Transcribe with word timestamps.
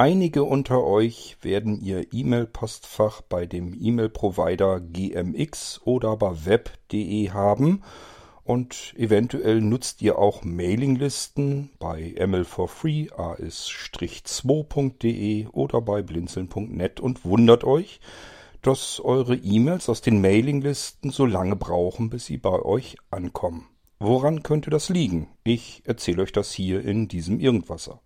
Einige 0.00 0.44
unter 0.44 0.82
euch 0.82 1.36
werden 1.42 1.78
ihr 1.82 2.06
E-Mail-Postfach 2.10 3.20
bei 3.20 3.44
dem 3.44 3.76
E-Mail-Provider 3.78 4.80
GMX 4.80 5.82
oder 5.84 6.16
bei 6.16 6.46
web.de 6.46 7.28
haben 7.28 7.82
und 8.42 8.94
eventuell 8.96 9.60
nutzt 9.60 10.00
ihr 10.00 10.18
auch 10.18 10.42
Mailinglisten 10.42 11.68
bei 11.78 12.14
ml4free 12.16 13.12
as-2.de 13.12 14.68
oder 15.48 15.82
bei 15.82 16.00
blinzeln.net 16.00 17.00
und 17.00 17.26
wundert 17.26 17.64
euch, 17.64 18.00
dass 18.62 19.00
eure 19.00 19.36
E-Mails 19.36 19.90
aus 19.90 20.00
den 20.00 20.22
Mailinglisten 20.22 21.10
so 21.10 21.26
lange 21.26 21.56
brauchen, 21.56 22.08
bis 22.08 22.24
sie 22.24 22.38
bei 22.38 22.62
euch 22.62 22.96
ankommen. 23.10 23.66
Woran 23.98 24.42
könnte 24.42 24.70
das 24.70 24.88
liegen? 24.88 25.28
Ich 25.44 25.82
erzähle 25.84 26.22
euch 26.22 26.32
das 26.32 26.52
hier 26.52 26.82
in 26.82 27.06
diesem 27.06 27.38
Irgendwasser. 27.38 28.00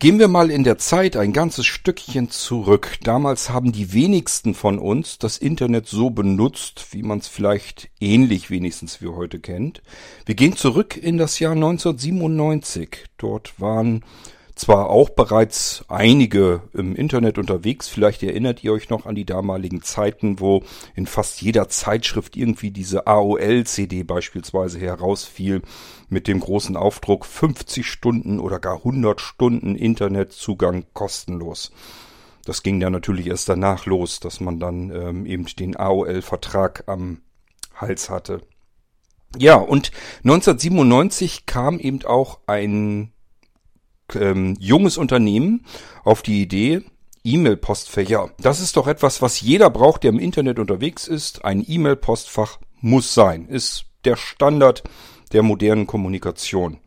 Gehen 0.00 0.20
wir 0.20 0.28
mal 0.28 0.52
in 0.52 0.62
der 0.62 0.78
Zeit 0.78 1.16
ein 1.16 1.32
ganzes 1.32 1.66
Stückchen 1.66 2.30
zurück. 2.30 2.98
Damals 3.02 3.50
haben 3.50 3.72
die 3.72 3.92
wenigsten 3.92 4.54
von 4.54 4.78
uns 4.78 5.18
das 5.18 5.38
Internet 5.38 5.88
so 5.88 6.10
benutzt, 6.10 6.86
wie 6.92 7.02
man 7.02 7.18
es 7.18 7.26
vielleicht 7.26 7.90
ähnlich 8.00 8.48
wenigstens 8.48 9.02
wie 9.02 9.08
heute 9.08 9.40
kennt. 9.40 9.82
Wir 10.24 10.36
gehen 10.36 10.54
zurück 10.54 10.96
in 10.96 11.18
das 11.18 11.40
Jahr 11.40 11.54
1997. 11.54 13.06
Dort 13.16 13.60
waren 13.60 14.04
zwar 14.58 14.90
auch 14.90 15.10
bereits 15.10 15.84
einige 15.88 16.62
im 16.72 16.94
Internet 16.94 17.38
unterwegs. 17.38 17.88
Vielleicht 17.88 18.22
erinnert 18.22 18.64
ihr 18.64 18.72
euch 18.72 18.90
noch 18.90 19.06
an 19.06 19.14
die 19.14 19.24
damaligen 19.24 19.82
Zeiten, 19.82 20.40
wo 20.40 20.62
in 20.94 21.06
fast 21.06 21.40
jeder 21.40 21.68
Zeitschrift 21.68 22.36
irgendwie 22.36 22.70
diese 22.70 23.06
AOL-CD 23.06 24.02
beispielsweise 24.02 24.80
herausfiel 24.80 25.62
mit 26.08 26.26
dem 26.26 26.40
großen 26.40 26.76
Aufdruck 26.76 27.24
50 27.24 27.86
Stunden 27.86 28.40
oder 28.40 28.58
gar 28.58 28.76
100 28.76 29.20
Stunden 29.20 29.74
Internetzugang 29.74 30.86
kostenlos. 30.92 31.70
Das 32.44 32.62
ging 32.62 32.80
dann 32.80 32.92
natürlich 32.92 33.26
erst 33.26 33.48
danach 33.48 33.86
los, 33.86 34.20
dass 34.20 34.40
man 34.40 34.58
dann 34.58 34.90
ähm, 34.90 35.26
eben 35.26 35.46
den 35.46 35.76
AOL-Vertrag 35.76 36.84
am 36.86 37.20
Hals 37.74 38.10
hatte. 38.10 38.40
Ja, 39.36 39.56
und 39.56 39.92
1997 40.24 41.44
kam 41.44 41.78
eben 41.78 42.04
auch 42.04 42.40
ein 42.46 43.12
ähm, 44.14 44.56
junges 44.58 44.98
Unternehmen 44.98 45.64
auf 46.04 46.22
die 46.22 46.42
Idee, 46.42 46.82
E-Mail-Postfächer. 47.24 48.30
Das 48.40 48.60
ist 48.60 48.76
doch 48.76 48.86
etwas, 48.86 49.20
was 49.22 49.40
jeder 49.40 49.70
braucht, 49.70 50.02
der 50.02 50.10
im 50.10 50.18
Internet 50.18 50.58
unterwegs 50.58 51.06
ist. 51.06 51.44
Ein 51.44 51.64
E-Mail-Postfach 51.66 52.58
muss 52.80 53.14
sein, 53.14 53.46
ist 53.48 53.86
der 54.04 54.16
Standard 54.16 54.82
der 55.32 55.42
modernen 55.42 55.86
Kommunikation. 55.86 56.78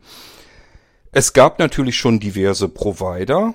Es 1.12 1.32
gab 1.32 1.58
natürlich 1.58 1.96
schon 1.96 2.20
diverse 2.20 2.68
Provider 2.68 3.54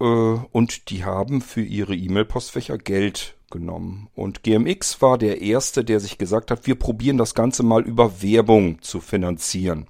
äh, 0.00 0.04
und 0.04 0.90
die 0.90 1.04
haben 1.04 1.40
für 1.40 1.62
ihre 1.62 1.94
E-Mail-Postfächer 1.94 2.78
Geld 2.78 3.36
genommen. 3.50 4.08
Und 4.14 4.42
GMX 4.42 5.02
war 5.02 5.18
der 5.18 5.40
erste, 5.40 5.84
der 5.84 6.00
sich 6.00 6.18
gesagt 6.18 6.50
hat, 6.50 6.66
wir 6.66 6.76
probieren 6.76 7.18
das 7.18 7.34
Ganze 7.34 7.62
mal 7.62 7.82
über 7.82 8.22
Werbung 8.22 8.80
zu 8.82 9.00
finanzieren. 9.00 9.88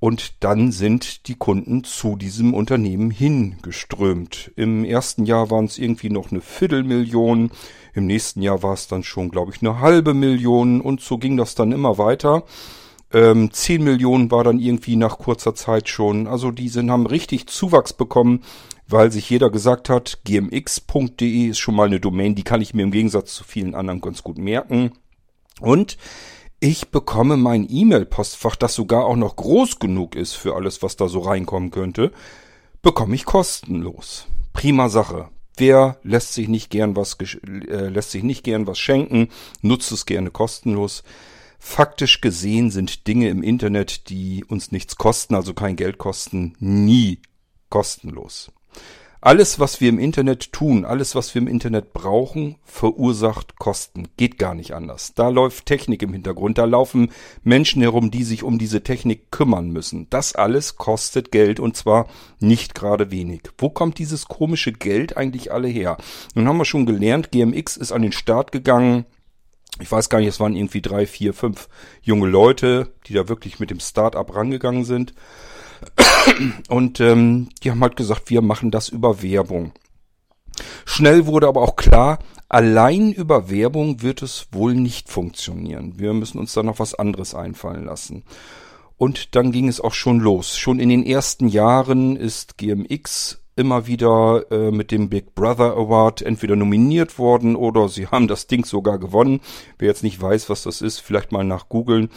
Und 0.00 0.44
dann 0.44 0.70
sind 0.70 1.26
die 1.26 1.34
Kunden 1.34 1.82
zu 1.82 2.16
diesem 2.16 2.54
Unternehmen 2.54 3.10
hingeströmt. 3.10 4.52
Im 4.54 4.84
ersten 4.84 5.24
Jahr 5.24 5.50
waren 5.50 5.64
es 5.64 5.78
irgendwie 5.78 6.10
noch 6.10 6.30
eine 6.30 6.40
Viertelmillion. 6.40 7.50
Im 7.94 8.06
nächsten 8.06 8.40
Jahr 8.42 8.62
war 8.62 8.74
es 8.74 8.86
dann 8.86 9.02
schon, 9.02 9.30
glaube 9.30 9.52
ich, 9.52 9.60
eine 9.60 9.80
halbe 9.80 10.14
Million. 10.14 10.80
Und 10.80 11.00
so 11.00 11.18
ging 11.18 11.36
das 11.36 11.56
dann 11.56 11.72
immer 11.72 11.98
weiter. 11.98 12.44
Ähm, 13.12 13.50
10 13.50 13.82
Millionen 13.82 14.30
war 14.30 14.44
dann 14.44 14.60
irgendwie 14.60 14.94
nach 14.94 15.18
kurzer 15.18 15.54
Zeit 15.54 15.88
schon. 15.88 16.28
Also 16.28 16.52
die 16.52 16.68
sind, 16.68 16.90
haben 16.90 17.06
richtig 17.06 17.48
Zuwachs 17.48 17.92
bekommen, 17.92 18.44
weil 18.86 19.10
sich 19.10 19.28
jeder 19.28 19.50
gesagt 19.50 19.88
hat, 19.88 20.20
gmx.de 20.24 21.48
ist 21.48 21.58
schon 21.58 21.74
mal 21.74 21.86
eine 21.86 22.00
Domain, 22.00 22.34
die 22.34 22.44
kann 22.44 22.60
ich 22.60 22.74
mir 22.74 22.82
im 22.82 22.90
Gegensatz 22.90 23.34
zu 23.34 23.44
vielen 23.44 23.74
anderen 23.74 24.00
ganz 24.00 24.22
gut 24.22 24.38
merken. 24.38 24.92
Und 25.60 25.96
ich 26.60 26.88
bekomme 26.88 27.36
mein 27.36 27.66
E-Mail-Postfach, 27.68 28.56
das 28.56 28.74
sogar 28.74 29.04
auch 29.04 29.16
noch 29.16 29.36
groß 29.36 29.78
genug 29.78 30.14
ist 30.16 30.34
für 30.34 30.56
alles, 30.56 30.82
was 30.82 30.96
da 30.96 31.08
so 31.08 31.20
reinkommen 31.20 31.70
könnte, 31.70 32.12
bekomme 32.82 33.14
ich 33.14 33.24
kostenlos. 33.24 34.26
Prima 34.52 34.88
Sache. 34.88 35.28
Wer 35.56 35.98
lässt 36.02 36.34
sich 36.34 36.48
nicht 36.48 36.70
gern 36.70 36.94
was 36.94 37.16
äh, 37.20 37.88
lässt 37.88 38.12
sich 38.12 38.22
nicht 38.22 38.44
gern 38.44 38.66
was 38.68 38.78
schenken, 38.78 39.28
nutzt 39.60 39.90
es 39.90 40.06
gerne 40.06 40.30
kostenlos. 40.30 41.02
Faktisch 41.58 42.20
gesehen 42.20 42.70
sind 42.70 43.08
Dinge 43.08 43.28
im 43.28 43.42
Internet, 43.42 44.08
die 44.08 44.44
uns 44.44 44.70
nichts 44.70 44.96
kosten, 44.96 45.34
also 45.34 45.54
kein 45.54 45.74
Geld 45.74 45.98
kosten, 45.98 46.54
nie 46.60 47.20
kostenlos. 47.70 48.52
Alles, 49.20 49.58
was 49.58 49.80
wir 49.80 49.88
im 49.88 49.98
Internet 49.98 50.52
tun, 50.52 50.84
alles, 50.84 51.16
was 51.16 51.34
wir 51.34 51.42
im 51.42 51.48
Internet 51.48 51.92
brauchen, 51.92 52.54
verursacht 52.62 53.58
Kosten. 53.58 54.06
Geht 54.16 54.38
gar 54.38 54.54
nicht 54.54 54.74
anders. 54.74 55.12
Da 55.14 55.28
läuft 55.28 55.66
Technik 55.66 56.02
im 56.02 56.12
Hintergrund, 56.12 56.56
da 56.56 56.64
laufen 56.66 57.10
Menschen 57.42 57.82
herum, 57.82 58.12
die 58.12 58.22
sich 58.22 58.44
um 58.44 58.60
diese 58.60 58.84
Technik 58.84 59.32
kümmern 59.32 59.70
müssen. 59.70 60.06
Das 60.10 60.36
alles 60.36 60.76
kostet 60.76 61.32
Geld 61.32 61.58
und 61.58 61.76
zwar 61.76 62.06
nicht 62.38 62.76
gerade 62.76 63.10
wenig. 63.10 63.42
Wo 63.58 63.70
kommt 63.70 63.98
dieses 63.98 64.26
komische 64.26 64.72
Geld 64.72 65.16
eigentlich 65.16 65.50
alle 65.50 65.68
her? 65.68 65.96
Nun 66.34 66.46
haben 66.46 66.58
wir 66.58 66.64
schon 66.64 66.86
gelernt, 66.86 67.32
GMX 67.32 67.76
ist 67.76 67.90
an 67.90 68.02
den 68.02 68.12
Start 68.12 68.52
gegangen. 68.52 69.04
Ich 69.80 69.90
weiß 69.90 70.10
gar 70.10 70.18
nicht, 70.20 70.28
es 70.28 70.40
waren 70.40 70.54
irgendwie 70.54 70.82
drei, 70.82 71.06
vier, 71.06 71.34
fünf 71.34 71.68
junge 72.02 72.28
Leute, 72.28 72.92
die 73.06 73.14
da 73.14 73.28
wirklich 73.28 73.58
mit 73.58 73.70
dem 73.70 73.80
Start-up 73.80 74.34
rangegangen 74.34 74.84
sind. 74.84 75.12
Und 76.68 77.00
ähm, 77.00 77.48
die 77.62 77.70
haben 77.70 77.82
halt 77.82 77.96
gesagt, 77.96 78.30
wir 78.30 78.42
machen 78.42 78.70
das 78.70 78.88
über 78.88 79.22
Werbung. 79.22 79.72
Schnell 80.84 81.26
wurde 81.26 81.48
aber 81.48 81.62
auch 81.62 81.76
klar, 81.76 82.18
allein 82.48 83.12
über 83.12 83.50
Werbung 83.50 84.02
wird 84.02 84.22
es 84.22 84.48
wohl 84.52 84.74
nicht 84.74 85.08
funktionieren. 85.08 85.94
Wir 85.98 86.12
müssen 86.14 86.38
uns 86.38 86.52
da 86.52 86.62
noch 86.62 86.78
was 86.78 86.94
anderes 86.94 87.34
einfallen 87.34 87.84
lassen. 87.84 88.24
Und 88.96 89.36
dann 89.36 89.52
ging 89.52 89.68
es 89.68 89.80
auch 89.80 89.94
schon 89.94 90.18
los. 90.18 90.58
Schon 90.58 90.80
in 90.80 90.88
den 90.88 91.06
ersten 91.06 91.48
Jahren 91.48 92.16
ist 92.16 92.58
GMX 92.58 93.40
immer 93.54 93.86
wieder 93.86 94.44
äh, 94.50 94.70
mit 94.70 94.92
dem 94.92 95.08
Big 95.08 95.34
Brother 95.34 95.76
Award 95.76 96.22
entweder 96.22 96.54
nominiert 96.54 97.18
worden 97.18 97.56
oder 97.56 97.88
sie 97.88 98.06
haben 98.06 98.28
das 98.28 98.46
Ding 98.46 98.64
sogar 98.64 98.98
gewonnen. 98.98 99.40
Wer 99.78 99.88
jetzt 99.88 100.04
nicht 100.04 100.20
weiß, 100.20 100.48
was 100.48 100.62
das 100.62 100.80
ist, 100.80 101.00
vielleicht 101.00 101.32
mal 101.32 101.44
nach 101.44 101.68
googeln. 101.68 102.08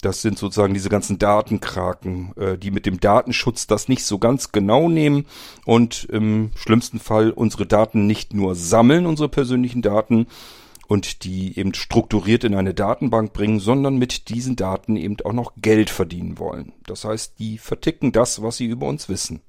Das 0.00 0.22
sind 0.22 0.38
sozusagen 0.38 0.74
diese 0.74 0.88
ganzen 0.88 1.18
Datenkraken, 1.18 2.32
äh, 2.36 2.58
die 2.58 2.70
mit 2.70 2.86
dem 2.86 3.00
Datenschutz 3.00 3.66
das 3.66 3.88
nicht 3.88 4.04
so 4.04 4.18
ganz 4.18 4.52
genau 4.52 4.88
nehmen 4.88 5.26
und 5.64 6.04
im 6.04 6.50
schlimmsten 6.54 6.98
Fall 6.98 7.30
unsere 7.30 7.66
Daten 7.66 8.06
nicht 8.06 8.32
nur 8.34 8.54
sammeln, 8.54 9.06
unsere 9.06 9.28
persönlichen 9.28 9.82
Daten, 9.82 10.26
und 10.90 11.22
die 11.22 11.56
eben 11.56 11.72
strukturiert 11.72 12.42
in 12.42 12.56
eine 12.56 12.74
Datenbank 12.74 13.32
bringen, 13.32 13.60
sondern 13.60 13.96
mit 13.96 14.28
diesen 14.28 14.56
Daten 14.56 14.96
eben 14.96 15.16
auch 15.24 15.32
noch 15.32 15.52
Geld 15.56 15.88
verdienen 15.88 16.40
wollen. 16.40 16.72
Das 16.84 17.04
heißt, 17.04 17.38
die 17.38 17.58
verticken 17.58 18.10
das, 18.10 18.42
was 18.42 18.56
sie 18.56 18.66
über 18.66 18.88
uns 18.88 19.08
wissen. 19.08 19.40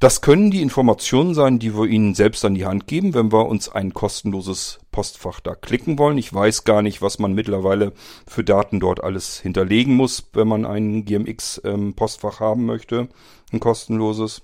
Das 0.00 0.20
können 0.20 0.50
die 0.50 0.62
Informationen 0.62 1.34
sein, 1.34 1.58
die 1.58 1.76
wir 1.76 1.86
Ihnen 1.86 2.14
selbst 2.14 2.44
an 2.44 2.54
die 2.54 2.66
Hand 2.66 2.86
geben, 2.86 3.14
wenn 3.14 3.32
wir 3.32 3.46
uns 3.46 3.68
ein 3.68 3.94
kostenloses 3.94 4.78
Postfach 4.92 5.40
da 5.40 5.54
klicken 5.54 5.98
wollen. 5.98 6.18
Ich 6.18 6.32
weiß 6.32 6.64
gar 6.64 6.82
nicht, 6.82 7.02
was 7.02 7.18
man 7.18 7.32
mittlerweile 7.32 7.92
für 8.26 8.44
Daten 8.44 8.80
dort 8.80 9.02
alles 9.02 9.40
hinterlegen 9.40 9.94
muss, 9.94 10.28
wenn 10.32 10.48
man 10.48 10.66
ein 10.66 11.04
GMX-Postfach 11.04 12.40
ähm, 12.40 12.46
haben 12.46 12.66
möchte, 12.66 13.08
ein 13.52 13.60
kostenloses. 13.60 14.42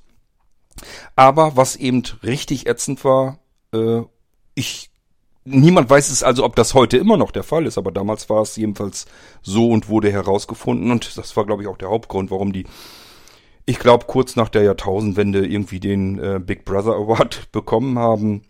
Aber 1.17 1.57
was 1.57 1.77
eben 1.77 2.03
richtig 2.23 2.67
ätzend 2.67 3.05
war, 3.05 3.39
äh, 3.75 4.03
ich 4.55 4.89
Niemand 5.45 5.91
weiß 5.91 6.11
es 6.11 6.23
also, 6.23 6.45
ob 6.45 6.55
das 6.55 6.73
heute 6.73 6.99
immer 6.99 7.17
noch 7.17 7.33
der 7.33 7.43
Fall 7.43 7.67
ist, 7.67 7.77
aber 7.77 7.91
damals 7.91 8.31
war 8.31 8.43
es 8.43 8.55
jedenfalls 8.55 9.07
so 9.43 9.71
und 9.71 9.89
wurde 9.89 10.13
herausgefunden 10.13 10.93
und 10.93 11.19
das 11.19 11.37
war, 11.37 11.45
glaube 11.45 11.63
ich, 11.63 11.69
auch 11.69 11.79
der 11.79 11.89
Hauptgrund, 11.89 12.31
warum 12.31 12.53
die 12.53 12.65
ich 13.65 13.79
glaube, 13.79 14.07
kurz 14.07 14.37
nach 14.37 14.49
der 14.49 14.63
Jahrtausendwende 14.63 15.47
irgendwie 15.47 15.81
den 15.81 16.19
äh, 16.19 16.41
Big 16.45 16.65
Brother 16.65 16.95
Award 16.95 17.49
bekommen 17.53 17.99
haben 17.99 18.43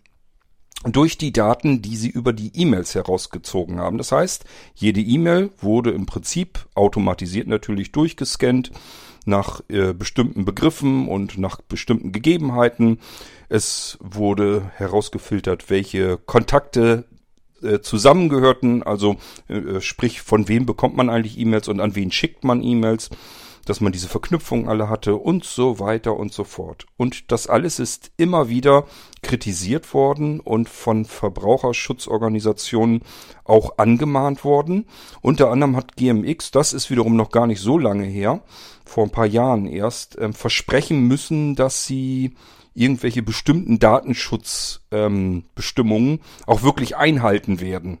durch 0.85 1.17
die 1.17 1.31
Daten, 1.31 1.81
die 1.81 1.95
sie 1.95 2.09
über 2.09 2.33
die 2.33 2.51
E-Mails 2.55 2.93
herausgezogen 2.95 3.79
haben. 3.79 3.97
Das 3.97 4.11
heißt, 4.11 4.43
jede 4.75 4.99
E-Mail 4.99 5.51
wurde 5.59 5.91
im 5.91 6.05
Prinzip 6.05 6.67
automatisiert 6.75 7.47
natürlich 7.47 7.91
durchgescannt 7.91 8.71
nach 9.25 9.61
äh, 9.69 9.93
bestimmten 9.93 10.43
Begriffen 10.43 11.07
und 11.07 11.37
nach 11.37 11.61
bestimmten 11.61 12.11
Gegebenheiten. 12.11 12.99
Es 13.47 13.97
wurde 14.01 14.71
herausgefiltert, 14.75 15.69
welche 15.69 16.17
Kontakte 16.17 17.05
äh, 17.61 17.79
zusammengehörten, 17.79 18.83
also 18.83 19.15
äh, 19.47 19.79
sprich, 19.79 20.21
von 20.21 20.49
wem 20.49 20.65
bekommt 20.65 20.97
man 20.97 21.09
eigentlich 21.09 21.39
E-Mails 21.39 21.69
und 21.69 21.79
an 21.79 21.95
wen 21.95 22.11
schickt 22.11 22.43
man 22.43 22.61
E-Mails. 22.61 23.09
Dass 23.65 23.81
man 23.81 23.91
diese 23.91 24.07
Verknüpfungen 24.07 24.67
alle 24.67 24.89
hatte 24.89 25.15
und 25.15 25.43
so 25.43 25.79
weiter 25.79 26.17
und 26.17 26.33
so 26.33 26.43
fort. 26.43 26.85
Und 26.97 27.31
das 27.31 27.47
alles 27.47 27.79
ist 27.79 28.11
immer 28.17 28.49
wieder 28.49 28.85
kritisiert 29.21 29.93
worden 29.93 30.39
und 30.39 30.69
von 30.69 31.05
Verbraucherschutzorganisationen 31.05 33.01
auch 33.45 33.77
angemahnt 33.77 34.43
worden. 34.43 34.85
Unter 35.21 35.49
anderem 35.49 35.75
hat 35.75 35.95
GMX, 35.95 36.51
das 36.51 36.73
ist 36.73 36.89
wiederum 36.89 37.15
noch 37.15 37.31
gar 37.31 37.47
nicht 37.47 37.61
so 37.61 37.77
lange 37.77 38.05
her, 38.05 38.41
vor 38.85 39.05
ein 39.05 39.11
paar 39.11 39.27
Jahren 39.27 39.65
erst, 39.65 40.17
äh, 40.17 40.33
versprechen 40.33 41.07
müssen, 41.07 41.55
dass 41.55 41.85
sie 41.85 42.35
irgendwelche 42.73 43.21
bestimmten 43.21 43.79
Datenschutzbestimmungen 43.79 46.11
ähm, 46.11 46.19
auch 46.47 46.63
wirklich 46.63 46.97
einhalten 46.97 47.61
werden. 47.61 47.99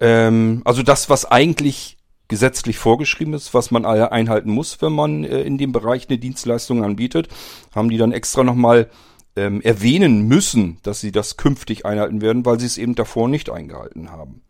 Ähm, 0.00 0.62
also 0.64 0.82
das, 0.82 1.08
was 1.08 1.24
eigentlich 1.24 1.95
gesetzlich 2.28 2.78
vorgeschrieben 2.78 3.34
ist, 3.34 3.54
was 3.54 3.70
man 3.70 3.84
alle 3.84 4.12
einhalten 4.12 4.50
muss, 4.50 4.80
wenn 4.82 4.92
man 4.92 5.24
äh, 5.24 5.42
in 5.42 5.58
dem 5.58 5.72
Bereich 5.72 6.08
eine 6.08 6.18
Dienstleistung 6.18 6.84
anbietet, 6.84 7.28
haben 7.74 7.90
die 7.90 7.98
dann 7.98 8.12
extra 8.12 8.42
nochmal 8.44 8.90
ähm, 9.36 9.60
erwähnen 9.60 10.26
müssen, 10.26 10.78
dass 10.82 11.00
sie 11.00 11.12
das 11.12 11.36
künftig 11.36 11.86
einhalten 11.86 12.20
werden, 12.20 12.44
weil 12.44 12.58
sie 12.58 12.66
es 12.66 12.78
eben 12.78 12.94
davor 12.94 13.28
nicht 13.28 13.50
eingehalten 13.50 14.10
haben. 14.10 14.42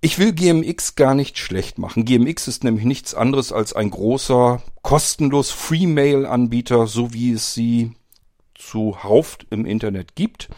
Ich 0.00 0.18
will 0.18 0.32
GMX 0.32 0.94
gar 0.94 1.14
nicht 1.14 1.38
schlecht 1.38 1.78
machen. 1.78 2.04
GMX 2.04 2.48
ist 2.48 2.64
nämlich 2.64 2.84
nichts 2.84 3.14
anderes 3.14 3.52
als 3.52 3.72
ein 3.72 3.90
großer, 3.90 4.62
kostenlos 4.82 5.50
Free-Mail-Anbieter, 5.50 6.86
so 6.86 7.12
wie 7.12 7.32
es 7.32 7.54
sie 7.54 7.92
zuhauf 8.54 9.38
im 9.50 9.66
Internet 9.66 10.14
gibt. 10.14 10.48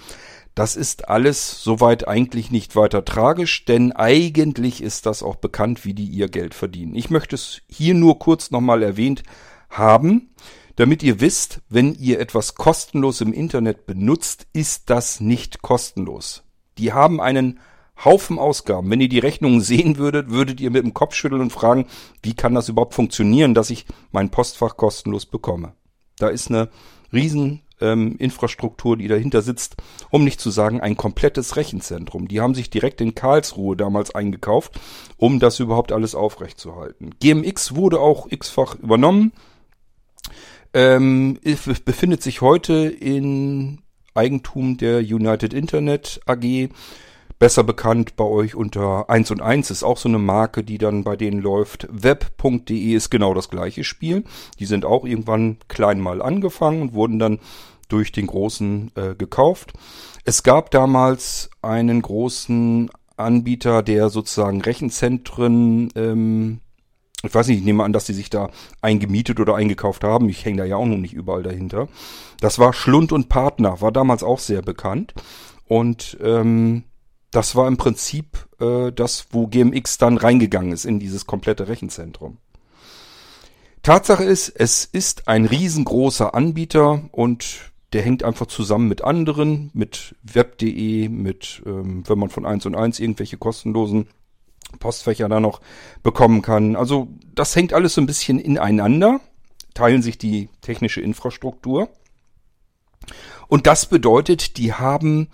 Das 0.58 0.74
ist 0.74 1.08
alles 1.08 1.62
soweit 1.62 2.08
eigentlich 2.08 2.50
nicht 2.50 2.74
weiter 2.74 3.04
tragisch, 3.04 3.64
denn 3.64 3.92
eigentlich 3.92 4.82
ist 4.82 5.06
das 5.06 5.22
auch 5.22 5.36
bekannt, 5.36 5.84
wie 5.84 5.94
die 5.94 6.06
ihr 6.06 6.28
Geld 6.28 6.52
verdienen. 6.52 6.96
Ich 6.96 7.10
möchte 7.10 7.36
es 7.36 7.62
hier 7.68 7.94
nur 7.94 8.18
kurz 8.18 8.50
nochmal 8.50 8.82
erwähnt 8.82 9.22
haben, 9.70 10.34
damit 10.74 11.04
ihr 11.04 11.20
wisst, 11.20 11.60
wenn 11.68 11.94
ihr 11.94 12.18
etwas 12.18 12.56
kostenlos 12.56 13.20
im 13.20 13.32
Internet 13.32 13.86
benutzt, 13.86 14.48
ist 14.52 14.90
das 14.90 15.20
nicht 15.20 15.62
kostenlos. 15.62 16.42
Die 16.76 16.92
haben 16.92 17.20
einen 17.20 17.60
Haufen 18.04 18.40
Ausgaben. 18.40 18.90
Wenn 18.90 19.00
ihr 19.00 19.08
die 19.08 19.20
Rechnungen 19.20 19.60
sehen 19.60 19.96
würdet, 19.96 20.28
würdet 20.30 20.60
ihr 20.60 20.72
mit 20.72 20.82
dem 20.82 20.92
Kopf 20.92 21.14
schütteln 21.14 21.40
und 21.40 21.52
fragen, 21.52 21.86
wie 22.20 22.34
kann 22.34 22.56
das 22.56 22.68
überhaupt 22.68 22.94
funktionieren, 22.94 23.54
dass 23.54 23.70
ich 23.70 23.86
mein 24.10 24.30
Postfach 24.30 24.76
kostenlos 24.76 25.24
bekomme. 25.24 25.74
Da 26.16 26.26
ist 26.26 26.50
eine 26.50 26.68
riesen 27.12 27.62
ähm, 27.80 28.16
Infrastruktur, 28.18 28.96
die 28.96 29.08
dahinter 29.08 29.42
sitzt, 29.42 29.76
um 30.10 30.24
nicht 30.24 30.40
zu 30.40 30.50
sagen 30.50 30.80
ein 30.80 30.96
komplettes 30.96 31.56
Rechenzentrum. 31.56 32.28
Die 32.28 32.40
haben 32.40 32.54
sich 32.54 32.70
direkt 32.70 33.00
in 33.00 33.14
Karlsruhe 33.14 33.76
damals 33.76 34.14
eingekauft, 34.14 34.78
um 35.16 35.40
das 35.40 35.60
überhaupt 35.60 35.92
alles 35.92 36.14
aufrechtzuerhalten. 36.14 37.10
GMX 37.20 37.74
wurde 37.74 38.00
auch 38.00 38.26
x-fach 38.30 38.76
übernommen, 38.76 39.32
ähm, 40.74 41.38
befindet 41.84 42.22
sich 42.22 42.40
heute 42.40 42.74
in 42.88 43.80
Eigentum 44.14 44.76
der 44.76 44.98
United 44.98 45.54
Internet 45.54 46.20
AG 46.26 46.68
besser 47.38 47.62
bekannt 47.62 48.16
bei 48.16 48.24
euch 48.24 48.54
unter 48.54 49.08
1 49.08 49.30
und 49.30 49.40
1 49.40 49.70
ist 49.70 49.82
auch 49.82 49.96
so 49.96 50.08
eine 50.08 50.18
Marke, 50.18 50.64
die 50.64 50.78
dann 50.78 51.04
bei 51.04 51.16
denen 51.16 51.40
läuft. 51.40 51.86
Web.de 51.90 52.94
ist 52.94 53.10
genau 53.10 53.34
das 53.34 53.48
gleiche 53.48 53.84
Spiel. 53.84 54.24
Die 54.58 54.66
sind 54.66 54.84
auch 54.84 55.04
irgendwann 55.04 55.58
klein 55.68 56.00
mal 56.00 56.20
angefangen 56.20 56.82
und 56.82 56.94
wurden 56.94 57.18
dann 57.18 57.38
durch 57.88 58.12
den 58.12 58.26
großen 58.26 58.90
äh, 58.96 59.14
gekauft. 59.14 59.72
Es 60.24 60.42
gab 60.42 60.70
damals 60.70 61.50
einen 61.62 62.02
großen 62.02 62.90
Anbieter, 63.16 63.82
der 63.82 64.10
sozusagen 64.10 64.60
Rechenzentren, 64.60 65.90
ähm, 65.96 66.60
ich 67.24 67.34
weiß 67.34 67.48
nicht, 67.48 67.58
ich 67.58 67.64
nehme 67.64 67.82
an, 67.82 67.92
dass 67.92 68.04
die 68.04 68.12
sich 68.12 68.30
da 68.30 68.50
eingemietet 68.80 69.40
oder 69.40 69.56
eingekauft 69.56 70.04
haben. 70.04 70.28
Ich 70.28 70.44
hänge 70.44 70.58
da 70.58 70.64
ja 70.64 70.76
auch 70.76 70.86
noch 70.86 70.98
nicht 70.98 71.14
überall 71.14 71.42
dahinter. 71.42 71.88
Das 72.40 72.60
war 72.60 72.72
Schlund 72.72 73.10
und 73.10 73.28
Partner, 73.28 73.80
war 73.80 73.90
damals 73.90 74.22
auch 74.22 74.38
sehr 74.38 74.62
bekannt. 74.62 75.14
Und 75.66 76.16
ähm, 76.22 76.84
das 77.30 77.54
war 77.56 77.68
im 77.68 77.76
Prinzip 77.76 78.48
äh, 78.60 78.90
das, 78.92 79.26
wo 79.30 79.46
GMX 79.46 79.98
dann 79.98 80.16
reingegangen 80.16 80.72
ist 80.72 80.84
in 80.84 80.98
dieses 80.98 81.26
komplette 81.26 81.68
Rechenzentrum. 81.68 82.38
Tatsache 83.82 84.24
ist, 84.24 84.48
es 84.48 84.84
ist 84.84 85.28
ein 85.28 85.44
riesengroßer 85.44 86.34
Anbieter 86.34 87.08
und 87.12 87.72
der 87.92 88.02
hängt 88.02 88.22
einfach 88.22 88.46
zusammen 88.46 88.88
mit 88.88 89.02
anderen, 89.02 89.70
mit 89.72 90.14
web.de, 90.22 91.08
mit, 91.08 91.62
ähm, 91.64 92.02
wenn 92.06 92.18
man 92.18 92.28
von 92.28 92.44
1 92.44 92.66
und 92.66 92.74
1 92.74 93.00
irgendwelche 93.00 93.38
kostenlosen 93.38 94.08
Postfächer 94.78 95.28
da 95.28 95.40
noch 95.40 95.60
bekommen 96.02 96.42
kann. 96.42 96.76
Also 96.76 97.08
das 97.34 97.56
hängt 97.56 97.72
alles 97.72 97.94
so 97.94 98.02
ein 98.02 98.06
bisschen 98.06 98.38
ineinander, 98.38 99.20
teilen 99.72 100.02
sich 100.02 100.18
die 100.18 100.50
technische 100.60 101.00
Infrastruktur. 101.00 101.88
Und 103.46 103.66
das 103.66 103.86
bedeutet, 103.86 104.58
die 104.58 104.74
haben 104.74 105.28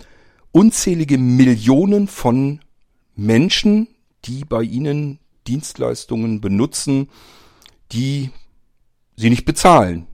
unzählige 0.54 1.18
Millionen 1.18 2.06
von 2.06 2.60
Menschen, 3.16 3.88
die 4.24 4.44
bei 4.44 4.62
ihnen 4.62 5.18
Dienstleistungen 5.48 6.40
benutzen, 6.40 7.10
die 7.90 8.30
sie 9.16 9.30
nicht 9.30 9.44
bezahlen. 9.44 10.06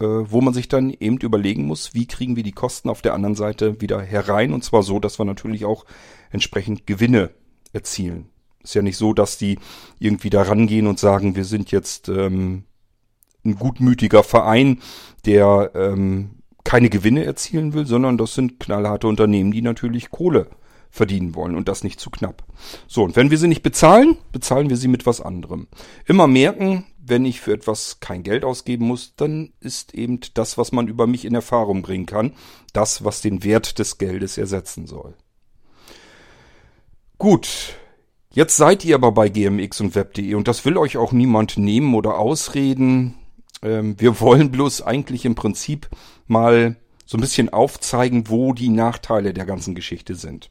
Äh, 0.00 0.06
wo 0.06 0.40
man 0.40 0.52
sich 0.52 0.66
dann 0.66 0.90
eben 0.90 1.18
überlegen 1.18 1.66
muss, 1.66 1.94
wie 1.94 2.06
kriegen 2.06 2.34
wir 2.34 2.42
die 2.42 2.50
Kosten 2.50 2.88
auf 2.88 3.00
der 3.00 3.14
anderen 3.14 3.36
Seite 3.36 3.80
wieder 3.80 4.02
herein. 4.02 4.52
Und 4.52 4.64
zwar 4.64 4.82
so, 4.82 4.98
dass 4.98 5.20
wir 5.20 5.24
natürlich 5.24 5.64
auch 5.64 5.84
entsprechend 6.30 6.88
Gewinne 6.88 7.30
erzielen. 7.72 8.30
Ist 8.60 8.74
ja 8.74 8.82
nicht 8.82 8.96
so, 8.96 9.12
dass 9.12 9.38
die 9.38 9.60
irgendwie 10.00 10.30
da 10.30 10.42
rangehen 10.42 10.88
und 10.88 10.98
sagen, 10.98 11.36
wir 11.36 11.44
sind 11.44 11.70
jetzt 11.70 12.08
ähm, 12.08 12.64
ein 13.44 13.54
gutmütiger 13.54 14.24
Verein, 14.24 14.80
der 15.26 15.70
ähm, 15.76 16.42
keine 16.64 16.90
Gewinne 16.90 17.24
erzielen 17.24 17.74
will, 17.74 17.86
sondern 17.86 18.18
das 18.18 18.34
sind 18.34 18.58
knallharte 18.58 19.06
Unternehmen, 19.06 19.52
die 19.52 19.62
natürlich 19.62 20.10
Kohle 20.10 20.48
verdienen 20.90 21.34
wollen 21.34 21.56
und 21.56 21.68
das 21.68 21.82
nicht 21.82 21.98
zu 21.98 22.08
knapp. 22.08 22.44
So, 22.86 23.02
und 23.02 23.16
wenn 23.16 23.30
wir 23.30 23.38
sie 23.38 23.48
nicht 23.48 23.62
bezahlen, 23.62 24.16
bezahlen 24.30 24.70
wir 24.70 24.76
sie 24.76 24.88
mit 24.88 25.06
was 25.06 25.20
anderem. 25.20 25.66
Immer 26.06 26.28
merken, 26.28 26.84
wenn 26.98 27.24
ich 27.24 27.40
für 27.40 27.52
etwas 27.52 27.98
kein 27.98 28.22
Geld 28.22 28.44
ausgeben 28.44 28.86
muss, 28.86 29.14
dann 29.16 29.52
ist 29.60 29.92
eben 29.92 30.20
das, 30.34 30.56
was 30.56 30.70
man 30.70 30.86
über 30.86 31.06
mich 31.06 31.24
in 31.24 31.34
Erfahrung 31.34 31.82
bringen 31.82 32.06
kann, 32.06 32.32
das, 32.72 33.04
was 33.04 33.20
den 33.20 33.42
Wert 33.42 33.78
des 33.80 33.98
Geldes 33.98 34.38
ersetzen 34.38 34.86
soll. 34.86 35.14
Gut, 37.18 37.74
jetzt 38.30 38.56
seid 38.56 38.84
ihr 38.84 38.94
aber 38.94 39.10
bei 39.10 39.28
GMX 39.28 39.80
und 39.80 39.94
Web.de 39.96 40.34
und 40.34 40.46
das 40.46 40.64
will 40.64 40.78
euch 40.78 40.96
auch 40.96 41.10
niemand 41.10 41.58
nehmen 41.58 41.94
oder 41.94 42.18
ausreden. 42.18 43.16
Ähm, 43.64 43.96
wir 43.98 44.20
wollen 44.20 44.52
bloß 44.52 44.82
eigentlich 44.82 45.24
im 45.24 45.34
Prinzip 45.34 45.88
mal 46.28 46.76
so 47.06 47.18
ein 47.18 47.20
bisschen 47.20 47.52
aufzeigen, 47.52 48.28
wo 48.28 48.52
die 48.52 48.68
Nachteile 48.68 49.34
der 49.34 49.44
ganzen 49.44 49.74
Geschichte 49.74 50.14
sind. 50.14 50.50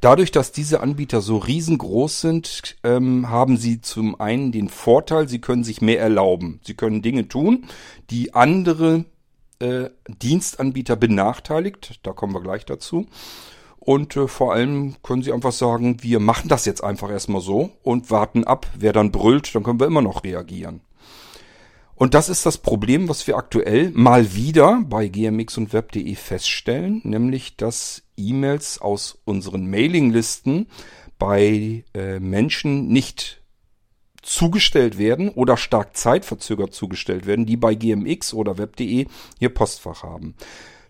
Dadurch, 0.00 0.30
dass 0.30 0.52
diese 0.52 0.80
Anbieter 0.80 1.20
so 1.20 1.36
riesengroß 1.36 2.20
sind, 2.20 2.76
ähm, 2.84 3.28
haben 3.28 3.56
sie 3.56 3.80
zum 3.80 4.20
einen 4.20 4.52
den 4.52 4.68
Vorteil, 4.68 5.28
sie 5.28 5.40
können 5.40 5.64
sich 5.64 5.80
mehr 5.80 6.00
erlauben. 6.00 6.60
Sie 6.64 6.74
können 6.74 7.02
Dinge 7.02 7.28
tun, 7.28 7.66
die 8.10 8.34
andere 8.34 9.04
äh, 9.58 9.90
Dienstanbieter 10.08 10.96
benachteiligt. 10.96 12.00
Da 12.04 12.12
kommen 12.12 12.34
wir 12.34 12.40
gleich 12.40 12.64
dazu. 12.66 13.06
Und 13.78 14.16
äh, 14.16 14.28
vor 14.28 14.52
allem 14.52 14.96
können 15.02 15.22
sie 15.22 15.32
einfach 15.32 15.52
sagen, 15.52 16.02
wir 16.02 16.20
machen 16.20 16.48
das 16.48 16.64
jetzt 16.64 16.84
einfach 16.84 17.10
erstmal 17.10 17.40
so 17.40 17.70
und 17.82 18.10
warten 18.10 18.44
ab. 18.44 18.66
Wer 18.78 18.92
dann 18.92 19.10
brüllt, 19.10 19.54
dann 19.54 19.64
können 19.64 19.80
wir 19.80 19.86
immer 19.86 20.02
noch 20.02 20.24
reagieren. 20.24 20.80
Und 21.98 22.14
das 22.14 22.28
ist 22.28 22.46
das 22.46 22.58
Problem, 22.58 23.08
was 23.08 23.26
wir 23.26 23.36
aktuell 23.36 23.90
mal 23.90 24.32
wieder 24.32 24.82
bei 24.86 25.08
gmx 25.08 25.58
und 25.58 25.72
web.de 25.72 26.14
feststellen, 26.14 27.00
nämlich 27.02 27.56
dass 27.56 28.04
E-Mails 28.16 28.80
aus 28.80 29.18
unseren 29.24 29.68
Mailinglisten 29.68 30.68
bei 31.18 31.84
äh, 31.94 32.20
Menschen 32.20 32.86
nicht 32.86 33.42
zugestellt 34.22 34.96
werden 34.96 35.28
oder 35.28 35.56
stark 35.56 35.96
zeitverzögert 35.96 36.72
zugestellt 36.72 37.26
werden, 37.26 37.46
die 37.46 37.56
bei 37.56 37.74
gmx 37.74 38.32
oder 38.32 38.58
web.de 38.58 39.06
ihr 39.40 39.48
Postfach 39.48 40.04
haben. 40.04 40.36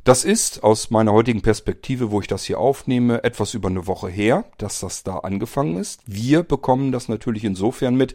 Das 0.04 0.24
ist 0.26 0.62
aus 0.62 0.90
meiner 0.90 1.12
heutigen 1.12 1.40
Perspektive, 1.40 2.10
wo 2.10 2.20
ich 2.20 2.26
das 2.26 2.44
hier 2.44 2.58
aufnehme, 2.60 3.24
etwas 3.24 3.54
über 3.54 3.70
eine 3.70 3.86
Woche 3.86 4.10
her, 4.10 4.44
dass 4.58 4.80
das 4.80 5.04
da 5.04 5.20
angefangen 5.20 5.78
ist. 5.78 6.02
Wir 6.04 6.42
bekommen 6.42 6.92
das 6.92 7.08
natürlich 7.08 7.44
insofern 7.44 7.96
mit, 7.96 8.12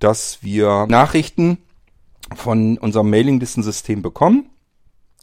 dass 0.00 0.42
wir 0.42 0.86
Nachrichten 0.88 1.58
von 2.36 2.78
unserem 2.78 3.10
Mailinglistensystem 3.10 4.02
bekommen, 4.02 4.50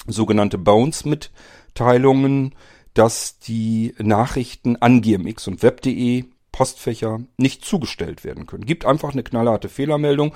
sogenannte 0.07 0.57
Bounce-Mitteilungen, 0.57 2.55
dass 2.93 3.39
die 3.39 3.93
Nachrichten 3.99 4.75
an 4.77 5.01
gmx 5.01 5.47
und 5.47 5.63
web.de 5.63 6.25
Postfächer 6.51 7.21
nicht 7.37 7.63
zugestellt 7.63 8.23
werden 8.23 8.45
können. 8.45 8.65
Gibt 8.65 8.85
einfach 8.85 9.13
eine 9.13 9.23
knallharte 9.23 9.69
Fehlermeldung, 9.69 10.33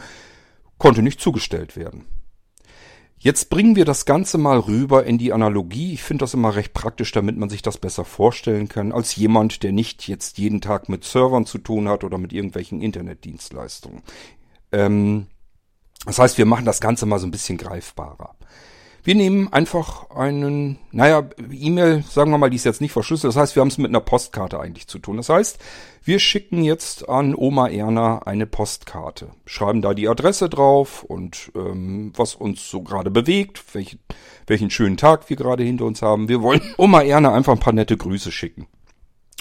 konnte 0.77 1.01
nicht 1.01 1.19
zugestellt 1.19 1.75
werden. 1.75 2.05
Jetzt 3.23 3.49
bringen 3.49 3.77
wir 3.77 3.85
das 3.85 4.05
Ganze 4.05 4.37
mal 4.37 4.59
rüber 4.59 5.05
in 5.05 5.17
die 5.17 5.31
Analogie. 5.31 5.93
Ich 5.93 6.03
finde 6.03 6.23
das 6.23 6.33
immer 6.33 6.55
recht 6.55 6.73
praktisch, 6.73 7.13
damit 7.13 7.37
man 7.37 7.49
sich 7.49 7.61
das 7.61 7.77
besser 7.77 8.03
vorstellen 8.03 8.67
kann, 8.67 8.91
als 8.91 9.15
jemand, 9.15 9.63
der 9.63 9.71
nicht 9.71 10.09
jetzt 10.09 10.37
jeden 10.37 10.59
Tag 10.59 10.89
mit 10.89 11.05
Servern 11.05 11.45
zu 11.45 11.57
tun 11.57 11.87
hat 11.87 12.03
oder 12.03 12.17
mit 12.17 12.33
irgendwelchen 12.33 12.81
Internetdienstleistungen. 12.81 14.01
Ähm, 14.73 15.27
das 16.05 16.19
heißt, 16.19 16.37
wir 16.37 16.45
machen 16.45 16.65
das 16.65 16.81
Ganze 16.81 17.05
mal 17.05 17.19
so 17.19 17.27
ein 17.27 17.31
bisschen 17.31 17.57
greifbarer. 17.57 18.35
Wir 19.05 19.15
nehmen 19.15 19.51
einfach 19.51 20.11
einen, 20.11 20.79
naja, 20.91 21.29
E-Mail, 21.51 22.05
sagen 22.09 22.31
wir 22.31 22.37
mal, 22.37 22.49
die 22.49 22.55
ist 22.55 22.63
jetzt 22.63 22.79
nicht 22.79 22.93
verschlüsselt. 22.93 23.31
Das 23.31 23.35
heißt, 23.35 23.55
wir 23.55 23.59
haben 23.59 23.67
es 23.67 23.77
mit 23.77 23.89
einer 23.89 23.99
Postkarte 23.99 24.61
eigentlich 24.61 24.87
zu 24.87 24.97
tun. 24.97 25.17
Das 25.17 25.27
heißt, 25.27 25.59
wir 26.05 26.19
schicken 26.19 26.63
jetzt 26.63 27.09
an 27.09 27.35
Oma 27.35 27.67
Erna 27.67 28.19
eine 28.19 28.47
Postkarte, 28.47 29.31
schreiben 29.45 29.81
da 29.81 29.93
die 29.93 30.07
Adresse 30.07 30.47
drauf 30.47 31.03
und 31.03 31.51
ähm, 31.53 32.13
was 32.15 32.35
uns 32.35 32.69
so 32.69 32.81
gerade 32.81 33.11
bewegt, 33.11 33.61
welch, 33.73 33.97
welchen 34.47 34.69
schönen 34.69 34.95
Tag 34.95 35.29
wir 35.29 35.35
gerade 35.35 35.63
hinter 35.63 35.83
uns 35.83 36.01
haben. 36.01 36.29
Wir 36.29 36.41
wollen 36.41 36.61
Oma 36.77 37.01
Erna 37.01 37.33
einfach 37.33 37.53
ein 37.53 37.59
paar 37.59 37.73
nette 37.73 37.97
Grüße 37.97 38.31
schicken. 38.31 38.67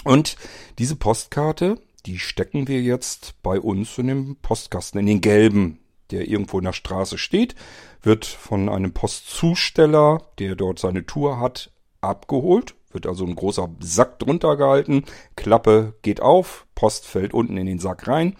Und 0.03 0.35
diese 0.77 0.97
Postkarte, 0.97 1.79
die 2.05 2.19
stecken 2.19 2.67
wir 2.67 2.81
jetzt 2.81 3.35
bei 3.43 3.61
uns 3.61 3.97
in 3.97 4.07
dem 4.07 4.35
Postkasten, 4.41 4.99
in 4.99 5.05
den 5.05 5.21
gelben, 5.21 5.79
der 6.13 6.29
irgendwo 6.29 6.59
in 6.59 6.65
der 6.65 6.73
Straße 6.73 7.17
steht 7.17 7.55
wird 8.03 8.25
von 8.25 8.69
einem 8.69 8.93
Postzusteller, 8.93 10.21
der 10.37 10.55
dort 10.55 10.77
seine 10.77 11.05
Tour 11.05 11.39
hat, 11.39 11.71
abgeholt. 12.01 12.75
Wird 12.91 13.07
also 13.07 13.25
ein 13.25 13.35
großer 13.35 13.69
Sack 13.79 14.19
drunter 14.19 14.55
gehalten. 14.55 15.05
Klappe 15.35 15.95
geht 16.03 16.21
auf, 16.21 16.67
Post 16.75 17.07
fällt 17.07 17.33
unten 17.33 17.57
in 17.57 17.65
den 17.65 17.79
Sack 17.79 18.07
rein. 18.07 18.35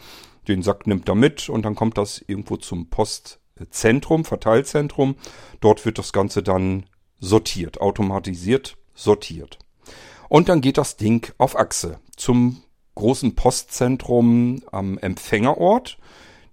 Den 0.47 0.61
Sack 0.61 0.85
nimmt 0.85 1.07
er 1.09 1.15
mit 1.15 1.49
und 1.49 1.63
dann 1.63 1.75
kommt 1.75 1.97
das 1.97 2.23
irgendwo 2.27 2.57
zum 2.57 2.89
Postzentrum, 2.89 4.25
Verteilzentrum. 4.25 5.15
Dort 5.61 5.85
wird 5.85 5.97
das 5.97 6.13
Ganze 6.13 6.43
dann 6.43 6.85
sortiert, 7.19 7.81
automatisiert 7.81 8.77
sortiert. 8.93 9.57
Und 10.29 10.49
dann 10.49 10.61
geht 10.61 10.77
das 10.77 10.97
Ding 10.97 11.33
auf 11.37 11.57
Achse 11.57 11.99
zum 12.15 12.61
großen 12.95 13.33
Postzentrum 13.33 14.61
am 14.71 14.97
Empfängerort. 14.99 15.97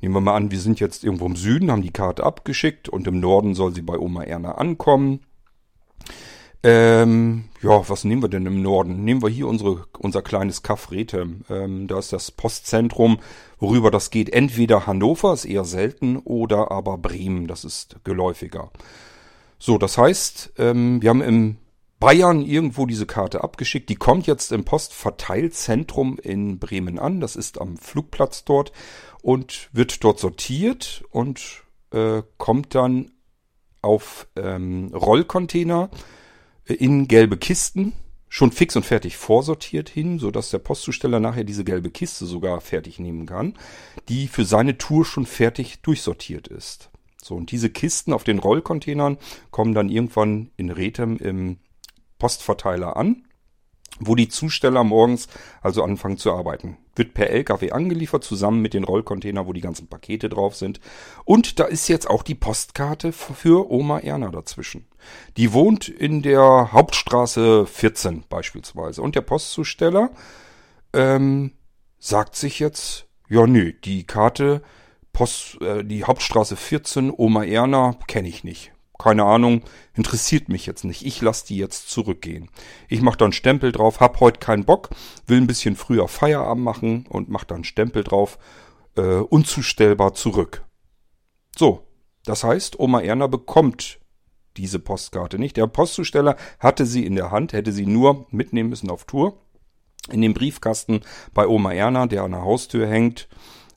Nehmen 0.01 0.15
wir 0.15 0.21
mal 0.21 0.37
an, 0.37 0.51
wir 0.51 0.61
sind 0.61 0.81
jetzt 0.81 1.05
irgendwo 1.05 1.27
im 1.27 1.37
Süden, 1.37 1.71
haben 1.71 1.83
die 1.83 1.93
Karte 1.93 2.25
abgeschickt 2.25 2.89
und 2.89 3.07
im 3.07 3.21
Norden 3.21 3.55
soll 3.55 3.75
sie 3.75 3.83
bei 3.83 3.99
Oma 3.99 4.23
Erna 4.23 4.53
ankommen. 4.53 5.21
Ähm, 6.63 7.45
ja, 7.63 7.89
was 7.89 8.05
nehmen 8.05 8.23
wir 8.23 8.29
denn 8.29 8.45
im 8.45 8.61
Norden? 8.61 9.03
Nehmen 9.03 9.23
wir 9.23 9.31
hier 9.31 9.49
unsere, 9.49 9.87
unser 9.99 10.21
kleines 10.21 10.63
Kaff 10.63 10.91
Rethem. 10.91 11.43
Ähm, 11.49 11.87
da 11.89 11.99
ist 11.99 12.13
das 12.13 12.31
Postzentrum, 12.31 13.19
worüber 13.59 13.91
das 13.91 14.11
geht. 14.11 14.31
Entweder 14.31 14.87
Hannover, 14.87 15.33
ist 15.33 15.47
eher 15.47 15.65
selten, 15.65 16.19
oder 16.19 16.71
aber 16.71 16.99
Bremen, 16.99 17.47
das 17.47 17.65
ist 17.65 17.97
geläufiger. 18.05 18.71
So, 19.59 19.79
das 19.79 19.97
heißt, 19.97 20.55
ähm, 20.59 21.01
wir 21.01 21.11
haben 21.11 21.23
im 21.23 21.57
Bayern 21.99 22.43
irgendwo 22.43 22.87
diese 22.87 23.07
Karte 23.07 23.45
abgeschickt. 23.45 23.91
Die 23.91 23.97
kommt 23.97 24.27
jetzt 24.27 24.53
im 24.53 24.65
Postverteilzentrum 24.65 26.19
in 26.19 26.59
Bremen 26.59 26.99
an. 26.99 27.21
Das 27.21 27.37
ist 27.37 27.61
am 27.61 27.77
Flugplatz 27.77 28.45
dort 28.45 28.73
und 29.23 29.69
wird 29.73 30.03
dort 30.05 30.19
sortiert 30.19 31.05
und 31.11 31.63
äh, 31.93 32.23
kommt 32.39 32.75
dann 32.75 33.13
auf 33.83 34.29
ähm, 34.37 34.91
Rollcontainer 34.95 35.91
äh, 36.67 36.75
in 36.75 37.09
gelbe 37.09 37.37
Kisten, 37.37 37.93
schon 38.29 38.53
fix 38.53 38.77
und 38.77 38.85
fertig 38.87 39.17
vorsortiert 39.17 39.89
hin, 39.89 40.19
so 40.19 40.31
dass 40.31 40.51
der 40.51 40.59
Postzusteller 40.59 41.19
nachher 41.19 41.45
diese 41.45 41.65
gelbe 41.65 41.91
Kiste 41.91 42.27
sogar 42.27 42.61
fertig 42.61 42.99
nehmen 42.99 43.27
kann, 43.27 43.55
die 44.09 44.29
für 44.29 44.45
seine 44.45 44.79
Tour 44.79 45.05
schon 45.05 45.27
fertig 45.27 45.83
durchsortiert 45.83 46.47
ist. 46.49 46.91
So, 47.23 47.35
und 47.35 47.51
diese 47.51 47.71
Kisten 47.71 48.13
auf 48.13 48.25
den 48.25 48.39
Rollcontainern 48.39 49.19
kommen 49.51 49.75
dann 49.75 49.89
irgendwann 49.89 50.51
in 50.57 50.71
Rethem 50.71 51.17
im 51.17 51.59
Postverteiler 52.19 52.97
an 52.97 53.25
wo 54.01 54.15
die 54.15 54.29
Zusteller 54.29 54.83
morgens 54.83 55.29
also 55.63 55.85
anfangen 55.85 56.17
zu 56.17 56.33
arbeiten. 56.33 56.79
Wird 56.97 57.15
per 57.15 57.31
LKW 57.31 57.71
angeliefert, 57.71 58.25
zusammen 58.25 58.61
mit 58.61 58.75
den 58.75 58.85
Rollcontainer, 58.85 59.47
wo 59.47 59.53
die 59.53 59.61
ganzen 59.61 59.87
Pakete 59.87 60.29
drauf 60.29 60.57
sind. 60.57 60.81
Und 61.25 61.61
da 61.61 61.65
ist 61.65 61.89
jetzt 61.89 62.09
auch 62.09 62.23
die 62.23 62.35
Postkarte 62.35 63.13
für 63.13 63.71
Oma 63.71 64.01
Erna 64.01 64.31
dazwischen. 64.31 64.87
Die 65.37 65.53
wohnt 65.53 65.89
in 65.89 66.23
der 66.23 66.73
Hauptstraße 66.73 67.67
14 67.67 68.25
beispielsweise. 68.29 69.03
Und 69.03 69.15
der 69.15 69.23
Postzusteller 69.23 70.11
ähm, 70.93 71.53
sagt 71.99 72.35
sich 72.37 72.59
jetzt, 72.59 73.07
ja 73.29 73.47
nö, 73.47 73.73
die 73.73 74.05
Karte 74.05 74.63
Post, 75.13 75.61
äh, 75.61 75.85
die 75.85 76.05
Hauptstraße 76.05 76.57
14, 76.57 77.13
Oma 77.15 77.45
Erna, 77.45 77.97
kenne 78.07 78.29
ich 78.29 78.45
nicht 78.45 78.73
keine 79.01 79.25
Ahnung, 79.25 79.63
interessiert 79.95 80.49
mich 80.49 80.67
jetzt 80.67 80.85
nicht. 80.85 81.07
Ich 81.07 81.23
lasse 81.23 81.47
die 81.47 81.57
jetzt 81.57 81.89
zurückgehen. 81.89 82.51
Ich 82.89 83.01
mache 83.01 83.17
dann 83.17 83.33
Stempel 83.33 83.73
drauf, 83.73 84.01
hab 84.01 84.21
heute 84.21 84.41
keinen 84.41 84.65
Bock, 84.65 84.91
will 85.27 85.39
ein 85.39 85.47
bisschen 85.47 85.75
früher 85.75 86.07
Feierabend 86.07 86.65
machen 86.65 87.07
und 87.09 87.31
mach 87.31 87.45
dann 87.45 87.65
Stempel 87.65 88.05
drauf, 88.05 88.39
äh, 88.97 89.03
unzustellbar 89.03 90.15
zurück. 90.15 90.65
So, 91.57 91.87
das 92.25 92.45
heißt, 92.45 92.79
Oma 92.79 93.01
Erna 93.01 93.27
bekommt 93.27 94.01
diese 94.57 94.79
Postkarte 94.79 95.39
nicht. 95.39 95.57
Der 95.57 95.67
Postzusteller 95.67 96.37
hatte 96.59 96.85
sie 96.85 97.07
in 97.07 97.15
der 97.15 97.31
Hand, 97.31 97.55
hätte 97.55 97.73
sie 97.73 97.87
nur 97.87 98.27
mitnehmen 98.31 98.69
müssen 98.69 98.91
auf 98.91 99.05
Tour. 99.05 99.39
In 100.11 100.21
dem 100.21 100.35
Briefkasten 100.35 101.01
bei 101.33 101.47
Oma 101.47 101.73
Erna, 101.73 102.07
der 102.07 102.25
an 102.25 102.33
der 102.33 102.43
Haustür 102.43 102.87
hängt, 102.87 103.29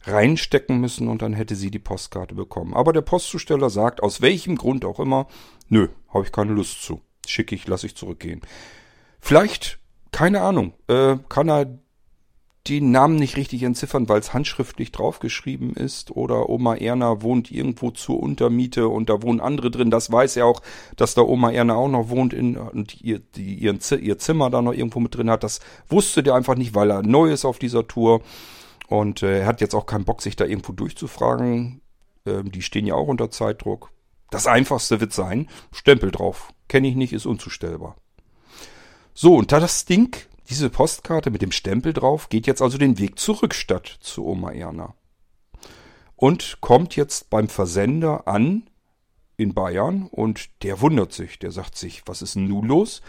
reinstecken 0.04 0.80
müssen 0.80 1.08
und 1.08 1.22
dann 1.22 1.34
hätte 1.34 1.56
sie 1.56 1.72
die 1.72 1.80
Postkarte 1.80 2.36
bekommen. 2.36 2.74
Aber 2.74 2.94
der 2.94 3.02
Postzusteller 3.02 3.70
sagt, 3.70 4.04
aus 4.04 4.22
welchem 4.22 4.56
Grund 4.56 4.86
auch 4.86 5.00
immer, 5.00 5.28
nö, 5.70 5.88
habe 6.10 6.26
ich 6.26 6.32
keine 6.32 6.54
Lust 6.54 6.84
zu. 6.84 7.02
Schicke 7.26 7.56
ich, 7.56 7.68
lasse 7.68 7.88
ich 7.88 7.96
zurückgehen. 7.96 8.42
Vielleicht, 9.20 9.80
keine 10.12 10.42
Ahnung, 10.42 10.74
äh, 10.88 11.16
kann 11.30 11.50
er 11.50 11.80
den 12.68 12.92
Namen 12.92 13.18
nicht 13.18 13.36
richtig 13.36 13.64
entziffern, 13.64 14.08
weil 14.08 14.20
es 14.20 14.34
handschriftlich 14.34 14.94
draufgeschrieben 14.94 15.74
ist 15.74 16.12
oder 16.12 16.50
Oma 16.50 16.76
Erna 16.76 17.22
wohnt 17.22 17.52
irgendwo 17.52 17.92
zur 17.92 18.22
Untermiete 18.22 18.88
und 18.88 19.10
da 19.10 19.22
wohnen 19.22 19.42
andere 19.42 19.70
drin. 19.70 19.92
Das 19.92 20.12
weiß 20.12 20.38
er 20.38 20.46
auch, 20.46 20.62
dass 20.96 21.14
da 21.14 21.24
Oma 21.24 21.52
Erna 21.52 21.76
auch 21.76 21.90
noch 21.90 22.10
wohnt 22.10 22.34
in, 22.34 22.56
und 22.56 23.02
ihr, 23.02 23.20
die, 23.20 23.56
ihren, 23.56 23.80
ihr 24.00 24.18
Zimmer 24.18 24.50
da 24.50 24.62
noch 24.62 24.74
irgendwo 24.74 25.02
mit 25.02 25.16
drin 25.16 25.30
hat. 25.30 25.44
Das 25.44 25.60
wusste 25.90 26.24
der 26.24 26.36
einfach 26.36 26.56
nicht, 26.56 26.74
weil 26.74 26.90
er 26.90 27.04
neu 27.04 27.32
ist 27.32 27.44
auf 27.44 27.60
dieser 27.60 27.86
Tour. 27.88 28.22
Und 28.94 29.24
äh, 29.24 29.40
er 29.40 29.48
hat 29.48 29.60
jetzt 29.60 29.74
auch 29.74 29.88
keinen 29.88 30.06
Bock, 30.06 30.22
sich 30.22 30.36
da 30.36 30.46
irgendwo 30.46 30.72
durchzufragen. 30.72 31.82
Ähm, 32.28 32.52
die 32.52 32.62
stehen 32.62 32.86
ja 32.86 32.94
auch 32.94 33.08
unter 33.08 33.32
Zeitdruck. 33.32 33.90
Das 34.30 34.46
einfachste 34.46 35.02
wird 35.02 35.14
sein, 35.14 35.50
Stempel 35.72 36.12
drauf. 36.12 36.54
Kenne 36.68 36.90
ich 36.90 36.96
nicht, 36.96 37.12
ist 37.12 37.26
unzustellbar. 37.26 37.96
So, 39.16 39.36
und 39.36 39.52
da 39.52 39.60
das 39.60 39.86
Ding, 39.86 40.16
diese 40.48 40.70
Postkarte 40.70 41.32
mit 41.32 41.42
dem 41.42 41.52
Stempel 41.52 41.92
drauf, 41.92 42.30
geht 42.30 42.46
jetzt 42.46 42.62
also 42.62 42.78
den 42.78 43.00
Weg 43.00 43.18
zurück 43.18 43.56
statt 43.56 43.98
zu 44.00 44.28
Oma 44.28 44.52
Erna. 44.52 44.94
Und 46.16 46.62
kommt 46.62 46.96
jetzt 46.96 47.32
beim 47.32 47.50
Versender 47.50 48.28
an 48.28 48.70
in 49.38 49.56
Bayern 49.56 50.08
und 50.12 50.52
der 50.62 50.82
wundert 50.82 51.14
sich. 51.14 51.40
Der 51.40 51.50
sagt 51.50 51.80
sich, 51.80 52.04
was 52.06 52.22
ist 52.22 52.36
denn 52.36 52.48
nun 52.48 52.68
los? 52.68 53.02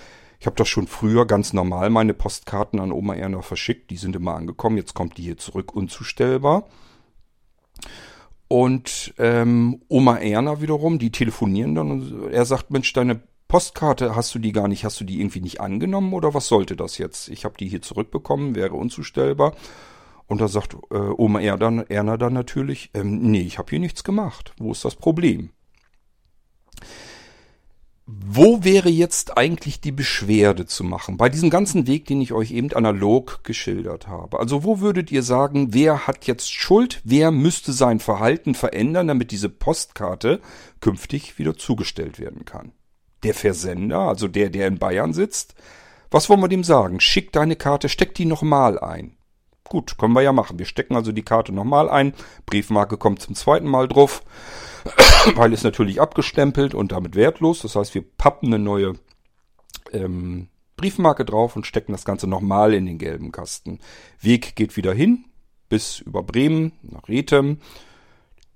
Ich 0.45 0.47
habe 0.47 0.57
doch 0.57 0.67
schon 0.67 0.87
früher 0.87 1.27
ganz 1.27 1.55
normal 1.55 1.89
meine 1.89 2.13
Postkarten 2.13 2.79
an 2.79 2.93
Oma 2.93 3.15
Erna 3.15 3.41
verschickt. 3.41 3.91
Die 3.91 3.97
sind 3.97 4.15
immer 4.15 4.35
angekommen. 4.35 4.77
Jetzt 4.77 4.93
kommt 4.93 5.17
die 5.17 5.23
hier 5.23 5.39
zurück, 5.39 5.75
unzustellbar. 5.75 6.69
Und 8.47 9.15
ähm, 9.17 9.81
Oma 9.89 10.19
Erna 10.19 10.61
wiederum, 10.61 10.99
die 10.99 11.11
telefonieren 11.11 11.75
dann 11.75 11.91
und 11.91 12.31
er 12.31 12.45
sagt, 12.45 12.71
Mensch, 12.71 12.93
deine 12.93 13.23
Postkarte, 13.49 14.15
hast 14.15 14.35
du 14.35 14.39
die 14.39 14.53
gar 14.53 14.69
nicht, 14.69 14.85
hast 14.85 15.01
du 15.01 15.05
die 15.05 15.19
irgendwie 15.19 15.41
nicht 15.41 15.63
angenommen 15.63 16.13
oder 16.13 16.35
was 16.35 16.47
sollte 16.47 16.77
das 16.77 16.99
jetzt? 16.99 17.31
Ich 17.31 17.47
habe 17.47 17.57
die 17.57 17.71
hier 17.71 17.81
zurückbekommen, 17.81 18.55
wäre 18.55 18.75
unzustellbar. 18.75 19.55
Und 20.27 20.43
da 20.43 20.49
sagt 20.49 20.77
äh, 20.91 20.95
Oma 20.95 21.41
Erna, 21.41 21.85
Erna 21.89 22.19
dann 22.19 22.35
natürlich, 22.35 22.91
ähm, 22.93 23.31
nee, 23.31 23.41
ich 23.41 23.57
habe 23.57 23.71
hier 23.71 23.81
nichts 23.81 24.05
gemacht. 24.05 24.53
Wo 24.59 24.73
ist 24.73 24.85
das 24.85 24.95
Problem? 24.95 25.49
Wo 28.07 28.63
wäre 28.65 28.91
jetzt 28.91 29.39
eigentlich 29.39 29.81
die 29.81 29.93
Beschwerde 29.93 30.67
zu 30.67 30.85
machen? 30.85 31.17
Bei 31.17 31.31
diesem 31.31 31.49
ganzen 31.49 31.87
Weg, 31.87 32.05
den 32.05 32.21
ich 32.21 32.35
euch 32.35 32.51
eben 32.51 32.71
analog 32.73 33.43
geschildert 33.45 34.09
habe. 34.09 34.39
Also 34.39 34.63
wo 34.63 34.81
würdet 34.81 35.11
ihr 35.11 35.23
sagen, 35.23 35.73
wer 35.73 36.07
hat 36.07 36.27
jetzt 36.27 36.53
Schuld? 36.53 37.01
Wer 37.05 37.31
müsste 37.31 37.73
sein 37.73 38.01
Verhalten 38.01 38.55
verändern, 38.55 39.09
damit 39.09 39.31
diese 39.31 39.49
Postkarte 39.49 40.41
künftig 40.81 41.39
wieder 41.39 41.57
zugestellt 41.57 42.19
werden 42.19 42.45
kann? 42.45 42.73
Der 43.23 43.33
Versender, 43.33 44.01
also 44.01 44.29
der, 44.29 44.51
der 44.51 44.67
in 44.67 44.79
Bayern 44.79 45.15
sitzt? 45.15 45.55
Was 46.11 46.29
wollen 46.29 46.41
wir 46.41 46.49
dem 46.49 46.63
sagen? 46.63 47.01
Schick 47.01 47.33
deine 47.33 47.57
Karte, 47.57 47.89
steck 47.89 48.15
die 48.15 48.27
nochmal 48.27 48.79
ein. 48.79 49.17
Gut, 49.67 49.97
können 49.97 50.13
wir 50.13 50.21
ja 50.21 50.33
machen. 50.33 50.59
Wir 50.59 50.67
stecken 50.67 50.95
also 50.95 51.11
die 51.11 51.23
Karte 51.23 51.53
nochmal 51.53 51.89
ein. 51.89 52.13
Briefmarke 52.45 52.99
kommt 52.99 53.23
zum 53.23 53.35
zweiten 53.35 53.67
Mal 53.67 53.89
drauf. 53.89 54.23
Weil 55.35 55.53
ist 55.53 55.65
natürlich 55.65 56.01
abgestempelt 56.01 56.75
und 56.75 56.93
damit 56.93 57.17
wertlos. 57.17 57.61
Das 57.63 57.77
heißt, 57.77 57.95
wir 57.95 58.03
pappen 58.03 58.49
eine 58.53 58.63
neue 58.63 58.95
ähm, 59.93 60.49
Briefmarke 60.77 61.25
drauf 61.25 61.57
und 61.57 61.67
stecken 61.67 61.93
das 61.93 62.05
Ganze 62.05 62.27
nochmal 62.27 62.75
in 62.75 62.87
den 62.87 62.99
gelben 62.99 63.33
Kasten. 63.33 63.79
Weg 64.21 64.57
geht 64.57 64.77
wieder 64.77 64.93
hin 64.93 65.25
bis 65.69 66.01
über 66.01 66.23
Bremen 66.23 66.73
nach 66.83 67.09
Rethem. 67.09 67.59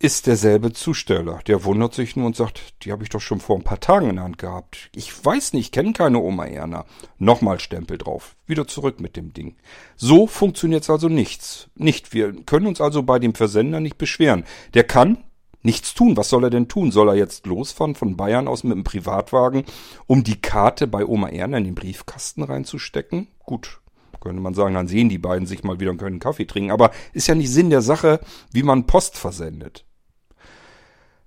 ist 0.00 0.28
derselbe 0.28 0.72
Zusteller. 0.72 1.40
Der 1.48 1.64
wundert 1.64 1.92
sich 1.92 2.14
nur 2.14 2.26
und 2.26 2.36
sagt, 2.36 2.84
die 2.84 2.92
habe 2.92 3.02
ich 3.02 3.08
doch 3.08 3.20
schon 3.20 3.40
vor 3.40 3.56
ein 3.56 3.64
paar 3.64 3.80
Tagen 3.80 4.10
in 4.10 4.14
der 4.14 4.24
Hand 4.24 4.38
gehabt. 4.38 4.90
Ich 4.94 5.24
weiß 5.24 5.54
nicht, 5.54 5.66
ich 5.66 5.72
kenne 5.72 5.92
keine 5.92 6.20
Oma 6.20 6.46
Erna. 6.46 6.84
Nochmal 7.18 7.58
Stempel 7.58 7.98
drauf. 7.98 8.36
Wieder 8.46 8.68
zurück 8.68 9.00
mit 9.00 9.16
dem 9.16 9.32
Ding. 9.32 9.56
So 9.96 10.28
funktioniert's 10.28 10.88
also 10.88 11.08
nichts. 11.08 11.68
Nicht. 11.74 12.12
Wir 12.12 12.32
können 12.44 12.68
uns 12.68 12.80
also 12.80 13.02
bei 13.02 13.18
dem 13.18 13.34
Versender 13.34 13.80
nicht 13.80 13.98
beschweren. 13.98 14.44
Der 14.74 14.84
kann 14.84 15.24
nichts 15.62 15.94
tun. 15.94 16.16
Was 16.16 16.28
soll 16.28 16.44
er 16.44 16.50
denn 16.50 16.68
tun? 16.68 16.90
Soll 16.90 17.08
er 17.08 17.14
jetzt 17.14 17.46
losfahren 17.46 17.94
von 17.94 18.16
Bayern 18.16 18.48
aus 18.48 18.64
mit 18.64 18.74
dem 18.74 18.84
Privatwagen, 18.84 19.64
um 20.06 20.24
die 20.24 20.40
Karte 20.40 20.86
bei 20.86 21.04
Oma 21.04 21.28
Erna 21.28 21.58
in 21.58 21.64
den 21.64 21.74
Briefkasten 21.74 22.42
reinzustecken? 22.42 23.28
Gut, 23.44 23.80
könnte 24.20 24.42
man 24.42 24.54
sagen, 24.54 24.74
dann 24.74 24.88
sehen 24.88 25.08
die 25.08 25.18
beiden 25.18 25.46
sich 25.46 25.64
mal 25.64 25.80
wieder 25.80 25.90
und 25.90 25.98
können 25.98 26.20
Kaffee 26.20 26.46
trinken. 26.46 26.70
Aber 26.70 26.90
ist 27.12 27.28
ja 27.28 27.34
nicht 27.34 27.50
Sinn 27.50 27.70
der 27.70 27.82
Sache, 27.82 28.20
wie 28.52 28.62
man 28.62 28.86
Post 28.86 29.16
versendet. 29.16 29.84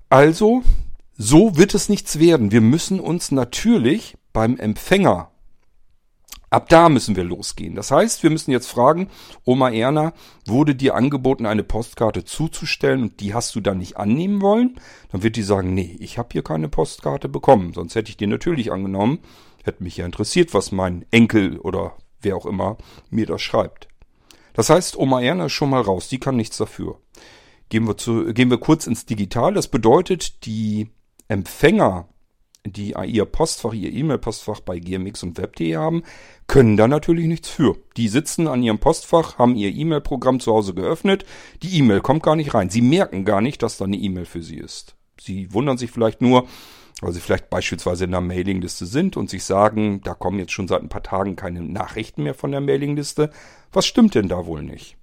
Also, 0.09 0.63
so 1.17 1.57
wird 1.57 1.73
es 1.73 1.89
nichts 1.89 2.19
werden. 2.19 2.51
Wir 2.51 2.61
müssen 2.61 2.99
uns 2.99 3.31
natürlich 3.31 4.17
beim 4.33 4.57
Empfänger, 4.57 5.30
ab 6.51 6.69
da 6.69 6.89
müssen 6.89 7.15
wir 7.15 7.23
losgehen. 7.23 7.73
Das 7.75 7.89
heißt, 7.89 8.21
wir 8.21 8.29
müssen 8.29 8.51
jetzt 8.51 8.67
fragen, 8.67 9.09
Oma 9.43 9.71
Erna, 9.71 10.13
wurde 10.45 10.75
dir 10.75 10.93
angeboten, 10.93 11.47
eine 11.47 11.63
Postkarte 11.63 12.23
zuzustellen 12.25 13.01
und 13.01 13.19
die 13.21 13.33
hast 13.33 13.55
du 13.55 13.61
dann 13.61 13.79
nicht 13.79 13.97
annehmen 13.97 14.41
wollen? 14.41 14.79
Dann 15.11 15.23
wird 15.23 15.37
die 15.37 15.43
sagen, 15.43 15.73
nee, 15.73 15.95
ich 15.99 16.19
habe 16.19 16.29
hier 16.33 16.43
keine 16.43 16.69
Postkarte 16.69 17.29
bekommen, 17.29 17.73
sonst 17.73 17.95
hätte 17.95 18.09
ich 18.09 18.17
die 18.17 18.27
natürlich 18.27 18.71
angenommen. 18.71 19.19
Hätte 19.63 19.83
mich 19.83 19.97
ja 19.97 20.05
interessiert, 20.05 20.53
was 20.53 20.71
mein 20.71 21.05
Enkel 21.11 21.57
oder 21.57 21.95
wer 22.21 22.35
auch 22.35 22.45
immer 22.45 22.77
mir 23.09 23.25
das 23.25 23.41
schreibt. 23.41 23.87
Das 24.53 24.69
heißt, 24.69 24.97
Oma 24.97 25.21
Erna 25.21 25.45
ist 25.45 25.53
schon 25.53 25.69
mal 25.69 25.81
raus, 25.81 26.09
die 26.09 26.19
kann 26.19 26.35
nichts 26.35 26.57
dafür. 26.57 26.99
Gehen 27.69 27.87
wir, 27.87 27.95
zu, 27.95 28.33
gehen 28.33 28.49
wir 28.49 28.57
kurz 28.57 28.85
ins 28.85 29.05
Digital. 29.05 29.53
Das 29.53 29.69
bedeutet, 29.69 30.45
die 30.45 30.89
Empfänger, 31.29 32.09
die 32.65 32.93
ihr 33.05 33.25
Postfach, 33.25 33.73
ihr 33.73 33.91
E-Mail-Postfach 33.91 34.59
bei 34.61 34.79
GMX 34.79 35.23
und 35.23 35.37
Web.de 35.37 35.75
haben, 35.75 36.03
können 36.47 36.77
da 36.77 36.87
natürlich 36.87 37.27
nichts 37.27 37.49
für. 37.49 37.77
Die 37.97 38.07
sitzen 38.07 38.47
an 38.47 38.61
ihrem 38.61 38.79
Postfach, 38.79 39.37
haben 39.37 39.55
ihr 39.55 39.69
E-Mail-Programm 39.69 40.39
zu 40.39 40.53
Hause 40.53 40.73
geöffnet. 40.73 41.25
Die 41.63 41.77
E-Mail 41.79 42.01
kommt 42.01 42.23
gar 42.23 42.35
nicht 42.35 42.53
rein. 42.53 42.69
Sie 42.69 42.81
merken 42.81 43.25
gar 43.25 43.41
nicht, 43.41 43.63
dass 43.63 43.77
da 43.77 43.85
eine 43.85 43.97
E-Mail 43.97 44.25
für 44.25 44.43
sie 44.43 44.57
ist. 44.57 44.95
Sie 45.19 45.53
wundern 45.53 45.77
sich 45.77 45.91
vielleicht 45.91 46.21
nur, 46.21 46.47
weil 47.01 47.13
sie 47.13 47.19
vielleicht 47.19 47.49
beispielsweise 47.49 48.05
in 48.05 48.11
der 48.11 48.21
Mailingliste 48.21 48.85
sind 48.85 49.17
und 49.17 49.29
sich 49.29 49.43
sagen, 49.43 50.01
da 50.03 50.13
kommen 50.13 50.39
jetzt 50.39 50.51
schon 50.51 50.67
seit 50.67 50.81
ein 50.81 50.89
paar 50.89 51.03
Tagen 51.03 51.35
keine 51.35 51.61
Nachrichten 51.61 52.23
mehr 52.23 52.35
von 52.35 52.51
der 52.51 52.61
Mailingliste. 52.61 53.31
Was 53.71 53.85
stimmt 53.85 54.13
denn 54.13 54.27
da 54.27 54.45
wohl 54.45 54.61
nicht? 54.61 54.97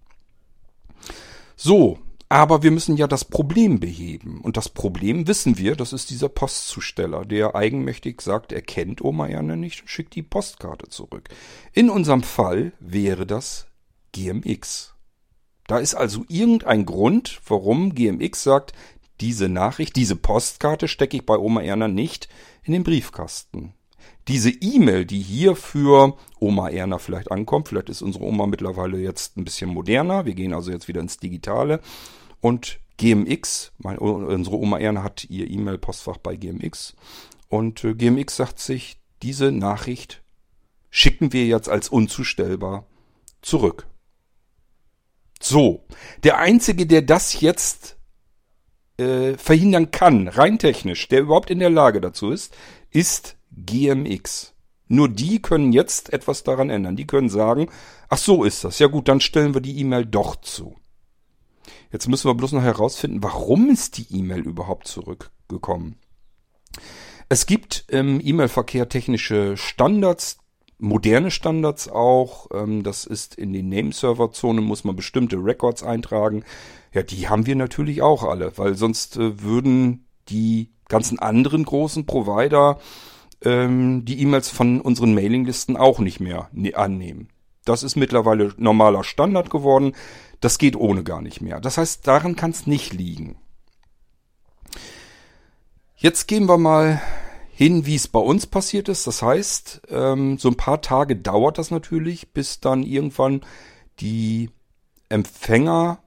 So, 1.56 1.98
aber 2.28 2.62
wir 2.62 2.70
müssen 2.70 2.96
ja 2.96 3.06
das 3.06 3.24
Problem 3.24 3.80
beheben. 3.80 4.40
Und 4.42 4.56
das 4.56 4.68
Problem 4.68 5.26
wissen 5.26 5.56
wir, 5.56 5.76
das 5.76 5.92
ist 5.92 6.10
dieser 6.10 6.28
Postzusteller, 6.28 7.24
der 7.24 7.54
eigenmächtig 7.54 8.20
sagt, 8.20 8.52
er 8.52 8.62
kennt 8.62 9.02
Oma 9.02 9.28
Erna 9.28 9.56
nicht 9.56 9.82
und 9.82 9.88
schickt 9.88 10.14
die 10.14 10.22
Postkarte 10.22 10.88
zurück. 10.88 11.28
In 11.72 11.88
unserem 11.88 12.22
Fall 12.22 12.72
wäre 12.80 13.26
das 13.26 13.66
GMX. 14.12 14.94
Da 15.66 15.78
ist 15.78 15.94
also 15.94 16.24
irgendein 16.28 16.86
Grund, 16.86 17.40
warum 17.46 17.94
GMX 17.94 18.42
sagt, 18.42 18.72
diese 19.20 19.48
Nachricht, 19.48 19.96
diese 19.96 20.16
Postkarte 20.16 20.86
stecke 20.86 21.16
ich 21.16 21.26
bei 21.26 21.36
Oma 21.36 21.62
Erna 21.62 21.88
nicht 21.88 22.28
in 22.62 22.72
den 22.72 22.84
Briefkasten. 22.84 23.74
Diese 24.28 24.50
E-Mail, 24.50 25.06
die 25.06 25.20
hier 25.20 25.56
für 25.56 26.16
Oma 26.38 26.68
Erna 26.68 26.98
vielleicht 26.98 27.30
ankommt, 27.30 27.68
vielleicht 27.68 27.88
ist 27.88 28.02
unsere 28.02 28.24
Oma 28.24 28.46
mittlerweile 28.46 28.98
jetzt 28.98 29.36
ein 29.36 29.44
bisschen 29.44 29.70
moderner, 29.70 30.26
wir 30.26 30.34
gehen 30.34 30.52
also 30.52 30.70
jetzt 30.70 30.86
wieder 30.86 31.00
ins 31.00 31.16
Digitale, 31.16 31.80
und 32.40 32.80
GMX, 32.98 33.72
meine, 33.78 34.00
unsere 34.00 34.56
Oma 34.56 34.78
Erna 34.78 35.02
hat 35.02 35.24
ihr 35.30 35.48
E-Mail-Postfach 35.48 36.18
bei 36.18 36.36
GMX. 36.36 36.96
Und 37.48 37.84
äh, 37.84 37.94
GMX 37.94 38.36
sagt 38.36 38.58
sich, 38.58 39.00
diese 39.22 39.52
Nachricht 39.52 40.22
schicken 40.90 41.32
wir 41.32 41.46
jetzt 41.46 41.68
als 41.68 41.88
unzustellbar 41.88 42.86
zurück. 43.40 43.86
So, 45.40 45.84
der 46.24 46.38
Einzige, 46.38 46.86
der 46.86 47.02
das 47.02 47.40
jetzt 47.40 47.96
äh, 48.96 49.34
verhindern 49.34 49.92
kann, 49.92 50.26
rein 50.26 50.58
technisch, 50.58 51.06
der 51.08 51.20
überhaupt 51.20 51.50
in 51.50 51.60
der 51.60 51.70
Lage 51.70 52.00
dazu 52.00 52.30
ist, 52.30 52.56
ist 52.90 53.36
GMX. 53.52 54.54
Nur 54.88 55.08
die 55.08 55.40
können 55.40 55.72
jetzt 55.72 56.12
etwas 56.12 56.42
daran 56.42 56.70
ändern. 56.70 56.96
Die 56.96 57.06
können 57.06 57.28
sagen, 57.28 57.68
ach 58.08 58.18
so 58.18 58.42
ist 58.42 58.64
das. 58.64 58.78
Ja 58.78 58.88
gut, 58.88 59.06
dann 59.06 59.20
stellen 59.20 59.54
wir 59.54 59.60
die 59.60 59.78
E-Mail 59.78 60.06
doch 60.06 60.36
zu. 60.36 60.76
Jetzt 61.90 62.08
müssen 62.08 62.28
wir 62.28 62.34
bloß 62.34 62.52
noch 62.52 62.62
herausfinden, 62.62 63.22
warum 63.22 63.70
ist 63.70 63.98
die 63.98 64.06
E-Mail 64.16 64.40
überhaupt 64.40 64.86
zurückgekommen. 64.86 65.96
Es 67.28 67.46
gibt 67.46 67.84
im 67.88 68.20
E-Mail-Verkehr 68.22 68.88
technische 68.88 69.56
Standards, 69.56 70.38
moderne 70.78 71.30
Standards 71.30 71.88
auch. 71.88 72.48
Ähm, 72.52 72.82
das 72.82 73.04
ist 73.04 73.34
in 73.34 73.52
den 73.52 73.68
Nameserver-Zonen, 73.68 74.64
muss 74.64 74.84
man 74.84 74.96
bestimmte 74.96 75.36
Records 75.36 75.82
eintragen. 75.82 76.44
Ja, 76.92 77.02
die 77.02 77.28
haben 77.28 77.46
wir 77.46 77.56
natürlich 77.56 78.02
auch 78.02 78.22
alle, 78.22 78.56
weil 78.56 78.74
sonst 78.74 79.16
äh, 79.16 79.42
würden 79.42 80.06
die 80.28 80.70
ganzen 80.88 81.18
anderen 81.18 81.64
großen 81.64 82.06
Provider 82.06 82.78
ähm, 83.44 84.04
die 84.04 84.20
E-Mails 84.22 84.48
von 84.48 84.80
unseren 84.80 85.14
Mailinglisten 85.14 85.76
auch 85.76 85.98
nicht 85.98 86.20
mehr 86.20 86.48
ne, 86.52 86.74
annehmen. 86.74 87.28
Das 87.68 87.82
ist 87.82 87.96
mittlerweile 87.96 88.54
normaler 88.56 89.04
Standard 89.04 89.50
geworden. 89.50 89.92
Das 90.40 90.58
geht 90.58 90.76
ohne 90.76 91.04
gar 91.04 91.20
nicht 91.20 91.40
mehr. 91.40 91.60
Das 91.60 91.76
heißt, 91.76 92.06
daran 92.06 92.34
kann 92.34 92.50
es 92.50 92.66
nicht 92.66 92.94
liegen. 92.94 93.36
Jetzt 95.96 96.28
gehen 96.28 96.48
wir 96.48 96.58
mal 96.58 97.02
hin, 97.50 97.84
wie 97.84 97.96
es 97.96 98.08
bei 98.08 98.20
uns 98.20 98.46
passiert 98.46 98.88
ist. 98.88 99.06
Das 99.06 99.20
heißt, 99.20 99.82
ähm, 99.90 100.38
so 100.38 100.48
ein 100.48 100.56
paar 100.56 100.80
Tage 100.80 101.16
dauert 101.16 101.58
das 101.58 101.70
natürlich, 101.70 102.32
bis 102.32 102.60
dann 102.60 102.82
irgendwann 102.84 103.42
die 104.00 104.50
Empfänger, 105.08 105.98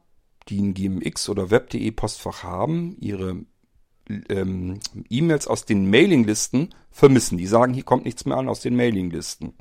die 0.47 0.61
ein 0.61 0.73
GMX 0.73 1.29
oder 1.29 1.51
Web.de 1.51 1.91
Postfach 1.91 2.43
haben, 2.43 2.95
ihre 2.99 3.35
ähm, 4.29 4.79
E-Mails 5.09 5.45
aus 5.45 5.65
den 5.65 5.89
Mailinglisten 5.89 6.73
vermissen. 6.89 7.37
Die 7.37 7.47
sagen, 7.47 7.73
hier 7.73 7.83
kommt 7.83 8.05
nichts 8.05 8.25
mehr 8.25 8.37
an 8.37 8.49
aus 8.49 8.61
den 8.61 8.75
Mailinglisten. 8.75 9.53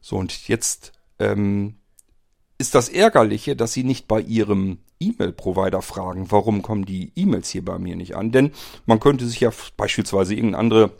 So, 0.00 0.16
und 0.16 0.48
jetzt 0.48 0.92
ähm, 1.22 1.76
ist 2.58 2.74
das 2.74 2.88
Ärgerliche, 2.88 3.56
dass 3.56 3.72
Sie 3.72 3.84
nicht 3.84 4.06
bei 4.08 4.20
Ihrem 4.20 4.78
E-Mail-Provider 5.00 5.82
fragen, 5.82 6.30
warum 6.30 6.62
kommen 6.62 6.84
die 6.84 7.12
E-Mails 7.16 7.50
hier 7.50 7.64
bei 7.64 7.78
mir 7.78 7.96
nicht 7.96 8.14
an. 8.14 8.30
Denn 8.30 8.52
man 8.86 9.00
könnte 9.00 9.26
sich 9.26 9.40
ja 9.40 9.50
beispielsweise 9.76 10.34
irgendeine 10.34 10.58
andere 10.58 10.90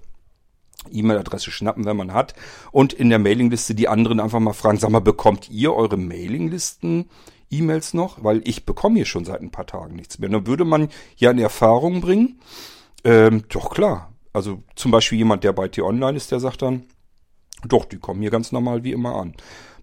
E-Mail-Adresse 0.91 1.53
schnappen, 1.53 1.85
wenn 1.85 1.97
man 1.97 2.13
hat, 2.13 2.35
und 2.73 2.93
in 2.93 3.11
der 3.11 3.21
Mailingliste 3.21 3.75
die 3.75 3.89
anderen 3.89 4.19
einfach 4.19 4.41
mal 4.41 4.53
fragen, 4.53 4.79
sag 4.79 4.91
mal, 4.91 5.01
bekommt 5.01 5.49
ihr 5.51 5.73
eure 5.73 5.97
Mailinglisten 5.97 7.09
E-Mails 7.51 7.95
noch? 7.95 8.25
Weil 8.25 8.41
ich 8.45 8.67
bekomme 8.67 8.97
hier 8.97 9.05
schon 9.05 9.25
seit 9.25 9.41
ein 9.41 9.53
paar 9.53 9.67
Tagen 9.67 9.95
nichts 9.95 10.19
mehr. 10.19 10.29
Dann 10.29 10.47
würde 10.47 10.65
man 10.65 10.89
ja 11.17 11.31
in 11.31 11.39
Erfahrung 11.39 12.01
bringen, 12.01 12.41
ähm, 13.05 13.45
doch 13.49 13.71
klar. 13.71 14.13
Also 14.33 14.63
zum 14.75 14.91
Beispiel 14.91 15.19
jemand, 15.19 15.45
der 15.45 15.53
bei 15.53 15.69
T-Online 15.69 16.17
ist, 16.17 16.33
der 16.33 16.41
sagt 16.41 16.63
dann, 16.63 16.87
doch, 17.69 17.85
die 17.85 17.99
kommen 17.99 18.21
hier 18.21 18.31
ganz 18.31 18.51
normal 18.51 18.83
wie 18.83 18.93
immer 18.93 19.15
an. 19.15 19.35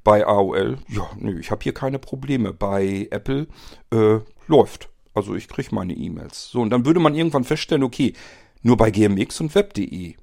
Bei 0.09 0.25
AOL, 0.25 0.79
ja, 0.87 1.07
nö, 1.17 1.39
ich 1.39 1.51
habe 1.51 1.61
hier 1.61 1.75
keine 1.75 1.99
Probleme. 1.99 2.51
Bei 2.51 3.07
Apple 3.11 3.45
äh, 3.93 4.17
läuft. 4.47 4.89
Also 5.13 5.35
ich 5.35 5.47
kriege 5.47 5.75
meine 5.75 5.93
E-Mails. 5.93 6.49
So, 6.49 6.61
und 6.61 6.71
dann 6.71 6.83
würde 6.83 6.99
man 6.99 7.13
irgendwann 7.13 7.43
feststellen, 7.43 7.83
okay, 7.83 8.13
nur 8.63 8.75
bei 8.75 8.89
GMX 8.89 9.39
und 9.39 9.53
Web.de, 9.53 10.15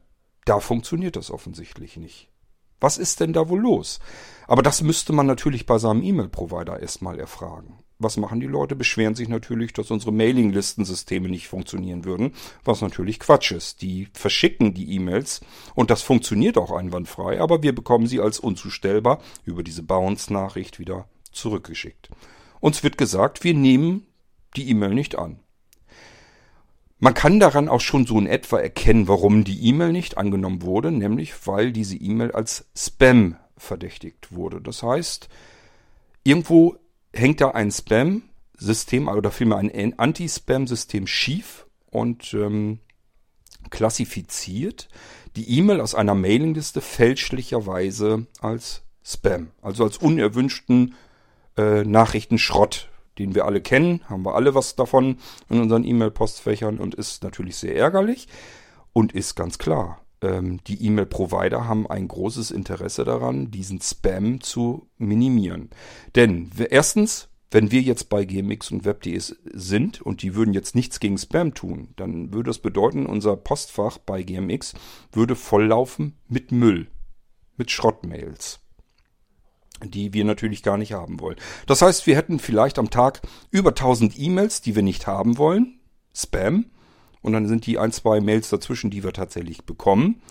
da 0.45 0.59
funktioniert 0.59 1.15
das 1.15 1.31
offensichtlich 1.31 1.97
nicht. 1.99 2.29
Was 2.81 2.99
ist 2.99 3.21
denn 3.21 3.33
da 3.33 3.49
wohl 3.49 3.61
los? 3.61 4.01
Aber 4.49 4.65
das 4.65 4.83
müsste 4.83 5.13
man 5.13 5.27
natürlich 5.27 5.67
bei 5.67 5.79
seinem 5.79 6.03
E-Mail-Provider 6.03 6.81
erstmal 6.81 7.21
erfragen 7.21 7.79
was 7.99 8.17
machen 8.17 8.41
die 8.41 8.47
Leute? 8.47 8.77
Beschweren 8.77 9.15
sich 9.15 9.29
natürlich, 9.29 9.73
dass 9.73 9.91
unsere 9.91 10.13
Mailinglistensysteme 10.13 11.29
nicht 11.29 11.49
funktionieren 11.49 12.05
würden, 12.05 12.35
was 12.65 12.83
natürlich 12.83 13.19
Quatsch 13.21 13.53
ist. 13.53 13.83
Die 13.83 14.09
verschicken 14.13 14.75
die 14.75 14.95
E-Mails 14.95 15.41
und 15.75 15.91
das 15.91 16.03
funktioniert 16.03 16.59
auch 16.59 16.71
einwandfrei, 16.71 17.41
aber 17.41 17.63
wir 17.63 17.75
bekommen 17.75 18.07
sie 18.07 18.21
als 18.21 18.39
unzustellbar 18.39 19.21
über 19.45 19.63
diese 19.63 19.83
Bounce-Nachricht 19.83 20.79
wieder 20.79 21.09
zurückgeschickt. 21.33 22.11
Uns 22.61 22.83
wird 22.83 22.99
gesagt, 22.99 23.45
wir 23.45 23.55
nehmen 23.55 24.07
die 24.57 24.69
E-Mail 24.71 24.95
nicht 24.95 25.17
an. 25.19 25.41
Man 26.99 27.13
kann 27.13 27.41
daran 27.41 27.69
auch 27.69 27.83
schon 27.83 28.07
so 28.07 28.19
in 28.19 28.27
etwa 28.27 28.59
erkennen, 28.59 29.07
warum 29.07 29.45
die 29.45 29.69
E-Mail 29.69 29.93
nicht 29.93 30.17
angenommen 30.17 30.63
wurde, 30.63 30.91
nämlich 30.91 31.47
weil 31.47 31.73
diese 31.73 31.97
E-Mail 31.97 32.33
als 32.33 32.67
Spam 32.75 33.37
verdächtigt 33.59 34.35
wurde. 34.35 34.63
Das 34.63 34.83
heißt, 34.83 35.29
irgendwo 36.25 36.77
hängt 37.19 37.41
da 37.41 37.51
ein 37.51 37.71
Spam-System 37.71 39.09
oder 39.09 39.31
vielmehr 39.31 39.59
ein 39.59 39.99
Anti-Spam-System 39.99 41.07
schief 41.07 41.67
und 41.91 42.35
ähm, 42.35 42.81
klassifiziert 43.71 44.89
die 45.35 45.59
E-Mail 45.59 45.81
aus 45.81 45.95
einer 45.95 46.15
Mailingliste 46.15 46.81
fälschlicherweise 46.81 48.27
als 48.41 48.83
Spam, 49.05 49.51
also 49.63 49.85
als 49.85 49.99
unerwünschten 49.99 50.95
äh, 51.57 51.85
Nachrichtenschrott 51.85 52.89
den 53.19 53.35
wir 53.35 53.45
alle 53.45 53.61
kennen, 53.61 54.03
haben 54.09 54.25
wir 54.25 54.35
alle 54.35 54.55
was 54.55 54.77
davon 54.77 55.19
in 55.49 55.61
unseren 55.61 55.85
E-Mail-Postfächern 55.85 56.79
und 56.79 56.95
ist 56.95 57.23
natürlich 57.23 57.57
sehr 57.57 57.77
ärgerlich 57.77 58.29
und 58.93 59.13
ist 59.13 59.35
ganz 59.35 59.59
klar. 59.59 60.01
Ähm, 60.23 60.61
die 60.67 60.85
E-Mail-Provider 60.85 61.67
haben 61.67 61.87
ein 61.87 62.09
großes 62.09 62.51
Interesse 62.51 63.05
daran, 63.05 63.51
diesen 63.51 63.81
Spam 63.81 64.41
zu 64.41 64.89
minimieren. 64.99 65.71
Denn 66.15 66.51
erstens, 66.71 67.29
wenn 67.51 67.71
wir 67.71 67.81
jetzt 67.81 68.09
bei 68.09 68.25
GMX 68.25 68.71
und 68.71 68.85
Web.de 68.85 69.19
sind 69.19 70.03
und 70.03 70.23
die 70.23 70.35
würden 70.35 70.55
jetzt 70.55 70.75
nichts 70.75 71.01
gegen 71.01 71.19
Spam 71.19 71.55
tun, 71.55 71.89
dann 71.97 72.33
würde 72.33 72.51
das 72.51 72.59
bedeuten, 72.59 73.07
unser 73.07 73.37
Postfach 73.37 73.99
bei 73.99 74.23
GMX 74.23 74.75
würde 75.13 75.37
volllaufen 75.37 76.17
mit 76.29 76.53
Müll, 76.53 76.89
mit 77.57 77.71
Schrottmails 77.71 78.61
die 79.85 80.13
wir 80.15 80.25
natürlich 80.25 80.63
gar 80.63 80.79
nicht 80.79 80.93
haben 80.93 81.21
wollen. 81.21 81.37
Das 81.67 81.83
heißt, 81.83 82.07
wir 82.07 82.17
hätten 82.17 82.39
vielleicht 82.39 82.79
am 82.79 82.91
Tag 82.91 83.21
über 83.51 83.71
1000 83.71 84.19
E-Mails, 84.19 84.63
die 84.63 84.75
wir 84.75 84.83
nicht 84.83 85.07
haben 85.07 85.37
wollen, 85.39 85.81
Spam, 86.15 86.71
und 87.27 87.33
dann 87.33 87.49
sind 87.49 87.67
die 87.67 87.77
ein, 87.77 87.91
zwei 87.91 88.21
Mails 88.21 88.51
dazwischen, 88.51 88.89
die 88.89 89.03
wir 89.03 89.13
tatsächlich 89.13 89.65
bekommen. 89.65 90.23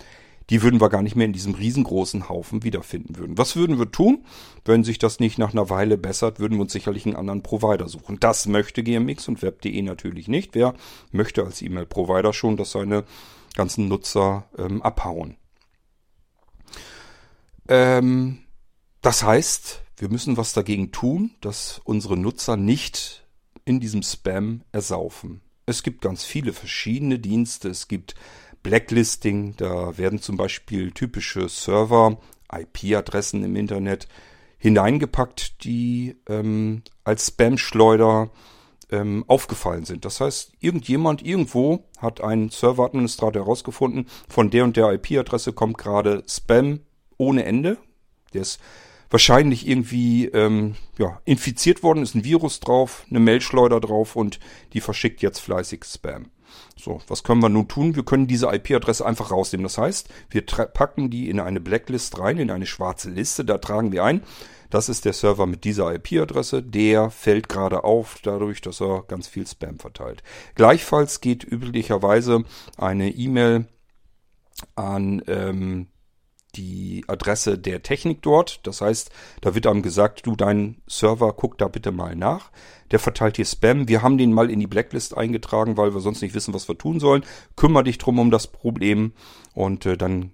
Die 0.49 0.61
würden 0.61 0.79
wir 0.79 0.87
gar 0.87 1.01
nicht 1.01 1.17
mehr 1.17 1.25
in 1.25 1.33
diesem 1.33 1.53
riesengroßen 1.53 2.29
Haufen 2.29 2.63
wiederfinden 2.63 3.17
würden. 3.17 3.37
Was 3.37 3.57
würden 3.57 3.77
wir 3.77 3.91
tun? 3.91 4.23
Wenn 4.63 4.85
sich 4.85 4.97
das 4.97 5.19
nicht 5.19 5.37
nach 5.37 5.51
einer 5.51 5.69
Weile 5.69 5.97
bessert, 5.97 6.39
würden 6.39 6.53
wir 6.53 6.61
uns 6.61 6.71
sicherlich 6.71 7.05
einen 7.05 7.17
anderen 7.17 7.43
Provider 7.43 7.89
suchen. 7.89 8.17
Das 8.21 8.47
möchte 8.47 8.81
GMX 8.81 9.27
und 9.27 9.41
Web.de 9.41 9.81
natürlich 9.81 10.29
nicht. 10.29 10.55
Wer 10.55 10.73
möchte 11.11 11.43
als 11.43 11.61
E-Mail-Provider 11.61 12.31
schon, 12.31 12.55
dass 12.55 12.71
seine 12.71 13.03
ganzen 13.55 13.89
Nutzer 13.89 14.45
ähm, 14.57 14.81
abhauen? 14.81 15.35
Ähm, 17.67 18.39
das 19.01 19.23
heißt, 19.23 19.81
wir 19.97 20.09
müssen 20.09 20.37
was 20.37 20.53
dagegen 20.53 20.93
tun, 20.93 21.31
dass 21.41 21.81
unsere 21.83 22.15
Nutzer 22.15 22.55
nicht 22.55 23.27
in 23.65 23.81
diesem 23.81 24.01
Spam 24.01 24.61
ersaufen. 24.71 25.41
Es 25.65 25.83
gibt 25.83 26.01
ganz 26.01 26.23
viele 26.23 26.53
verschiedene 26.53 27.19
Dienste. 27.19 27.69
Es 27.69 27.87
gibt 27.87 28.15
Blacklisting, 28.61 29.55
da 29.57 29.97
werden 29.97 30.19
zum 30.19 30.37
Beispiel 30.37 30.91
typische 30.91 31.49
Server, 31.49 32.17
IP-Adressen 32.51 33.43
im 33.43 33.55
Internet 33.55 34.07
hineingepackt, 34.57 35.63
die 35.63 36.17
ähm, 36.27 36.83
als 37.03 37.27
Spam-Schleuder 37.27 38.31
ähm, 38.91 39.25
aufgefallen 39.27 39.85
sind. 39.85 40.05
Das 40.05 40.21
heißt, 40.21 40.53
irgendjemand 40.59 41.23
irgendwo 41.23 41.83
hat 41.97 42.21
einen 42.21 42.49
Serveradministrator 42.49 43.43
herausgefunden, 43.43 44.07
von 44.27 44.49
der 44.49 44.63
und 44.63 44.77
der 44.77 44.91
IP-Adresse 44.93 45.53
kommt 45.53 45.77
gerade 45.77 46.23
Spam 46.27 46.81
ohne 47.17 47.45
Ende. 47.45 47.77
Der 48.33 48.41
ist 48.41 48.59
wahrscheinlich 49.09 49.67
irgendwie 49.67 50.25
ähm, 50.25 50.75
ja, 50.97 51.21
infiziert 51.25 51.83
worden, 51.83 52.03
ist 52.03 52.15
ein 52.15 52.23
Virus 52.23 52.59
drauf, 52.59 53.05
eine 53.09 53.19
Mailschleuder 53.19 53.79
drauf 53.79 54.15
und 54.15 54.39
die 54.73 54.81
verschickt 54.81 55.21
jetzt 55.21 55.39
fleißig 55.39 55.83
Spam. 55.85 56.27
So, 56.77 57.01
was 57.07 57.23
können 57.23 57.41
wir 57.41 57.49
nun 57.49 57.67
tun? 57.67 57.95
Wir 57.95 58.03
können 58.03 58.27
diese 58.27 58.47
IP-Adresse 58.47 59.05
einfach 59.05 59.31
rausnehmen. 59.31 59.63
Das 59.63 59.77
heißt, 59.77 60.09
wir 60.29 60.45
packen 60.45 61.09
die 61.09 61.29
in 61.29 61.39
eine 61.39 61.59
Blacklist 61.59 62.19
rein, 62.19 62.37
in 62.37 62.51
eine 62.51 62.65
schwarze 62.65 63.09
Liste, 63.09 63.45
da 63.45 63.57
tragen 63.57 63.91
wir 63.91 64.03
ein. 64.03 64.21
Das 64.69 64.89
ist 64.89 65.05
der 65.05 65.13
Server 65.13 65.45
mit 65.45 65.63
dieser 65.63 65.93
IP-Adresse. 65.93 66.61
Der 66.63 67.09
fällt 67.09 67.47
gerade 67.47 67.83
auf, 67.83 68.17
dadurch, 68.23 68.61
dass 68.61 68.81
er 68.81 69.03
ganz 69.07 69.27
viel 69.27 69.47
Spam 69.47 69.79
verteilt. 69.79 70.23
Gleichfalls 70.55 71.21
geht 71.21 71.43
üblicherweise 71.43 72.43
eine 72.77 73.09
E-Mail 73.11 73.67
an 74.75 75.21
ähm, 75.27 75.87
die 76.55 77.03
Adresse 77.07 77.57
der 77.57 77.83
Technik 77.83 78.21
dort. 78.21 78.59
Das 78.63 78.81
heißt, 78.81 79.09
da 79.41 79.55
wird 79.55 79.67
einem 79.67 79.81
gesagt, 79.81 80.25
du, 80.25 80.35
dein 80.35 80.81
Server, 80.87 81.33
guck 81.33 81.57
da 81.57 81.67
bitte 81.67 81.91
mal 81.91 82.15
nach. 82.15 82.51
Der 82.91 82.99
verteilt 82.99 83.35
hier 83.35 83.45
Spam. 83.45 83.87
Wir 83.87 84.01
haben 84.01 84.17
den 84.17 84.33
mal 84.33 84.49
in 84.49 84.59
die 84.59 84.67
Blacklist 84.67 85.17
eingetragen, 85.17 85.77
weil 85.77 85.93
wir 85.93 86.01
sonst 86.01 86.21
nicht 86.21 86.35
wissen, 86.35 86.53
was 86.53 86.67
wir 86.67 86.77
tun 86.77 86.99
sollen. 86.99 87.23
Kümmer 87.55 87.83
dich 87.83 87.97
drum 87.97 88.19
um 88.19 88.31
das 88.31 88.47
Problem 88.47 89.13
und 89.53 89.85
äh, 89.85 89.97
dann 89.97 90.31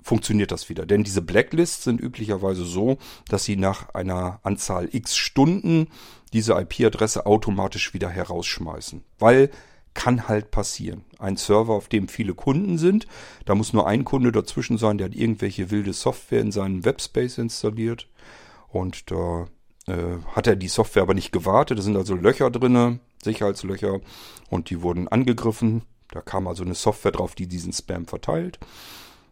funktioniert 0.00 0.50
das 0.50 0.68
wieder. 0.68 0.84
Denn 0.84 1.04
diese 1.04 1.22
Blacklists 1.22 1.84
sind 1.84 2.00
üblicherweise 2.00 2.64
so, 2.64 2.98
dass 3.28 3.44
sie 3.44 3.56
nach 3.56 3.94
einer 3.94 4.40
Anzahl 4.42 4.88
x 4.90 5.16
Stunden 5.16 5.88
diese 6.32 6.54
IP-Adresse 6.54 7.26
automatisch 7.26 7.94
wieder 7.94 8.08
herausschmeißen. 8.08 9.04
Weil 9.18 9.50
kann 9.94 10.28
halt 10.28 10.50
passieren. 10.50 11.04
Ein 11.18 11.36
Server, 11.36 11.74
auf 11.74 11.88
dem 11.88 12.08
viele 12.08 12.34
Kunden 12.34 12.78
sind, 12.78 13.06
da 13.44 13.54
muss 13.54 13.72
nur 13.72 13.86
ein 13.86 14.04
Kunde 14.04 14.32
dazwischen 14.32 14.78
sein, 14.78 14.98
der 14.98 15.06
hat 15.06 15.14
irgendwelche 15.14 15.70
wilde 15.70 15.92
Software 15.92 16.40
in 16.40 16.52
seinen 16.52 16.84
Webspace 16.84 17.38
installiert 17.38 18.08
und 18.68 19.10
da 19.10 19.46
äh, 19.86 20.18
hat 20.34 20.46
er 20.46 20.56
die 20.56 20.68
Software 20.68 21.02
aber 21.02 21.14
nicht 21.14 21.32
gewartet. 21.32 21.78
Da 21.78 21.82
sind 21.82 21.96
also 21.96 22.14
Löcher 22.14 22.50
drinne, 22.50 23.00
Sicherheitslöcher 23.22 24.00
und 24.48 24.70
die 24.70 24.82
wurden 24.82 25.08
angegriffen. 25.08 25.82
Da 26.10 26.20
kam 26.20 26.46
also 26.46 26.64
eine 26.64 26.74
Software 26.74 27.12
drauf, 27.12 27.34
die 27.34 27.46
diesen 27.46 27.72
Spam 27.72 28.06
verteilt. 28.06 28.58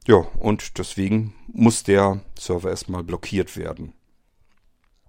Ja, 0.06 0.26
und 0.38 0.78
deswegen 0.78 1.34
muss 1.52 1.82
der 1.82 2.20
Server 2.38 2.70
erstmal 2.70 3.04
blockiert 3.04 3.56
werden. 3.56 3.92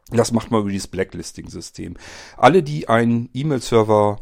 Das 0.10 0.34
macht 0.34 0.52
man 0.52 0.62
über 0.62 0.70
dieses 0.70 0.88
Blacklisting-System. 0.88 1.96
Alle, 2.36 2.64
die 2.64 2.90
einen 2.90 3.30
E-Mail-Server 3.34 4.20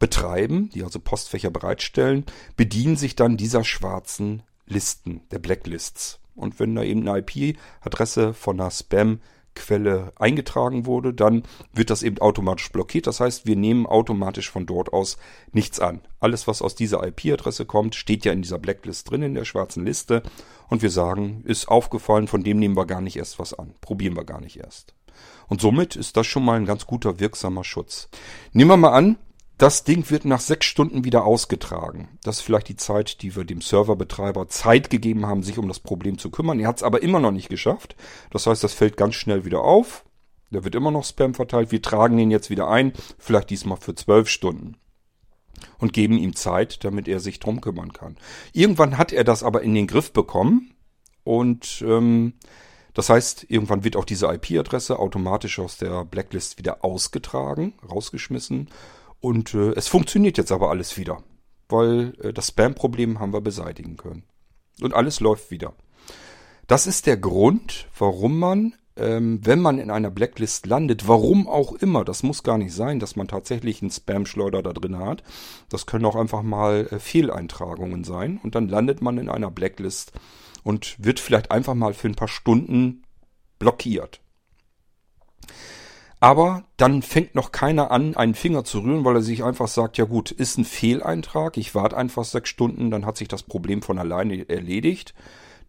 betreiben, 0.00 0.70
die 0.74 0.82
also 0.82 0.98
Postfächer 0.98 1.50
bereitstellen, 1.50 2.24
bedienen 2.56 2.96
sich 2.96 3.14
dann 3.14 3.36
dieser 3.36 3.62
schwarzen 3.62 4.42
Listen, 4.66 5.20
der 5.30 5.38
Blacklists. 5.38 6.18
Und 6.34 6.58
wenn 6.58 6.74
da 6.74 6.82
eben 6.82 7.06
eine 7.06 7.18
IP-Adresse 7.18 8.32
von 8.32 8.58
einer 8.58 8.70
Spam-Quelle 8.70 10.12
eingetragen 10.16 10.86
wurde, 10.86 11.12
dann 11.12 11.42
wird 11.74 11.90
das 11.90 12.02
eben 12.02 12.18
automatisch 12.18 12.72
blockiert. 12.72 13.06
Das 13.06 13.20
heißt, 13.20 13.46
wir 13.46 13.56
nehmen 13.56 13.86
automatisch 13.86 14.50
von 14.50 14.64
dort 14.64 14.92
aus 14.92 15.18
nichts 15.52 15.80
an. 15.80 16.00
Alles, 16.18 16.46
was 16.46 16.62
aus 16.62 16.74
dieser 16.74 17.06
IP-Adresse 17.06 17.66
kommt, 17.66 17.94
steht 17.94 18.24
ja 18.24 18.32
in 18.32 18.42
dieser 18.42 18.58
Blacklist 18.58 19.10
drin, 19.10 19.22
in 19.22 19.34
der 19.34 19.44
schwarzen 19.44 19.84
Liste. 19.84 20.22
Und 20.68 20.80
wir 20.80 20.90
sagen, 20.90 21.42
ist 21.44 21.68
aufgefallen, 21.68 22.26
von 22.26 22.42
dem 22.42 22.58
nehmen 22.58 22.76
wir 22.76 22.86
gar 22.86 23.02
nicht 23.02 23.16
erst 23.16 23.38
was 23.38 23.52
an. 23.52 23.74
Probieren 23.82 24.16
wir 24.16 24.24
gar 24.24 24.40
nicht 24.40 24.56
erst. 24.56 24.94
Und 25.48 25.60
somit 25.60 25.96
ist 25.96 26.16
das 26.16 26.26
schon 26.26 26.44
mal 26.44 26.56
ein 26.56 26.64
ganz 26.64 26.86
guter, 26.86 27.20
wirksamer 27.20 27.64
Schutz. 27.64 28.08
Nehmen 28.52 28.70
wir 28.70 28.76
mal 28.78 28.92
an, 28.92 29.18
das 29.60 29.84
Ding 29.84 30.08
wird 30.08 30.24
nach 30.24 30.40
sechs 30.40 30.64
Stunden 30.64 31.04
wieder 31.04 31.26
ausgetragen. 31.26 32.08
Das 32.22 32.38
ist 32.38 32.42
vielleicht 32.42 32.68
die 32.68 32.76
Zeit, 32.76 33.20
die 33.20 33.36
wir 33.36 33.44
dem 33.44 33.60
Serverbetreiber 33.60 34.48
Zeit 34.48 34.88
gegeben 34.88 35.26
haben, 35.26 35.42
sich 35.42 35.58
um 35.58 35.68
das 35.68 35.80
Problem 35.80 36.16
zu 36.16 36.30
kümmern. 36.30 36.58
Er 36.60 36.68
hat 36.68 36.78
es 36.78 36.82
aber 36.82 37.02
immer 37.02 37.20
noch 37.20 37.30
nicht 37.30 37.50
geschafft. 37.50 37.94
Das 38.30 38.46
heißt, 38.46 38.64
das 38.64 38.72
fällt 38.72 38.96
ganz 38.96 39.16
schnell 39.16 39.44
wieder 39.44 39.60
auf. 39.60 40.06
Da 40.50 40.64
wird 40.64 40.74
immer 40.74 40.90
noch 40.90 41.04
Spam 41.04 41.34
verteilt. 41.34 41.72
Wir 41.72 41.82
tragen 41.82 42.16
den 42.16 42.30
jetzt 42.30 42.48
wieder 42.48 42.68
ein, 42.68 42.94
vielleicht 43.18 43.50
diesmal 43.50 43.76
für 43.76 43.94
zwölf 43.94 44.30
Stunden. 44.30 44.78
Und 45.76 45.92
geben 45.92 46.16
ihm 46.16 46.34
Zeit, 46.34 46.82
damit 46.82 47.06
er 47.06 47.20
sich 47.20 47.38
drum 47.38 47.60
kümmern 47.60 47.92
kann. 47.92 48.16
Irgendwann 48.54 48.96
hat 48.96 49.12
er 49.12 49.24
das 49.24 49.42
aber 49.42 49.60
in 49.60 49.74
den 49.74 49.86
Griff 49.86 50.14
bekommen. 50.14 50.72
Und 51.22 51.84
ähm, 51.86 52.32
das 52.94 53.10
heißt, 53.10 53.44
irgendwann 53.50 53.84
wird 53.84 53.96
auch 53.96 54.06
diese 54.06 54.26
IP-Adresse 54.26 54.98
automatisch 54.98 55.58
aus 55.58 55.76
der 55.76 56.06
Blacklist 56.06 56.58
wieder 56.58 56.82
ausgetragen, 56.82 57.74
rausgeschmissen. 57.86 58.70
Und 59.20 59.54
äh, 59.54 59.72
es 59.72 59.88
funktioniert 59.88 60.38
jetzt 60.38 60.52
aber 60.52 60.70
alles 60.70 60.96
wieder, 60.96 61.22
weil 61.68 62.14
äh, 62.22 62.32
das 62.32 62.48
Spam-Problem 62.48 63.20
haben 63.20 63.32
wir 63.32 63.40
beseitigen 63.40 63.96
können. 63.96 64.24
Und 64.80 64.94
alles 64.94 65.20
läuft 65.20 65.50
wieder. 65.50 65.74
Das 66.66 66.86
ist 66.86 67.06
der 67.06 67.16
Grund, 67.16 67.88
warum 67.98 68.38
man, 68.38 68.74
ähm, 68.96 69.40
wenn 69.42 69.60
man 69.60 69.78
in 69.78 69.90
einer 69.90 70.10
Blacklist 70.10 70.66
landet, 70.66 71.06
warum 71.08 71.48
auch 71.48 71.72
immer, 71.72 72.04
das 72.04 72.22
muss 72.22 72.42
gar 72.42 72.58
nicht 72.58 72.72
sein, 72.72 72.98
dass 72.98 73.16
man 73.16 73.28
tatsächlich 73.28 73.82
einen 73.82 73.90
Spam-Schleuder 73.90 74.62
da 74.62 74.72
drin 74.72 74.98
hat. 74.98 75.22
Das 75.68 75.86
können 75.86 76.04
auch 76.06 76.16
einfach 76.16 76.42
mal 76.42 76.88
äh, 76.90 76.98
Fehleintragungen 76.98 78.04
sein. 78.04 78.40
Und 78.42 78.54
dann 78.54 78.68
landet 78.68 79.02
man 79.02 79.18
in 79.18 79.28
einer 79.28 79.50
Blacklist 79.50 80.12
und 80.62 80.96
wird 80.98 81.20
vielleicht 81.20 81.50
einfach 81.50 81.74
mal 81.74 81.92
für 81.92 82.08
ein 82.08 82.14
paar 82.14 82.28
Stunden 82.28 83.02
blockiert. 83.58 84.20
Aber 86.20 86.64
dann 86.76 87.00
fängt 87.00 87.34
noch 87.34 87.50
keiner 87.50 87.90
an, 87.90 88.14
einen 88.14 88.34
Finger 88.34 88.62
zu 88.62 88.80
rühren, 88.80 89.04
weil 89.06 89.16
er 89.16 89.22
sich 89.22 89.42
einfach 89.42 89.68
sagt, 89.68 89.96
ja 89.96 90.04
gut, 90.04 90.30
ist 90.30 90.58
ein 90.58 90.66
Fehleintrag, 90.66 91.56
ich 91.56 91.74
warte 91.74 91.96
einfach 91.96 92.24
sechs 92.24 92.50
Stunden, 92.50 92.90
dann 92.90 93.06
hat 93.06 93.16
sich 93.16 93.28
das 93.28 93.42
Problem 93.42 93.80
von 93.80 93.98
alleine 93.98 94.46
erledigt. 94.48 95.14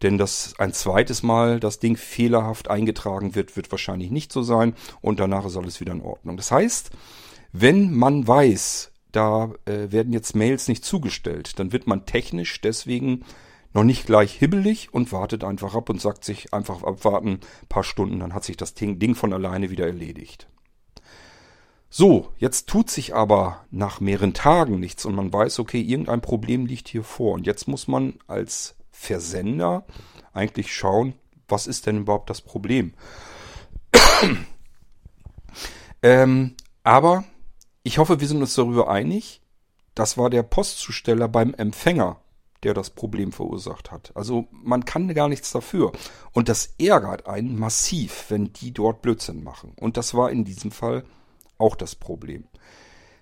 Denn 0.02 0.18
dass 0.18 0.54
ein 0.58 0.72
zweites 0.74 1.22
Mal 1.22 1.58
das 1.58 1.78
Ding 1.78 1.96
fehlerhaft 1.96 2.68
eingetragen 2.68 3.34
wird, 3.34 3.56
wird 3.56 3.70
wahrscheinlich 3.70 4.10
nicht 4.10 4.32
so 4.32 4.42
sein 4.42 4.74
und 5.00 5.20
danach 5.20 5.46
ist 5.46 5.56
alles 5.56 5.80
wieder 5.80 5.92
in 5.92 6.02
Ordnung. 6.02 6.36
Das 6.36 6.50
heißt, 6.50 6.90
wenn 7.52 7.94
man 7.94 8.26
weiß, 8.26 8.90
da 9.12 9.52
äh, 9.64 9.92
werden 9.92 10.12
jetzt 10.12 10.34
Mails 10.34 10.68
nicht 10.68 10.84
zugestellt, 10.84 11.58
dann 11.58 11.72
wird 11.72 11.86
man 11.86 12.04
technisch 12.04 12.60
deswegen 12.60 13.24
noch 13.74 13.84
nicht 13.84 14.06
gleich 14.06 14.32
hibbelig 14.32 14.92
und 14.92 15.12
wartet 15.12 15.44
einfach 15.44 15.74
ab 15.74 15.88
und 15.88 16.00
sagt 16.00 16.24
sich 16.24 16.52
einfach 16.52 16.82
abwarten, 16.82 17.40
paar 17.68 17.84
Stunden, 17.84 18.20
dann 18.20 18.34
hat 18.34 18.44
sich 18.44 18.56
das 18.56 18.74
Ding 18.74 19.14
von 19.14 19.32
alleine 19.32 19.70
wieder 19.70 19.86
erledigt. 19.86 20.48
So, 21.94 22.32
jetzt 22.38 22.70
tut 22.70 22.88
sich 22.88 23.14
aber 23.14 23.66
nach 23.70 24.00
mehreren 24.00 24.32
Tagen 24.32 24.80
nichts 24.80 25.04
und 25.04 25.14
man 25.14 25.30
weiß, 25.30 25.58
okay, 25.58 25.80
irgendein 25.80 26.22
Problem 26.22 26.64
liegt 26.64 26.88
hier 26.88 27.04
vor. 27.04 27.34
Und 27.34 27.46
jetzt 27.46 27.68
muss 27.68 27.86
man 27.86 28.14
als 28.26 28.76
Versender 28.90 29.84
eigentlich 30.32 30.74
schauen, 30.74 31.12
was 31.48 31.66
ist 31.66 31.84
denn 31.84 31.98
überhaupt 31.98 32.30
das 32.30 32.40
Problem? 32.40 32.94
ähm, 36.02 36.56
Aber 36.82 37.24
ich 37.82 37.98
hoffe, 37.98 38.20
wir 38.20 38.26
sind 38.26 38.40
uns 38.40 38.54
darüber 38.54 38.90
einig. 38.90 39.42
Das 39.94 40.16
war 40.16 40.30
der 40.30 40.44
Postzusteller 40.44 41.28
beim 41.28 41.52
Empfänger, 41.52 42.21
der 42.62 42.74
das 42.74 42.90
Problem 42.90 43.32
verursacht 43.32 43.90
hat. 43.90 44.12
Also 44.14 44.46
man 44.50 44.84
kann 44.84 45.12
gar 45.14 45.28
nichts 45.28 45.50
dafür. 45.50 45.92
Und 46.32 46.48
das 46.48 46.74
ärgert 46.78 47.26
einen 47.26 47.58
massiv, 47.58 48.26
wenn 48.28 48.52
die 48.52 48.72
dort 48.72 49.02
Blödsinn 49.02 49.42
machen. 49.42 49.72
Und 49.76 49.96
das 49.96 50.14
war 50.14 50.30
in 50.30 50.44
diesem 50.44 50.70
Fall 50.70 51.04
auch 51.58 51.76
das 51.76 51.94
Problem. 51.94 52.44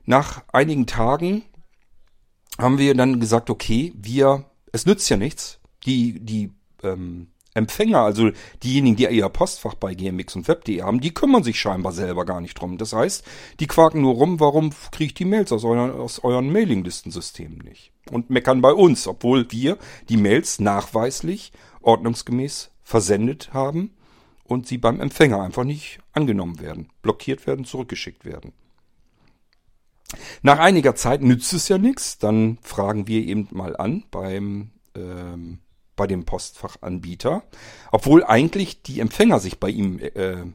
Nach 0.05 0.45
einigen 0.53 0.87
Tagen 0.87 1.43
haben 2.59 2.79
wir 2.79 2.95
dann 2.95 3.21
gesagt, 3.21 3.51
okay, 3.51 3.93
wir, 3.97 4.45
es 4.73 4.87
nützt 4.87 5.09
ja 5.09 5.17
nichts. 5.17 5.61
Die, 5.87 6.21
die 6.21 6.53
ähm, 6.83 7.29
Empfänger, 7.53 8.01
also 8.01 8.31
diejenigen, 8.63 8.97
die 8.97 9.07
ihr 9.07 9.29
Postfach 9.29 9.75
bei 9.75 9.95
GMX 9.95 10.37
und 10.37 10.47
Web.de 10.47 10.83
haben, 10.83 11.01
die 11.01 11.13
kümmern 11.13 11.43
sich 11.43 11.59
scheinbar 11.59 11.93
selber 11.93 12.25
gar 12.25 12.41
nicht 12.41 12.55
drum. 12.55 12.79
Das 12.79 12.93
heißt, 12.93 13.25
die 13.59 13.67
quaken 13.67 14.03
nur 14.03 14.15
rum, 14.15 14.39
warum 14.39 14.71
kriege 14.93 15.07
ich 15.07 15.15
die 15.15 15.25
Mails 15.25 15.51
aus 15.51 15.65
euren, 15.65 15.91
aus 15.91 16.23
euren 16.23 16.53
Mailinglistensystemen 16.53 17.59
nicht? 17.59 17.93
Und 18.11 18.31
meckern 18.31 18.61
bei 18.61 18.73
uns, 18.73 19.07
obwohl 19.09 19.51
wir 19.51 19.79
die 20.09 20.17
Mails 20.17 20.61
nachweislich 20.61 21.53
ordnungsgemäß 21.83 22.71
versendet 22.83 23.53
haben 23.53 23.95
und 24.45 24.67
sie 24.67 24.79
beim 24.79 25.01
Empfänger 25.01 25.43
einfach 25.43 25.65
nicht 25.65 25.99
angenommen 26.13 26.61
werden, 26.61 26.89
blockiert 27.03 27.47
werden, 27.47 27.65
zurückgeschickt 27.65 28.25
werden. 28.25 28.53
Nach 30.43 30.59
einiger 30.59 30.95
Zeit 30.95 31.23
nützt 31.23 31.53
es 31.53 31.69
ja 31.69 31.79
nichts, 31.79 32.19
dann 32.19 32.59
fragen 32.63 33.07
wir 33.07 33.25
eben 33.25 33.49
mal 33.53 33.77
an 33.77 34.05
beim 34.11 34.71
ähm, 34.97 35.59
bei 36.01 36.07
dem 36.07 36.25
Postfachanbieter, 36.25 37.43
obwohl 37.93 38.25
eigentlich 38.25 38.81
die 38.81 39.01
Empfänger 39.01 39.39
sich 39.39 39.61
bei 39.61 39.69
ihm 39.69 39.99
äh, 39.99 40.47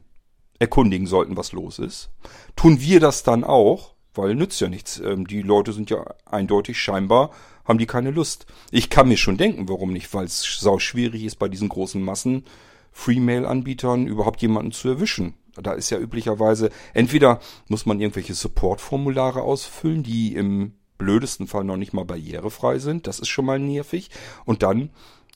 erkundigen 0.58 1.06
sollten, 1.06 1.38
was 1.38 1.52
los 1.52 1.78
ist. 1.78 2.10
Tun 2.56 2.82
wir 2.82 3.00
das 3.00 3.22
dann 3.22 3.44
auch, 3.44 3.94
weil 4.16 4.34
nützt 4.34 4.60
ja 4.60 4.70
nichts. 4.70 5.00
Ähm, 5.00 5.28
die 5.28 5.44
Leute 5.44 5.72
sind 5.72 5.92
ja 5.92 6.04
eindeutig 6.26 6.80
scheinbar, 6.80 7.30
haben 7.64 7.78
die 7.78 7.86
keine 7.86 8.10
Lust. 8.10 8.48
Ich 8.72 8.90
kann 8.90 9.08
mir 9.08 9.18
schon 9.18 9.38
denken, 9.38 9.70
warum 9.70 9.94
nicht, 9.94 10.12
weil 10.16 10.26
es 10.26 10.42
sau 10.60 10.80
schwierig 10.80 11.24
ist, 11.24 11.36
bei 11.36 11.48
diesen 11.48 11.70
großen 11.70 12.02
Massen 12.02 12.44
Free-Mail-Anbietern 12.92 14.08
überhaupt 14.08 14.42
jemanden 14.42 14.72
zu 14.72 14.90
erwischen. 14.90 15.36
Da 15.62 15.74
ist 15.74 15.92
ja 15.92 16.00
üblicherweise, 16.00 16.72
entweder 16.96 17.40
muss 17.68 17.86
man 17.86 18.02
irgendwelche 18.02 18.34
Support-Formulare 18.34 19.44
ausfüllen, 19.44 20.02
die 20.02 20.34
im 20.34 20.74
blödesten 20.98 21.48
Fall 21.48 21.64
noch 21.64 21.78
nicht 21.78 21.94
mal 21.94 22.06
barrierefrei 22.06 22.80
sind. 22.80 23.08
Das 23.08 23.20
ist 23.20 23.28
schon 23.28 23.46
mal 23.46 23.60
nervig. 23.60 24.10
Und 24.46 24.64
dann 24.64 24.90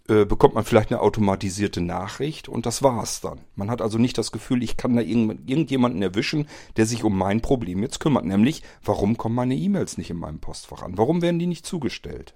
äh, 0.10 0.26
bekommt 0.26 0.56
man 0.56 0.65
vielleicht 0.65 0.91
eine 0.91 1.02
automatisierte 1.02 1.82
Nachricht 1.82 2.50
und 2.50 2.65
das 2.65 2.82
war's 2.82 3.22
dann. 3.22 3.41
Man 3.56 3.69
hat 3.69 3.80
also 3.82 4.00
nicht 4.00 4.17
das 4.17 4.32
Gefühl, 4.32 4.63
ich 4.63 4.76
kann 4.76 4.95
da 4.95 5.02
irgend, 5.02 5.48
irgendjemanden 5.50 6.02
erwischen, 6.02 6.48
der 6.78 6.88
sich 6.88 7.04
um 7.04 7.17
mein 7.17 7.41
Problem 7.41 7.84
jetzt 7.84 8.00
kümmert. 8.00 8.26
Nämlich, 8.26 8.63
warum 8.84 9.17
kommen 9.17 9.36
meine 9.36 9.56
E-Mails 9.56 9.98
nicht 9.98 10.10
in 10.10 10.17
meinem 10.17 10.39
Postfach 10.39 10.82
an? 10.82 10.98
Warum 10.98 11.22
werden 11.22 11.39
die 11.39 11.48
nicht 11.48 11.65
zugestellt? 11.65 12.34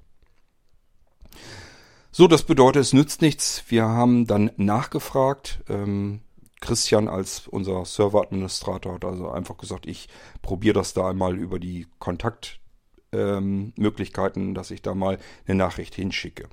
So, 2.11 2.27
das 2.27 2.43
bedeutet, 2.43 2.83
es 2.83 2.93
nützt 2.93 3.23
nichts. 3.23 3.63
Wir 3.69 3.85
haben 3.85 4.27
dann 4.27 4.51
nachgefragt. 4.57 5.63
Ähm, 5.67 6.19
Christian 6.61 7.07
als 7.07 7.47
unser 7.47 7.85
Serveradministrator 7.85 8.93
hat 8.93 9.03
also 9.03 9.31
einfach 9.31 9.57
gesagt, 9.57 9.87
ich 9.87 10.09
probiere 10.43 10.75
das 10.75 10.93
da 10.93 11.09
einmal 11.09 11.35
über 11.35 11.57
die 11.57 11.87
Kontaktmöglichkeiten, 11.97 14.49
ähm, 14.49 14.53
dass 14.53 14.69
ich 14.69 14.83
da 14.83 14.93
mal 14.93 15.17
eine 15.47 15.55
Nachricht 15.55 15.95
hinschicke. 15.95 16.49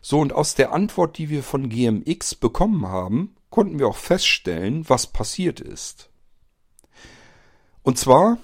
So, 0.00 0.20
und 0.20 0.32
aus 0.32 0.54
der 0.54 0.72
Antwort, 0.72 1.18
die 1.18 1.28
wir 1.28 1.42
von 1.42 1.68
GMX 1.68 2.34
bekommen 2.34 2.86
haben, 2.86 3.34
konnten 3.50 3.78
wir 3.78 3.88
auch 3.88 3.96
feststellen, 3.96 4.88
was 4.88 5.06
passiert 5.06 5.60
ist. 5.60 6.10
Und 7.82 7.98
zwar 7.98 8.38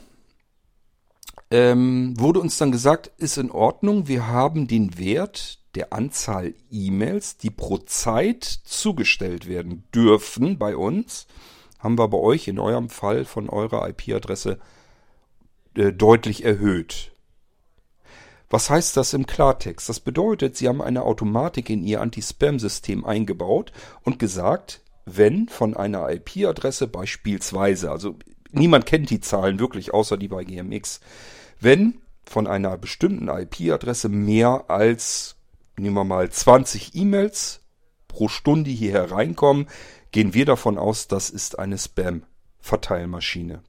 ähm, 1.50 2.18
wurde 2.18 2.40
uns 2.40 2.58
dann 2.58 2.72
gesagt, 2.72 3.12
ist 3.18 3.36
in 3.36 3.50
Ordnung, 3.50 4.08
wir 4.08 4.26
haben 4.26 4.66
den 4.66 4.98
Wert 4.98 5.58
der 5.74 5.92
Anzahl 5.92 6.54
E-Mails, 6.70 7.36
die 7.36 7.50
pro 7.50 7.78
Zeit 7.78 8.44
zugestellt 8.44 9.48
werden 9.48 9.84
dürfen 9.94 10.58
bei 10.58 10.76
uns, 10.76 11.26
haben 11.78 11.98
wir 11.98 12.08
bei 12.08 12.18
euch 12.18 12.48
in 12.48 12.58
eurem 12.58 12.88
Fall 12.88 13.24
von 13.24 13.48
eurer 13.48 13.88
IP-Adresse 13.88 14.58
äh, 15.74 15.92
deutlich 15.92 16.44
erhöht. 16.44 17.12
Was 18.54 18.70
heißt 18.70 18.96
das 18.96 19.14
im 19.14 19.26
Klartext? 19.26 19.88
Das 19.88 19.98
bedeutet, 19.98 20.56
Sie 20.56 20.68
haben 20.68 20.80
eine 20.80 21.02
Automatik 21.02 21.70
in 21.70 21.82
Ihr 21.82 22.00
Anti-Spam-System 22.00 23.04
eingebaut 23.04 23.72
und 24.04 24.20
gesagt, 24.20 24.80
wenn 25.06 25.48
von 25.48 25.76
einer 25.76 26.08
IP-Adresse 26.08 26.86
beispielsweise, 26.86 27.90
also 27.90 28.14
niemand 28.52 28.86
kennt 28.86 29.10
die 29.10 29.18
Zahlen 29.18 29.58
wirklich, 29.58 29.92
außer 29.92 30.16
die 30.16 30.28
bei 30.28 30.44
GMX, 30.44 31.00
wenn 31.58 32.00
von 32.24 32.46
einer 32.46 32.78
bestimmten 32.78 33.26
IP-Adresse 33.26 34.08
mehr 34.08 34.66
als, 34.68 35.34
nehmen 35.76 35.96
wir 35.96 36.04
mal, 36.04 36.30
20 36.30 36.94
E-Mails 36.94 37.60
pro 38.06 38.28
Stunde 38.28 38.70
hier 38.70 38.92
hereinkommen, 38.92 39.66
gehen 40.12 40.32
wir 40.32 40.46
davon 40.46 40.78
aus, 40.78 41.08
das 41.08 41.28
ist 41.28 41.58
eine 41.58 41.76
Spam-Verteilmaschine. 41.76 43.64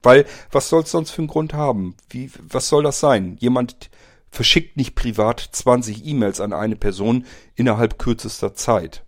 Weil, 0.00 0.26
was 0.52 0.68
soll 0.68 0.82
es 0.82 0.92
sonst 0.92 1.10
für 1.10 1.22
einen 1.22 1.28
Grund 1.28 1.54
haben? 1.54 1.96
Wie, 2.08 2.30
was 2.40 2.68
soll 2.68 2.84
das 2.84 3.00
sein? 3.00 3.36
Jemand 3.40 3.90
verschickt 4.32 4.76
nicht 4.76 4.96
privat 4.96 5.40
20 5.40 6.04
E-Mails 6.06 6.40
an 6.40 6.52
eine 6.52 6.74
Person 6.74 7.26
innerhalb 7.54 7.98
kürzester 7.98 8.54
Zeit. 8.54 9.04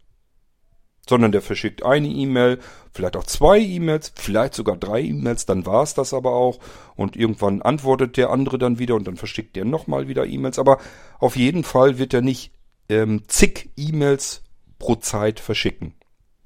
Sondern 1.08 1.32
der 1.32 1.42
verschickt 1.42 1.82
eine 1.82 2.08
E-Mail, 2.08 2.60
vielleicht 2.92 3.16
auch 3.16 3.24
zwei 3.24 3.58
E-Mails, 3.58 4.12
vielleicht 4.14 4.54
sogar 4.54 4.76
drei 4.76 5.00
E-Mails, 5.00 5.46
dann 5.46 5.66
war 5.66 5.82
es 5.82 5.94
das 5.94 6.14
aber 6.14 6.32
auch. 6.32 6.60
Und 6.94 7.16
irgendwann 7.16 7.62
antwortet 7.62 8.16
der 8.16 8.30
andere 8.30 8.58
dann 8.58 8.78
wieder 8.78 8.94
und 8.94 9.06
dann 9.06 9.16
verschickt 9.16 9.56
der 9.56 9.64
nochmal 9.64 10.08
wieder 10.08 10.26
E-Mails. 10.26 10.58
Aber 10.58 10.78
auf 11.18 11.36
jeden 11.36 11.64
Fall 11.64 11.98
wird 11.98 12.14
er 12.14 12.22
nicht 12.22 12.52
ähm, 12.88 13.22
zig 13.26 13.70
E-Mails 13.76 14.42
pro 14.78 14.96
Zeit 14.96 15.40
verschicken. 15.40 15.94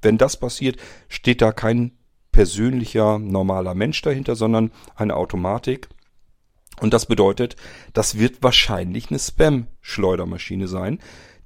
Wenn 0.01 0.17
das 0.17 0.37
passiert, 0.37 0.77
steht 1.09 1.41
da 1.41 1.51
kein 1.51 1.97
persönlicher, 2.31 3.19
normaler 3.19 3.75
Mensch 3.75 4.01
dahinter, 4.01 4.35
sondern 4.35 4.71
eine 4.95 5.15
Automatik. 5.17 5.89
Und 6.81 6.93
das 6.93 7.05
bedeutet, 7.05 7.55
das 7.93 8.17
wird 8.17 8.41
wahrscheinlich 8.41 9.09
eine 9.09 9.19
Spam-Schleudermaschine 9.19 10.67
sein. 10.67 10.99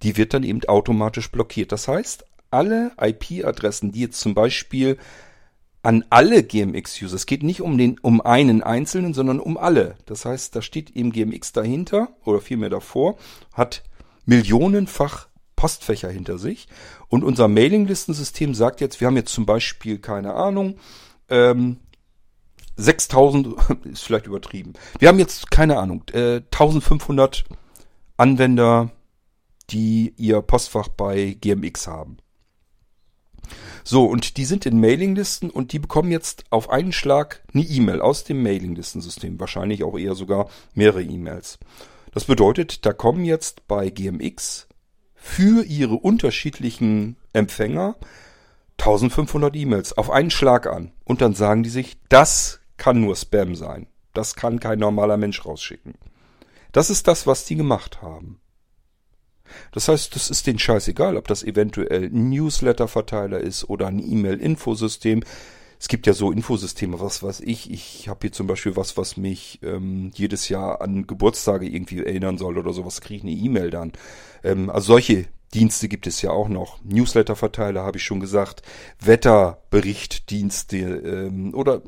Die 0.04 0.18
wird 0.18 0.34
dann 0.34 0.44
eben 0.44 0.64
automatisch 0.66 1.32
blockiert. 1.32 1.72
Das 1.72 1.88
heißt, 1.88 2.26
alle 2.52 2.92
IP-Adressen, 3.00 3.92
die 3.92 4.02
jetzt 4.02 4.20
zum 4.20 4.34
Beispiel 4.36 4.98
an 5.82 6.06
alle 6.10 6.44
GMX-User, 6.44 7.16
es 7.16 7.26
geht 7.26 7.44
nicht 7.44 7.62
um 7.62 7.78
den, 7.78 8.00
um 8.00 8.22
einen 8.22 8.64
einzelnen, 8.64 9.14
sondern 9.14 9.40
um 9.40 9.58
alle. 9.58 9.96
Das 10.06 10.26
heißt, 10.26 10.56
da 10.56 10.62
steht 10.62 10.92
eben 10.92 11.12
GMX 11.12 11.52
dahinter 11.52 12.16
oder 12.24 12.40
vielmehr 12.40 12.70
davor, 12.70 13.18
hat 13.52 13.84
millionenfach 14.26 15.28
Postfächer 15.56 16.10
hinter 16.10 16.38
sich 16.38 16.68
und 17.08 17.24
unser 17.24 17.48
Mailinglistensystem 17.48 18.54
sagt 18.54 18.82
jetzt, 18.82 19.00
wir 19.00 19.08
haben 19.08 19.18
jetzt 19.18 19.34
zum 19.34 19.46
Beispiel 19.46 20.00
keine 20.00 20.34
Ahnung, 20.34 20.78
ähm, 21.30 21.78
6000 22.78 23.56
ist 23.86 24.04
vielleicht 24.04 24.28
übertrieben. 24.28 24.74
Wir 25.00 25.08
haben 25.08 25.20
jetzt 25.20 25.52
keine 25.52 25.78
Ahnung, 25.78 26.04
äh, 26.14 26.38
1500 26.38 27.44
Anwender, 28.18 28.92
die 29.70 30.14
ihr 30.18 30.42
Postfach 30.42 30.88
bei 30.88 31.38
GMX 31.40 31.88
haben. 31.88 32.18
So, 33.84 34.06
und 34.06 34.38
die 34.38 34.46
sind 34.46 34.66
in 34.66 34.80
Mailinglisten 34.80 35.50
und 35.50 35.74
die 35.74 35.80
bekommen 35.80 36.12
jetzt 36.12 36.46
auf 36.50 36.70
einen 36.70 36.94
Schlag 36.94 37.44
eine 37.54 37.64
E-Mail 37.64 38.02
aus 38.02 38.24
dem 38.24 38.42
Mailinglistensystem. 38.42 39.40
Wahrscheinlich 39.40 39.84
auch 39.84 39.98
eher 39.98 40.16
sogar 40.16 40.48
mehrere 40.74 41.04
E-Mails. 41.04 41.60
Das 42.14 42.26
bedeutet, 42.26 42.86
da 42.86 42.94
kommen 42.94 43.26
jetzt 43.26 43.68
bei 43.68 43.90
GMX 43.90 44.68
für 45.16 45.66
ihre 45.66 45.96
unterschiedlichen 45.96 47.18
Empfänger 47.34 47.96
1500 48.80 49.56
E-Mails 49.56 49.98
auf 49.98 50.10
einen 50.10 50.32
Schlag 50.32 50.68
an. 50.68 50.92
Und 51.04 51.22
dann 51.22 51.34
sagen 51.34 51.64
die 51.64 51.70
sich, 51.70 51.98
das 52.10 52.60
kann 52.78 53.02
nur 53.02 53.16
Spam 53.16 53.56
sein. 53.56 53.88
Das 54.14 54.36
kann 54.36 54.60
kein 54.60 54.80
normaler 54.80 55.18
Mensch 55.18 55.46
rausschicken. 55.46 55.96
Das 56.72 56.90
ist 56.90 57.08
das, 57.08 57.28
was 57.28 57.46
die 57.46 57.56
gemacht 57.56 58.02
haben. 58.02 58.40
Das 59.72 59.88
heißt, 59.88 60.16
das 60.16 60.30
ist 60.30 60.48
denen 60.48 60.60
scheißegal, 60.60 61.18
ob 61.18 61.28
das 61.28 61.44
eventuell 61.44 62.06
ein 62.06 62.30
Newsletter-Verteiler 62.30 63.40
ist 63.40 63.70
oder 63.70 63.88
ein 63.88 64.00
E-Mail-Infosystem. 64.00 65.24
Es 65.80 65.88
gibt 65.88 66.08
ja 66.08 66.14
so 66.14 66.32
Infosysteme, 66.32 67.00
was 67.00 67.22
weiß 67.22 67.42
ich. 67.42 67.70
Ich 67.70 68.08
habe 68.08 68.20
hier 68.22 68.32
zum 68.32 68.48
Beispiel 68.48 68.76
was, 68.76 68.96
was 68.96 69.18
mich 69.18 69.60
ähm, 69.64 70.12
jedes 70.16 70.48
Jahr 70.50 70.82
an 70.82 71.08
Geburtstage 71.08 71.68
irgendwie 71.68 72.00
erinnern 72.00 72.38
soll 72.38 72.58
oder 72.58 72.74
sowas, 72.74 73.02
kriege 73.02 73.18
ich 73.18 73.24
eine 73.24 73.32
E-Mail 73.32 73.70
dann. 73.70 73.92
Ähm, 74.44 74.70
also 74.70 74.94
solche 74.94 75.26
Dienste 75.54 75.88
gibt 75.88 76.08
es 76.08 76.22
ja 76.22 76.32
auch 76.32 76.50
noch. 76.50 76.84
Newsletter-Verteiler 76.84 77.84
habe 77.84 77.98
ich 77.98 78.04
schon 78.04 78.20
gesagt. 78.20 78.64
Wetterberichtdienste 79.00 80.78
ähm, 80.78 81.54
oder 81.54 81.82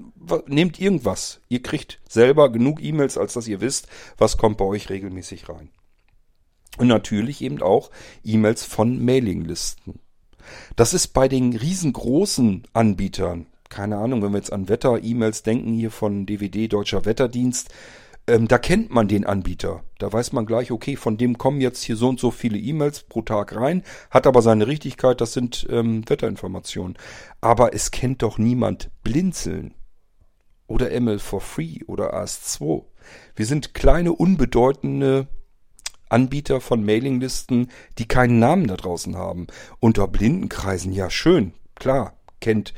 nehmt 0.48 0.80
irgendwas. 0.80 1.42
Ihr 1.50 1.62
kriegt 1.62 2.00
selber 2.08 2.52
genug 2.52 2.82
E-Mails, 2.82 3.18
als 3.18 3.34
dass 3.34 3.48
ihr 3.48 3.62
wisst, 3.62 3.88
was 4.18 4.38
kommt 4.38 4.58
bei 4.58 4.66
euch 4.66 4.90
regelmäßig 4.90 5.50
rein. 5.50 5.70
Und 6.78 6.88
natürlich 6.88 7.42
eben 7.42 7.62
auch 7.62 7.90
E-Mails 8.24 8.64
von 8.64 9.04
Mailinglisten. 9.04 10.00
Das 10.76 10.94
ist 10.94 11.08
bei 11.10 11.28
den 11.28 11.56
riesengroßen 11.56 12.68
Anbietern, 12.74 13.48
keine 13.70 13.98
Ahnung, 13.98 14.22
wenn 14.22 14.32
wir 14.32 14.38
jetzt 14.38 14.54
an 14.54 14.70
Wetter-E-Mails 14.70 15.44
denken, 15.44 15.74
hier 15.74 15.90
von 15.90 16.26
DWD, 16.26 16.72
Deutscher 16.72 17.06
Wetterdienst, 17.06 17.74
ähm, 18.28 18.48
da 18.48 18.58
kennt 18.58 18.92
man 18.92 19.08
den 19.08 19.26
Anbieter. 19.26 19.84
Da 20.00 20.12
weiß 20.12 20.34
man 20.34 20.46
gleich, 20.46 20.72
okay, 20.72 20.96
von 20.96 21.18
dem 21.18 21.38
kommen 21.38 21.62
jetzt 21.62 21.84
hier 21.84 21.96
so 21.96 22.10
und 22.10 22.20
so 22.20 22.32
viele 22.32 22.58
E-Mails 22.58 23.04
pro 23.04 23.22
Tag 23.22 23.56
rein, 23.56 23.84
hat 24.10 24.26
aber 24.26 24.42
seine 24.42 24.68
Richtigkeit, 24.68 25.22
das 25.22 25.34
sind 25.34 25.68
ähm, 25.70 26.08
Wetterinformationen. 26.10 26.98
Aber 27.42 27.74
es 27.74 27.92
kennt 27.92 28.24
doch 28.24 28.38
niemand 28.38 28.90
Blinzeln 29.04 29.76
oder 30.68 31.00
ML 31.00 31.20
for 31.20 31.42
Free 31.42 31.80
oder 31.86 32.16
AS2. 32.16 32.86
Wir 33.36 33.46
sind 33.46 33.76
kleine, 33.76 34.14
unbedeutende 34.14 35.28
Anbieter 36.10 36.62
von 36.62 36.84
Mailinglisten, 36.84 37.70
die 38.00 38.08
keinen 38.08 38.40
Namen 38.40 38.68
da 38.68 38.76
draußen 38.76 39.16
haben. 39.16 39.48
Unter 39.80 40.08
Blindenkreisen, 40.08 40.92
ja 40.92 41.12
schön, 41.12 41.54
klar, 41.76 42.18
kennt 42.40 42.74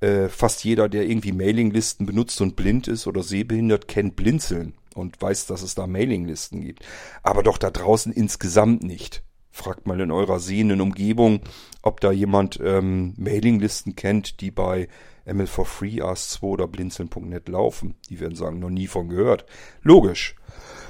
äh, 0.00 0.28
fast 0.28 0.64
jeder, 0.64 0.90
der 0.90 1.08
irgendwie 1.08 1.32
Mailinglisten 1.32 2.04
benutzt 2.04 2.40
und 2.42 2.56
blind 2.56 2.88
ist 2.88 3.06
oder 3.06 3.22
sehbehindert, 3.22 3.88
kennt 3.88 4.16
Blinzeln 4.16 4.74
und 4.94 5.20
weiß, 5.20 5.46
dass 5.46 5.62
es 5.62 5.74
da 5.74 5.86
Mailinglisten 5.86 6.60
gibt. 6.60 6.84
Aber 7.22 7.42
doch 7.42 7.58
da 7.58 7.70
draußen 7.70 8.12
insgesamt 8.12 8.82
nicht. 8.82 9.22
Fragt 9.50 9.86
mal 9.86 10.00
in 10.00 10.10
eurer 10.10 10.40
sehenden 10.40 10.80
Umgebung, 10.80 11.40
ob 11.82 12.00
da 12.00 12.10
jemand 12.10 12.58
ähm, 12.62 13.14
Mailinglisten 13.18 13.94
kennt, 13.96 14.40
die 14.40 14.50
bei 14.50 14.88
ML 15.26 15.46
for 15.46 15.66
Free, 15.66 16.00
AS2 16.00 16.42
oder 16.42 16.66
blinzeln.net 16.66 17.48
laufen. 17.48 17.94
Die 18.08 18.18
werden 18.18 18.34
sagen, 18.34 18.58
noch 18.58 18.70
nie 18.70 18.86
von 18.86 19.08
gehört. 19.08 19.44
Logisch. 19.82 20.36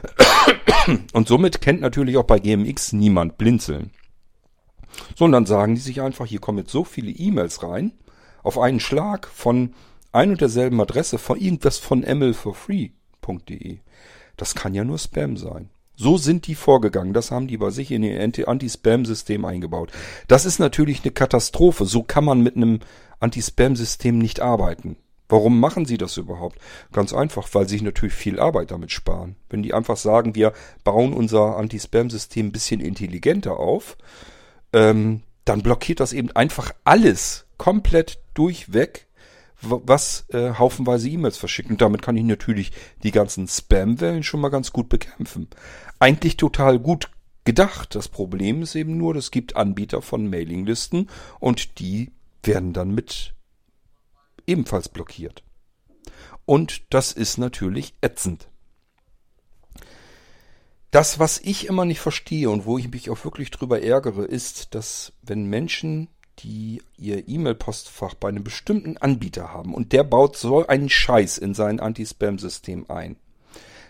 Und 1.12 1.28
somit 1.28 1.60
kennt 1.60 1.80
natürlich 1.80 2.16
auch 2.16 2.24
bei 2.24 2.38
GMX 2.38 2.92
niemand 2.92 3.36
Blinzeln. 3.36 3.90
Sondern 5.16 5.46
sagen 5.46 5.74
die 5.74 5.80
sich 5.80 6.00
einfach, 6.00 6.26
hier 6.26 6.40
kommen 6.40 6.58
jetzt 6.58 6.72
so 6.72 6.84
viele 6.84 7.10
E-Mails 7.10 7.62
rein, 7.62 7.92
auf 8.42 8.58
einen 8.58 8.80
Schlag 8.80 9.26
von 9.26 9.74
ein 10.12 10.30
und 10.30 10.40
derselben 10.40 10.80
Adresse 10.80 11.18
von 11.18 11.40
irgendwas 11.40 11.78
von 11.78 12.04
mlforfree.de. 13.22 13.78
Das 14.36 14.54
kann 14.54 14.74
ja 14.74 14.84
nur 14.84 14.98
Spam 14.98 15.36
sein. 15.36 15.70
So 15.94 16.16
sind 16.16 16.46
die 16.46 16.54
vorgegangen. 16.54 17.12
Das 17.12 17.30
haben 17.30 17.46
die 17.46 17.58
bei 17.58 17.70
sich 17.70 17.90
in 17.90 18.02
ihr 18.02 18.20
Anti-Spam-System 18.48 19.44
eingebaut. 19.44 19.92
Das 20.26 20.46
ist 20.46 20.58
natürlich 20.58 21.02
eine 21.02 21.12
Katastrophe. 21.12 21.84
So 21.84 22.02
kann 22.02 22.24
man 22.24 22.40
mit 22.40 22.56
einem 22.56 22.80
Anti-Spam-System 23.20 24.18
nicht 24.18 24.40
arbeiten. 24.40 24.96
Warum 25.28 25.60
machen 25.60 25.86
sie 25.86 25.98
das 25.98 26.16
überhaupt? 26.16 26.58
Ganz 26.92 27.12
einfach, 27.12 27.48
weil 27.52 27.68
sie 27.68 27.76
sich 27.76 27.82
natürlich 27.82 28.14
viel 28.14 28.40
Arbeit 28.40 28.70
damit 28.70 28.90
sparen. 28.90 29.36
Wenn 29.48 29.62
die 29.62 29.74
einfach 29.74 29.96
sagen, 29.96 30.34
wir 30.34 30.52
bauen 30.82 31.12
unser 31.12 31.56
Anti-Spam-System 31.56 32.46
ein 32.46 32.52
bisschen 32.52 32.80
intelligenter 32.80 33.58
auf, 33.58 33.96
ähm, 34.72 35.22
dann 35.44 35.62
blockiert 35.62 36.00
das 36.00 36.12
eben 36.12 36.30
einfach 36.32 36.72
alles 36.84 37.46
komplett 37.58 38.18
durchweg, 38.34 39.06
was 39.62 40.26
äh, 40.30 40.54
haufenweise 40.54 41.08
E-Mails 41.08 41.36
verschickt. 41.38 41.70
Und 41.70 41.80
damit 41.80 42.02
kann 42.02 42.16
ich 42.16 42.24
natürlich 42.24 42.72
die 43.02 43.12
ganzen 43.12 43.48
Spam-Wellen 43.48 44.22
schon 44.22 44.40
mal 44.40 44.48
ganz 44.48 44.72
gut 44.72 44.88
bekämpfen. 44.88 45.48
Eigentlich 45.98 46.36
total 46.36 46.78
gut 46.78 47.10
gedacht. 47.44 47.94
Das 47.94 48.08
Problem 48.08 48.62
ist 48.62 48.74
eben 48.74 48.96
nur, 48.96 49.16
es 49.16 49.30
gibt 49.30 49.56
Anbieter 49.56 50.02
von 50.02 50.28
Mailinglisten 50.28 51.08
und 51.40 51.78
die 51.78 52.10
werden 52.42 52.72
dann 52.72 52.94
mit 52.94 53.34
ebenfalls 54.46 54.88
blockiert. 54.88 55.42
Und 56.44 56.82
das 56.90 57.12
ist 57.12 57.38
natürlich 57.38 57.94
ätzend. 58.00 58.48
Das, 60.90 61.18
was 61.18 61.38
ich 61.38 61.68
immer 61.68 61.86
nicht 61.86 62.00
verstehe 62.00 62.50
und 62.50 62.66
wo 62.66 62.76
ich 62.76 62.90
mich 62.90 63.08
auch 63.08 63.24
wirklich 63.24 63.50
drüber 63.50 63.80
ärgere, 63.80 64.24
ist, 64.24 64.74
dass 64.74 65.12
wenn 65.22 65.46
Menschen, 65.46 66.08
die 66.42 66.82
ihr 66.96 67.28
E-Mail-Postfach 67.28 68.14
bei 68.14 68.28
einem 68.28 68.44
bestimmten 68.44 68.96
Anbieter 68.96 69.52
haben 69.52 69.74
und 69.74 69.92
der 69.92 70.04
baut 70.04 70.36
so 70.36 70.66
einen 70.66 70.88
Scheiß 70.88 71.38
in 71.38 71.54
sein 71.54 71.80
Anti-Spam-System 71.80 72.86
ein, 72.88 73.16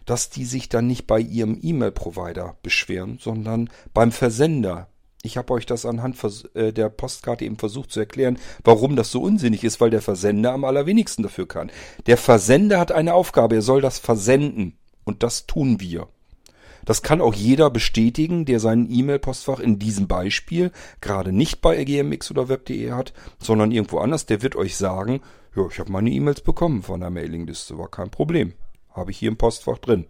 dass 0.05 0.31
die 0.31 0.45
sich 0.45 0.69
dann 0.69 0.87
nicht 0.87 1.07
bei 1.07 1.21
ihrem 1.21 1.59
E-Mail-Provider 1.63 2.57
beschweren, 2.63 3.19
sondern 3.21 3.71
beim 3.95 4.13
Versender, 4.13 4.89
ich 5.23 5.37
habe 5.37 5.53
euch 5.55 5.67
das 5.67 5.87
anhand 5.87 6.17
äh, 6.55 6.73
der 6.73 6.89
Postkarte 6.89 7.45
eben 7.45 7.57
versucht 7.57 7.93
zu 7.93 8.01
erklären, 8.01 8.39
warum 8.65 8.97
das 8.97 9.11
so 9.11 9.23
unsinnig 9.23 9.65
ist, 9.65 9.81
weil 9.81 9.91
der 9.91 10.03
Versender 10.03 10.53
am 10.53 10.65
allerwenigsten 10.65 11.23
dafür 11.23 11.47
kann. 11.47 11.71
Der 12.07 12.17
Versender 12.17 12.81
hat 12.81 12.93
eine 12.93 13.15
Aufgabe, 13.15 13.57
er 13.57 13.63
soll 13.63 13.81
das 13.81 13.99
versenden. 13.99 14.77
Und 15.05 15.23
das 15.23 15.47
tun 15.47 15.81
wir. 15.81 16.09
Das 16.85 17.03
kann 17.03 17.21
auch 17.21 17.35
jeder 17.35 17.71
bestätigen, 17.71 18.45
der 18.45 18.61
sein 18.61 18.89
E-Mail-Postfach 18.91 19.61
in 19.61 19.79
diesem 19.79 20.09
Beispiel 20.09 20.73
gerade 21.01 21.33
nicht 21.33 21.61
bei 21.61 21.83
gmx 21.85 22.31
oder 22.31 22.49
web.de 22.49 22.93
hat, 22.93 23.13
sondern 23.39 23.71
irgendwo 23.71 23.99
anders. 23.99 24.27
Der 24.27 24.43
wird 24.43 24.57
euch 24.57 24.77
sagen, 24.77 25.21
ja, 25.57 25.67
ich 25.71 25.79
habe 25.79 25.93
meine 25.93 26.11
E-Mails 26.11 26.41
bekommen 26.41 26.83
von 26.83 27.01
der 27.01 27.11
Mailingliste, 27.11 27.79
war 27.79 27.89
kein 27.89 28.11
Problem. 28.11 28.55
Habe 28.91 29.11
ich 29.11 29.19
hier 29.19 29.29
im 29.29 29.37
Postfach 29.37 29.79
drin. 29.79 30.07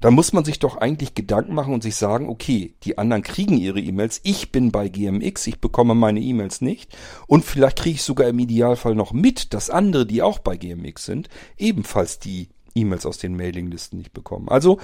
Da 0.00 0.12
muss 0.12 0.32
man 0.32 0.44
sich 0.44 0.60
doch 0.60 0.76
eigentlich 0.76 1.14
Gedanken 1.14 1.54
machen 1.54 1.74
und 1.74 1.82
sich 1.82 1.96
sagen, 1.96 2.28
okay, 2.28 2.74
die 2.84 2.98
anderen 2.98 3.24
kriegen 3.24 3.56
ihre 3.56 3.80
E-Mails, 3.80 4.20
ich 4.22 4.52
bin 4.52 4.70
bei 4.70 4.88
GMX, 4.88 5.46
ich 5.48 5.60
bekomme 5.60 5.96
meine 5.96 6.20
E-Mails 6.20 6.60
nicht 6.60 6.96
und 7.26 7.44
vielleicht 7.44 7.80
kriege 7.80 7.96
ich 7.96 8.02
sogar 8.02 8.28
im 8.28 8.38
Idealfall 8.38 8.94
noch 8.94 9.12
mit, 9.12 9.54
dass 9.54 9.70
andere, 9.70 10.06
die 10.06 10.22
auch 10.22 10.38
bei 10.38 10.56
GMX 10.56 11.04
sind, 11.04 11.28
ebenfalls 11.56 12.20
die 12.20 12.48
E-Mails 12.76 13.06
aus 13.06 13.18
den 13.18 13.36
Mailinglisten 13.36 13.98
nicht 13.98 14.12
bekommen. 14.12 14.48
Also 14.48 14.78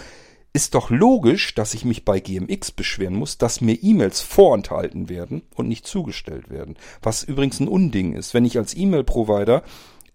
ist 0.55 0.77
doch 0.77 0.89
logisch, 0.89 1.55
dass 1.57 1.75
ich 1.75 1.85
mich 1.85 2.05
bei 2.05 2.21
GMX 2.21 2.71
beschweren 2.71 3.17
muss, 3.17 3.39
dass 3.39 3.61
mir 3.61 3.75
E-Mails 3.83 4.21
vorenthalten 4.21 5.09
werden 5.09 5.43
und 5.57 5.69
nicht 5.69 5.85
zugestellt 5.85 6.49
werden. 6.49 6.77
Was 7.03 7.25
übrigens 7.25 7.59
ein 7.59 7.67
Unding 7.67 8.15
ist. 8.15 8.35
Wenn 8.35 8.45
ich 8.45 8.57
als 8.57 8.77
E-Mail-Provider 8.77 9.65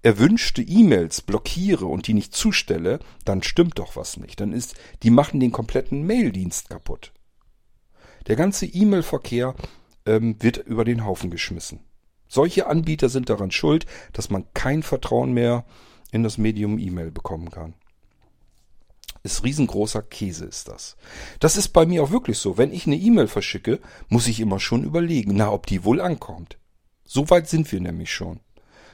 erwünschte 0.02 0.62
E-Mails 0.62 1.22
blockiere 1.22 1.86
und 1.86 2.08
die 2.08 2.14
nicht 2.14 2.34
zustelle, 2.34 3.00
dann 3.26 3.44
stimmt 3.44 3.80
doch 3.80 3.98
was 3.98 4.16
nicht. 4.16 4.40
Dann 4.40 4.54
ist, 4.54 4.76
die 5.04 5.10
machen 5.10 5.42
den 5.42 5.52
kompletten 5.52 6.08
Maildienst 6.08 6.70
kaputt. 6.70 7.12
Der 8.28 8.38
ganze 8.38 8.66
E-Mail-Verkehr 8.66 9.56
ähm, 10.06 10.38
wird 10.40 10.56
über 10.56 10.86
den 10.86 11.06
Haufen 11.06 11.32
geschmissen. 11.32 11.82
Solche 12.30 12.68
Anbieter 12.68 13.10
sind 13.10 13.30
daran 13.30 13.52
schuld, 13.52 13.86
dass 14.14 14.30
man 14.30 14.46
kein 14.54 14.84
Vertrauen 14.84 15.34
mehr 15.34 15.66
in 16.14 16.24
das 16.24 16.38
Medium 16.38 16.80
E-Mail 16.80 17.12
bekommen 17.12 17.52
kann. 17.52 17.74
Ist 19.24 19.44
riesengroßer 19.44 20.02
Käse 20.02 20.46
ist 20.46 20.70
das. 20.70 20.96
Das 21.40 21.58
ist 21.58 21.70
bei 21.70 21.86
mir 21.86 22.04
auch 22.04 22.12
wirklich 22.12 22.38
so. 22.38 22.58
Wenn 22.58 22.72
ich 22.72 22.88
eine 22.88 22.96
E-Mail 22.96 23.28
verschicke, 23.28 23.80
muss 24.08 24.28
ich 24.28 24.40
immer 24.40 24.60
schon 24.60 24.84
überlegen, 24.84 25.36
na, 25.36 25.52
ob 25.52 25.66
die 25.66 25.84
wohl 25.84 26.00
ankommt. 26.00 26.58
So 27.04 27.30
weit 27.30 27.50
sind 27.50 27.72
wir 27.72 27.82
nämlich 27.82 28.14
schon 28.14 28.40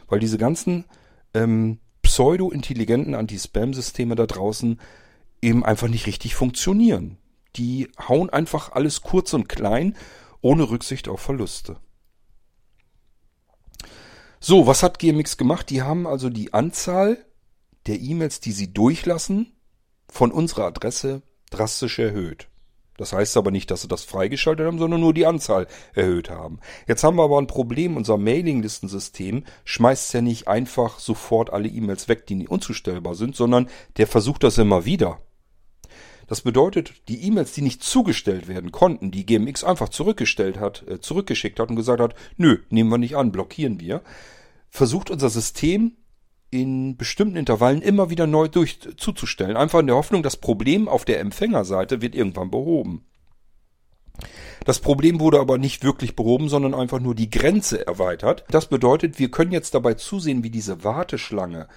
weil 0.07 0.19
diese 0.19 0.37
ganzen 0.37 0.85
ähm, 1.33 1.79
pseudo-intelligenten 2.01 3.15
Anti-Spam-Systeme 3.15 4.15
da 4.15 4.25
draußen 4.25 4.79
eben 5.41 5.65
einfach 5.65 5.87
nicht 5.87 6.07
richtig 6.07 6.35
funktionieren. 6.35 7.17
Die 7.55 7.89
hauen 8.07 8.29
einfach 8.29 8.71
alles 8.71 9.01
kurz 9.01 9.33
und 9.33 9.49
klein, 9.49 9.95
ohne 10.41 10.69
Rücksicht 10.69 11.07
auf 11.07 11.21
Verluste. 11.21 11.77
So, 14.39 14.67
was 14.67 14.83
hat 14.83 14.99
GMX 14.99 15.37
gemacht? 15.37 15.69
Die 15.69 15.81
haben 15.81 16.05
also 16.05 16.29
die 16.29 16.53
Anzahl 16.53 17.25
der 17.87 17.99
E-Mails, 17.99 18.39
die 18.39 18.51
sie 18.51 18.73
durchlassen, 18.73 19.54
von 20.15 20.31
unserer 20.31 20.67
Adresse 20.67 21.23
drastisch 21.51 21.99
erhöht. 21.99 22.47
Das 22.97 23.11
heißt 23.11 23.35
aber 23.35 23.51
nicht, 23.51 23.69
dass 23.69 23.81
sie 23.81 23.89
das 23.89 24.05
freigeschaltet 24.05 24.65
haben, 24.65 24.79
sondern 24.79 25.01
nur 25.01 25.13
die 25.13 25.25
Anzahl 25.25 25.67
erhöht 25.93 26.29
haben. 26.29 26.59
Jetzt 26.87 27.03
haben 27.03 27.17
wir 27.17 27.23
aber 27.23 27.37
ein 27.37 27.47
Problem. 27.47 27.97
Unser 27.97 28.17
Mailinglistensystem 28.17 29.43
schmeißt 29.65 30.13
ja 30.13 30.21
nicht 30.21 30.47
einfach 30.47 30.99
sofort 30.99 31.51
alle 31.51 31.67
E-Mails 31.67 32.07
weg, 32.07 32.25
die 32.27 32.47
unzustellbar 32.47 33.15
sind, 33.15 33.35
sondern 33.35 33.67
der 33.97 34.07
versucht 34.07 34.43
das 34.43 34.57
immer 34.57 34.85
wieder. 34.85 35.19
Das 36.27 36.39
bedeutet, 36.39 36.93
die 37.09 37.27
E-Mails, 37.27 37.51
die 37.51 37.61
nicht 37.61 37.83
zugestellt 37.83 38.47
werden 38.47 38.71
konnten, 38.71 39.11
die 39.11 39.25
GMX 39.25 39.65
einfach 39.65 39.89
zurückgestellt 39.89 40.61
hat, 40.61 40.87
äh, 40.87 41.01
zurückgeschickt 41.01 41.59
hat 41.59 41.69
und 41.69 41.75
gesagt 41.75 41.99
hat, 41.99 42.15
nö, 42.37 42.59
nehmen 42.69 42.89
wir 42.89 42.97
nicht 42.97 43.17
an, 43.17 43.33
blockieren 43.33 43.81
wir, 43.81 44.01
versucht 44.69 45.11
unser 45.11 45.29
System 45.29 45.97
in 46.61 46.97
bestimmten 46.97 47.37
Intervallen 47.37 47.81
immer 47.81 48.09
wieder 48.09 48.27
neu 48.27 48.47
durch 48.47 48.79
zuzustellen. 48.97 49.57
Einfach 49.57 49.79
in 49.79 49.87
der 49.87 49.95
Hoffnung, 49.95 50.23
das 50.23 50.37
Problem 50.37 50.87
auf 50.87 51.05
der 51.05 51.19
Empfängerseite 51.19 52.01
wird 52.01 52.15
irgendwann 52.15 52.51
behoben. 52.51 53.05
Das 54.65 54.79
Problem 54.79 55.19
wurde 55.19 55.39
aber 55.39 55.57
nicht 55.57 55.83
wirklich 55.83 56.15
behoben, 56.15 56.49
sondern 56.49 56.73
einfach 56.73 56.99
nur 56.99 57.15
die 57.15 57.29
Grenze 57.29 57.85
erweitert. 57.85 58.45
Das 58.49 58.67
bedeutet, 58.67 59.19
wir 59.19 59.29
können 59.29 59.51
jetzt 59.51 59.75
dabei 59.75 59.93
zusehen, 59.93 60.43
wie 60.43 60.49
diese 60.49 60.83
Warteschlange, 60.83 61.67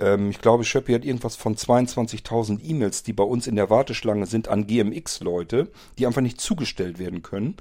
ähm, 0.00 0.30
ich 0.30 0.40
glaube, 0.40 0.64
Schöppi 0.64 0.92
hat 0.92 1.04
irgendwas 1.04 1.36
von 1.36 1.56
22.000 1.56 2.60
E-Mails, 2.62 3.02
die 3.02 3.12
bei 3.12 3.24
uns 3.24 3.46
in 3.46 3.56
der 3.56 3.70
Warteschlange 3.70 4.26
sind 4.26 4.48
an 4.48 4.66
GMX-Leute, 4.66 5.68
die 5.98 6.06
einfach 6.06 6.20
nicht 6.20 6.40
zugestellt 6.40 6.98
werden 6.98 7.22
können. 7.22 7.56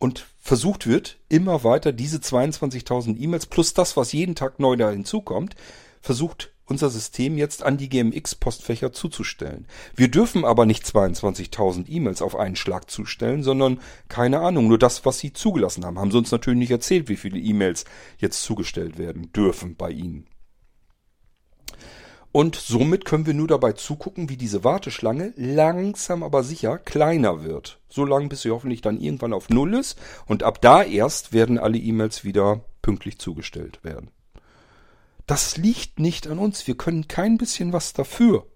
Und 0.00 0.26
versucht 0.38 0.86
wird, 0.86 1.18
immer 1.28 1.64
weiter 1.64 1.92
diese 1.92 2.18
22.000 2.18 3.18
E-Mails 3.18 3.46
plus 3.46 3.74
das, 3.74 3.96
was 3.96 4.12
jeden 4.12 4.36
Tag 4.36 4.60
neu 4.60 4.76
da 4.76 4.90
hinzukommt, 4.90 5.56
versucht 6.00 6.52
unser 6.68 6.90
System 6.90 7.38
jetzt 7.38 7.62
an 7.62 7.78
die 7.78 7.88
GMX-Postfächer 7.88 8.92
zuzustellen. 8.92 9.66
Wir 9.94 10.08
dürfen 10.08 10.44
aber 10.44 10.66
nicht 10.66 10.84
22.000 10.84 11.88
E-Mails 11.88 12.22
auf 12.22 12.36
einen 12.36 12.56
Schlag 12.56 12.90
zustellen, 12.90 13.42
sondern 13.42 13.80
keine 14.08 14.40
Ahnung, 14.40 14.68
nur 14.68 14.78
das, 14.78 15.04
was 15.04 15.18
sie 15.18 15.32
zugelassen 15.32 15.84
haben. 15.84 15.98
Haben 15.98 16.10
sie 16.10 16.18
uns 16.18 16.30
natürlich 16.30 16.58
nicht 16.58 16.70
erzählt, 16.70 17.08
wie 17.08 17.16
viele 17.16 17.38
E-Mails 17.38 17.84
jetzt 18.18 18.42
zugestellt 18.42 18.98
werden 18.98 19.32
dürfen 19.32 19.76
bei 19.76 19.90
ihnen. 19.90 20.26
Und 22.30 22.56
somit 22.56 23.06
können 23.06 23.24
wir 23.24 23.32
nur 23.32 23.48
dabei 23.48 23.72
zugucken, 23.72 24.28
wie 24.28 24.36
diese 24.36 24.62
Warteschlange 24.62 25.32
langsam 25.36 26.22
aber 26.22 26.44
sicher 26.44 26.78
kleiner 26.78 27.42
wird. 27.42 27.80
So 27.88 28.04
lange, 28.04 28.28
bis 28.28 28.42
sie 28.42 28.50
hoffentlich 28.50 28.82
dann 28.82 29.00
irgendwann 29.00 29.32
auf 29.32 29.48
Null 29.48 29.74
ist. 29.74 29.98
Und 30.26 30.42
ab 30.42 30.60
da 30.60 30.82
erst 30.82 31.32
werden 31.32 31.58
alle 31.58 31.78
E-Mails 31.78 32.24
wieder 32.24 32.60
pünktlich 32.82 33.18
zugestellt 33.18 33.82
werden. 33.82 34.10
Das 35.28 35.58
liegt 35.58 36.00
nicht 36.00 36.26
an 36.26 36.38
uns. 36.38 36.66
Wir 36.66 36.74
können 36.74 37.06
kein 37.06 37.36
bisschen 37.36 37.74
was 37.74 37.92
dafür. 37.92 38.46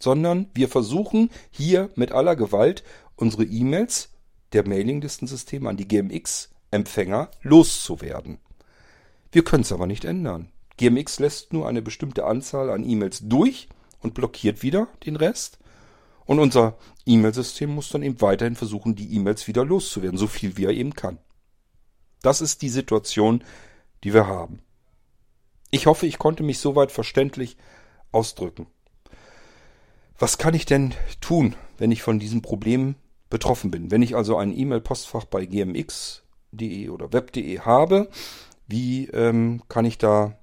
Sondern 0.00 0.48
wir 0.54 0.68
versuchen 0.68 1.28
hier 1.50 1.90
mit 1.96 2.12
aller 2.12 2.36
Gewalt 2.36 2.84
unsere 3.16 3.42
E-Mails 3.42 4.10
der 4.52 4.66
Mailinglistensysteme 4.66 5.68
an 5.68 5.76
die 5.76 5.88
GMX-Empfänger 5.88 7.32
loszuwerden. 7.42 8.38
Wir 9.32 9.42
können 9.42 9.62
es 9.64 9.72
aber 9.72 9.88
nicht 9.88 10.04
ändern. 10.04 10.52
GMX 10.76 11.18
lässt 11.18 11.52
nur 11.52 11.68
eine 11.68 11.82
bestimmte 11.82 12.26
Anzahl 12.26 12.70
an 12.70 12.88
E-Mails 12.88 13.22
durch 13.24 13.68
und 13.98 14.14
blockiert 14.14 14.62
wieder 14.62 14.86
den 15.04 15.16
Rest. 15.16 15.58
Und 16.26 16.38
unser 16.38 16.78
E-Mail-System 17.06 17.74
muss 17.74 17.88
dann 17.88 18.04
eben 18.04 18.20
weiterhin 18.20 18.54
versuchen, 18.54 18.94
die 18.94 19.16
E-Mails 19.16 19.48
wieder 19.48 19.64
loszuwerden, 19.64 20.16
so 20.16 20.28
viel 20.28 20.56
wie 20.56 20.66
er 20.66 20.70
eben 20.70 20.94
kann. 20.94 21.18
Das 22.22 22.40
ist 22.40 22.62
die 22.62 22.68
Situation, 22.68 23.42
die 24.04 24.14
wir 24.14 24.28
haben. 24.28 24.60
Ich 25.74 25.86
hoffe, 25.86 26.06
ich 26.06 26.18
konnte 26.18 26.42
mich 26.42 26.58
soweit 26.58 26.92
verständlich 26.92 27.56
ausdrücken. 28.12 28.66
Was 30.18 30.36
kann 30.36 30.52
ich 30.52 30.66
denn 30.66 30.94
tun, 31.22 31.56
wenn 31.78 31.90
ich 31.90 32.02
von 32.02 32.18
diesem 32.18 32.42
Problem 32.42 32.94
betroffen 33.30 33.70
bin? 33.70 33.90
Wenn 33.90 34.02
ich 34.02 34.14
also 34.14 34.36
ein 34.36 34.56
E-Mail-Postfach 34.56 35.24
bei 35.24 35.46
gmx.de 35.46 36.90
oder 36.90 37.14
web.de 37.14 37.60
habe, 37.60 38.10
wie 38.66 39.06
ähm, 39.08 39.62
kann 39.68 39.86
ich 39.86 39.96
da, 39.96 40.38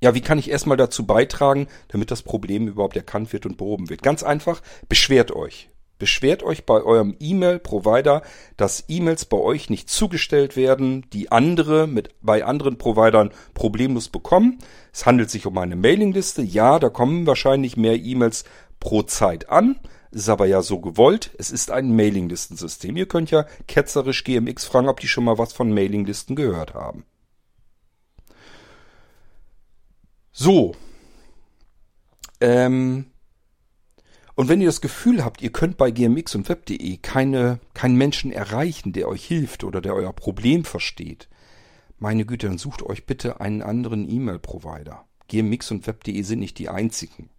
ja, 0.00 0.14
wie 0.14 0.22
kann 0.22 0.38
ich 0.38 0.50
erstmal 0.50 0.76
dazu 0.76 1.04
beitragen, 1.04 1.66
damit 1.88 2.12
das 2.12 2.22
Problem 2.22 2.68
überhaupt 2.68 2.96
erkannt 2.96 3.32
wird 3.32 3.44
und 3.44 3.56
behoben 3.56 3.90
wird? 3.90 4.04
Ganz 4.04 4.22
einfach, 4.22 4.62
beschwert 4.88 5.32
euch. 5.32 5.68
Beschwert 5.98 6.42
euch 6.42 6.64
bei 6.64 6.82
eurem 6.82 7.16
E-Mail-Provider, 7.18 8.22
dass 8.56 8.84
E-Mails 8.88 9.24
bei 9.24 9.36
euch 9.36 9.68
nicht 9.68 9.90
zugestellt 9.90 10.56
werden, 10.56 11.06
die 11.12 11.32
andere 11.32 11.86
mit 11.86 12.10
bei 12.22 12.44
anderen 12.44 12.78
Providern 12.78 13.30
problemlos 13.54 14.08
bekommen. 14.08 14.58
Es 14.92 15.06
handelt 15.06 15.30
sich 15.30 15.46
um 15.46 15.58
eine 15.58 15.76
Mailingliste. 15.76 16.42
Ja, 16.42 16.78
da 16.78 16.88
kommen 16.88 17.26
wahrscheinlich 17.26 17.76
mehr 17.76 17.96
E-Mails 17.96 18.44
pro 18.78 19.02
Zeit 19.02 19.48
an. 19.48 19.80
Ist 20.10 20.28
aber 20.28 20.46
ja 20.46 20.62
so 20.62 20.80
gewollt. 20.80 21.32
Es 21.36 21.50
ist 21.50 21.70
ein 21.70 21.94
Mailinglistensystem. 21.94 22.96
Ihr 22.96 23.06
könnt 23.06 23.30
ja 23.30 23.44
ketzerisch 23.66 24.24
GMX 24.24 24.64
fragen, 24.64 24.88
ob 24.88 25.00
die 25.00 25.08
schon 25.08 25.24
mal 25.24 25.36
was 25.36 25.52
von 25.52 25.72
Mailinglisten 25.74 26.34
gehört 26.34 26.74
haben. 26.74 27.04
So. 30.32 30.74
Ähm, 32.40 33.06
und 34.38 34.48
wenn 34.48 34.60
ihr 34.60 34.68
das 34.68 34.80
Gefühl 34.80 35.24
habt, 35.24 35.42
ihr 35.42 35.50
könnt 35.50 35.78
bei 35.78 35.90
gmx 35.90 36.36
und 36.36 36.48
web.de 36.48 36.98
keine, 36.98 37.58
keinen 37.74 37.96
Menschen 37.96 38.30
erreichen, 38.30 38.92
der 38.92 39.08
euch 39.08 39.24
hilft 39.24 39.64
oder 39.64 39.80
der 39.80 39.96
euer 39.96 40.12
Problem 40.12 40.64
versteht, 40.64 41.28
meine 41.98 42.24
Güte, 42.24 42.46
dann 42.46 42.56
sucht 42.56 42.84
euch 42.84 43.04
bitte 43.04 43.40
einen 43.40 43.62
anderen 43.62 44.08
E-Mail-Provider. 44.08 45.04
gmx 45.26 45.72
und 45.72 45.88
web.de 45.88 46.22
sind 46.22 46.38
nicht 46.38 46.56
die 46.60 46.68
einzigen. 46.68 47.30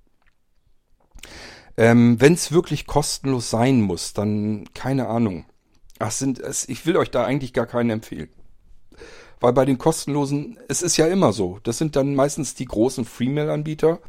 Ähm, 1.77 2.19
wenn 2.19 2.33
es 2.33 2.51
wirklich 2.51 2.85
kostenlos 2.85 3.49
sein 3.49 3.79
muss, 3.79 4.11
dann 4.11 4.65
keine 4.73 5.07
Ahnung. 5.07 5.45
Ach, 5.99 6.11
sind 6.11 6.37
es, 6.37 6.67
ich 6.67 6.85
will 6.85 6.97
euch 6.97 7.11
da 7.11 7.23
eigentlich 7.23 7.53
gar 7.53 7.65
keinen 7.65 7.91
empfehlen. 7.91 8.27
Weil 9.39 9.53
bei 9.53 9.63
den 9.63 9.77
kostenlosen, 9.77 10.59
es 10.67 10.81
ist 10.81 10.97
ja 10.97 11.07
immer 11.07 11.31
so, 11.31 11.59
das 11.63 11.77
sind 11.77 11.95
dann 11.95 12.13
meistens 12.13 12.55
die 12.55 12.65
großen 12.65 13.05
Freemail-Anbieter, 13.05 14.01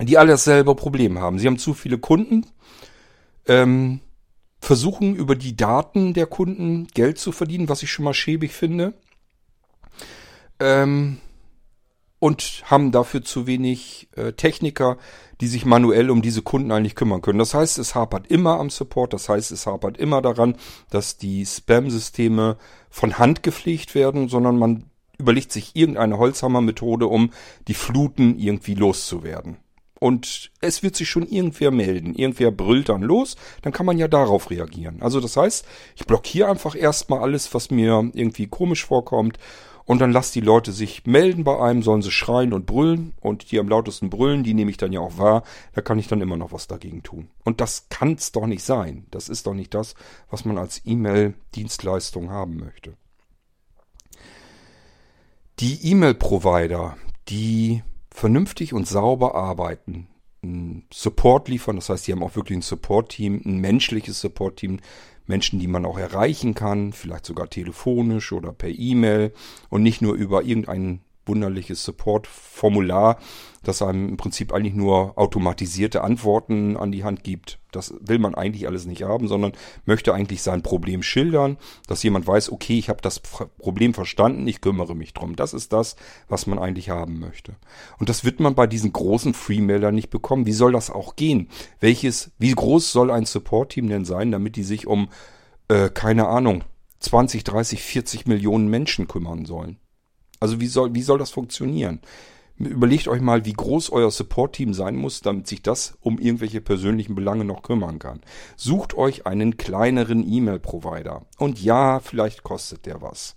die 0.00 0.18
alle 0.18 0.30
dasselbe 0.30 0.74
Problem 0.74 1.18
haben. 1.18 1.38
Sie 1.38 1.46
haben 1.46 1.58
zu 1.58 1.74
viele 1.74 1.98
Kunden, 1.98 2.46
ähm, 3.46 4.00
versuchen 4.60 5.14
über 5.14 5.36
die 5.36 5.56
Daten 5.56 6.14
der 6.14 6.26
Kunden 6.26 6.86
Geld 6.88 7.18
zu 7.18 7.32
verdienen, 7.32 7.68
was 7.68 7.82
ich 7.82 7.90
schon 7.90 8.04
mal 8.04 8.14
schäbig 8.14 8.52
finde. 8.52 8.94
Ähm, 10.58 11.18
und 12.18 12.62
haben 12.66 12.92
dafür 12.92 13.22
zu 13.22 13.46
wenig 13.46 14.08
äh, 14.14 14.32
Techniker, 14.32 14.98
die 15.40 15.46
sich 15.46 15.64
manuell 15.64 16.10
um 16.10 16.20
diese 16.20 16.42
Kunden 16.42 16.70
eigentlich 16.70 16.94
kümmern 16.94 17.22
können. 17.22 17.38
Das 17.38 17.54
heißt, 17.54 17.78
es 17.78 17.94
hapert 17.94 18.26
immer 18.26 18.60
am 18.60 18.68
Support, 18.68 19.14
das 19.14 19.28
heißt, 19.30 19.50
es 19.52 19.66
hapert 19.66 19.96
immer 19.96 20.20
daran, 20.20 20.56
dass 20.90 21.16
die 21.16 21.46
Spam-Systeme 21.46 22.58
von 22.90 23.18
Hand 23.18 23.42
gepflegt 23.42 23.94
werden, 23.94 24.28
sondern 24.28 24.58
man 24.58 24.84
überlegt 25.18 25.50
sich 25.50 25.74
irgendeine 25.74 26.18
Holzhammer-Methode, 26.18 27.06
um 27.06 27.30
die 27.68 27.74
Fluten 27.74 28.38
irgendwie 28.38 28.74
loszuwerden. 28.74 29.56
Und 30.00 30.50
es 30.60 30.82
wird 30.82 30.96
sich 30.96 31.10
schon 31.10 31.28
irgendwer 31.28 31.70
melden. 31.70 32.14
Irgendwer 32.14 32.50
brüllt 32.50 32.88
dann 32.88 33.02
los, 33.02 33.36
dann 33.60 33.72
kann 33.72 33.84
man 33.84 33.98
ja 33.98 34.08
darauf 34.08 34.50
reagieren. 34.50 35.02
Also 35.02 35.20
das 35.20 35.36
heißt, 35.36 35.66
ich 35.94 36.06
blockiere 36.06 36.48
einfach 36.48 36.74
erstmal 36.74 37.20
alles, 37.20 37.52
was 37.52 37.70
mir 37.70 38.10
irgendwie 38.14 38.46
komisch 38.46 38.84
vorkommt. 38.86 39.38
Und 39.84 39.98
dann 39.98 40.10
lasst 40.12 40.34
die 40.34 40.40
Leute 40.40 40.72
sich 40.72 41.04
melden 41.04 41.44
bei 41.44 41.60
einem, 41.60 41.82
sollen 41.82 42.00
sie 42.00 42.10
schreien 42.10 42.54
und 42.54 42.64
brüllen. 42.64 43.12
Und 43.20 43.50
die 43.50 43.58
am 43.58 43.68
lautesten 43.68 44.08
brüllen, 44.08 44.42
die 44.42 44.54
nehme 44.54 44.70
ich 44.70 44.78
dann 44.78 44.92
ja 44.92 45.00
auch 45.00 45.18
wahr. 45.18 45.42
Da 45.74 45.82
kann 45.82 45.98
ich 45.98 46.08
dann 46.08 46.22
immer 46.22 46.38
noch 46.38 46.52
was 46.52 46.66
dagegen 46.66 47.02
tun. 47.02 47.28
Und 47.44 47.60
das 47.60 47.88
kann's 47.90 48.32
doch 48.32 48.46
nicht 48.46 48.64
sein. 48.64 49.06
Das 49.10 49.28
ist 49.28 49.46
doch 49.46 49.54
nicht 49.54 49.74
das, 49.74 49.94
was 50.30 50.46
man 50.46 50.56
als 50.56 50.80
E-Mail-Dienstleistung 50.86 52.30
haben 52.30 52.56
möchte. 52.56 52.94
Die 55.58 55.90
E-Mail-Provider, 55.90 56.96
die 57.28 57.82
vernünftig 58.20 58.74
und 58.74 58.86
sauber 58.86 59.34
arbeiten, 59.34 60.06
Support 60.92 61.48
liefern, 61.48 61.76
das 61.76 61.88
heißt, 61.88 62.06
die 62.06 62.12
haben 62.12 62.22
auch 62.22 62.36
wirklich 62.36 62.58
ein 62.58 62.62
Support-Team, 62.62 63.42
ein 63.44 63.58
menschliches 63.58 64.20
Support-Team, 64.20 64.80
Menschen, 65.26 65.58
die 65.58 65.66
man 65.66 65.84
auch 65.84 65.98
erreichen 65.98 66.54
kann, 66.54 66.92
vielleicht 66.92 67.24
sogar 67.24 67.48
telefonisch 67.48 68.32
oder 68.32 68.52
per 68.52 68.70
E-Mail 68.70 69.32
und 69.68 69.82
nicht 69.82 70.02
nur 70.02 70.14
über 70.14 70.42
irgendeinen 70.42 71.00
wunderliches 71.26 71.84
Support-Formular, 71.84 73.18
das 73.62 73.82
einem 73.82 74.08
im 74.08 74.16
Prinzip 74.16 74.52
eigentlich 74.52 74.74
nur 74.74 75.18
automatisierte 75.18 76.02
Antworten 76.02 76.76
an 76.76 76.92
die 76.92 77.04
Hand 77.04 77.22
gibt. 77.22 77.58
Das 77.72 77.94
will 78.00 78.18
man 78.18 78.34
eigentlich 78.34 78.66
alles 78.66 78.86
nicht 78.86 79.02
haben, 79.02 79.28
sondern 79.28 79.52
möchte 79.84 80.14
eigentlich 80.14 80.42
sein 80.42 80.62
Problem 80.62 81.02
schildern, 81.02 81.58
dass 81.86 82.02
jemand 82.02 82.26
weiß, 82.26 82.50
okay, 82.50 82.78
ich 82.78 82.88
habe 82.88 83.02
das 83.02 83.20
Problem 83.20 83.92
verstanden, 83.92 84.48
ich 84.48 84.60
kümmere 84.60 84.96
mich 84.96 85.12
drum. 85.12 85.36
Das 85.36 85.52
ist 85.52 85.72
das, 85.72 85.96
was 86.28 86.46
man 86.46 86.58
eigentlich 86.58 86.88
haben 86.88 87.20
möchte. 87.20 87.54
Und 87.98 88.08
das 88.08 88.24
wird 88.24 88.40
man 88.40 88.54
bei 88.54 88.66
diesen 88.66 88.92
großen 88.92 89.34
Freemailern 89.34 89.94
nicht 89.94 90.10
bekommen. 90.10 90.46
Wie 90.46 90.52
soll 90.52 90.72
das 90.72 90.90
auch 90.90 91.16
gehen? 91.16 91.48
Welches, 91.80 92.30
wie 92.38 92.52
groß 92.52 92.90
soll 92.92 93.10
ein 93.10 93.26
Support-Team 93.26 93.88
denn 93.88 94.04
sein, 94.04 94.32
damit 94.32 94.56
die 94.56 94.64
sich 94.64 94.86
um, 94.86 95.10
äh, 95.68 95.90
keine 95.90 96.28
Ahnung, 96.28 96.64
20, 97.00 97.44
30, 97.44 97.82
40 97.82 98.26
Millionen 98.26 98.68
Menschen 98.68 99.06
kümmern 99.06 99.44
sollen? 99.44 99.79
Also 100.40 100.60
wie 100.60 100.66
soll, 100.66 100.94
wie 100.94 101.02
soll 101.02 101.18
das 101.18 101.30
funktionieren? 101.30 102.00
Überlegt 102.56 103.08
euch 103.08 103.22
mal, 103.22 103.46
wie 103.46 103.54
groß 103.54 103.90
euer 103.90 104.10
Support-Team 104.10 104.74
sein 104.74 104.96
muss, 104.96 105.22
damit 105.22 105.46
sich 105.46 105.62
das 105.62 105.96
um 106.00 106.18
irgendwelche 106.18 106.60
persönlichen 106.60 107.14
Belange 107.14 107.44
noch 107.44 107.62
kümmern 107.62 107.98
kann. 107.98 108.20
Sucht 108.56 108.94
euch 108.94 109.26
einen 109.26 109.56
kleineren 109.56 110.30
E-Mail-Provider. 110.30 111.24
Und 111.38 111.62
ja, 111.62 112.00
vielleicht 112.00 112.42
kostet 112.42 112.84
der 112.84 113.00
was. 113.00 113.34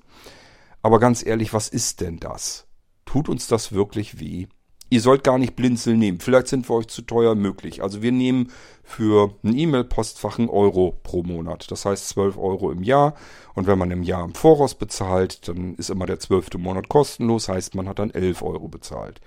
Aber 0.82 1.00
ganz 1.00 1.26
ehrlich, 1.26 1.54
was 1.54 1.70
ist 1.70 2.02
denn 2.02 2.20
das? 2.20 2.68
Tut 3.06 3.30
uns 3.30 3.48
das 3.48 3.72
wirklich 3.72 4.20
weh? 4.20 4.48
Ihr 4.90 5.02
sollt 5.02 5.24
gar 5.24 5.38
nicht 5.38 5.56
Blinzeln 5.56 5.98
nehmen. 5.98 6.20
Vielleicht 6.20 6.48
sind 6.48 6.70
wir 6.70 6.76
euch 6.76 6.88
zu 6.88 7.02
teuer 7.02 7.34
möglich. 7.34 7.82
Also 7.82 8.02
wir 8.02 8.12
nehmen 8.12 8.52
für 8.84 9.34
ein 9.44 9.58
E-Mail-Postfach 9.58 10.38
einen 10.38 10.50
Euro 10.50 10.96
pro 11.04 11.24
Monat. 11.24 11.72
Das 11.72 11.86
heißt 11.86 12.10
12 12.10 12.38
Euro 12.38 12.72
im 12.72 12.84
Jahr. 12.84 13.16
Und 13.56 13.66
wenn 13.66 13.80
man 13.80 13.92
im 13.92 14.04
Jahr 14.04 14.24
im 14.24 14.36
Voraus 14.36 14.76
bezahlt, 14.76 15.48
dann 15.48 15.76
ist 15.76 15.90
immer 15.90 16.06
der 16.06 16.20
zwölfte 16.20 16.58
Monat 16.58 16.90
kostenlos. 16.90 17.50
Heißt, 17.50 17.76
man 17.76 17.88
hat 17.88 18.00
dann 18.00 18.12
11 18.12 18.44
Euro 18.44 18.68
bezahlt. 18.68 19.20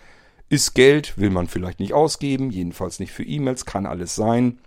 Ist 0.48 0.74
Geld, 0.74 1.18
will 1.18 1.30
man 1.30 1.48
vielleicht 1.48 1.80
nicht 1.80 1.94
ausgeben. 1.94 2.50
Jedenfalls 2.50 3.00
nicht 3.00 3.10
für 3.10 3.24
E-Mails. 3.24 3.64
Kann 3.64 3.86
alles 3.86 4.14
sein. 4.14 4.58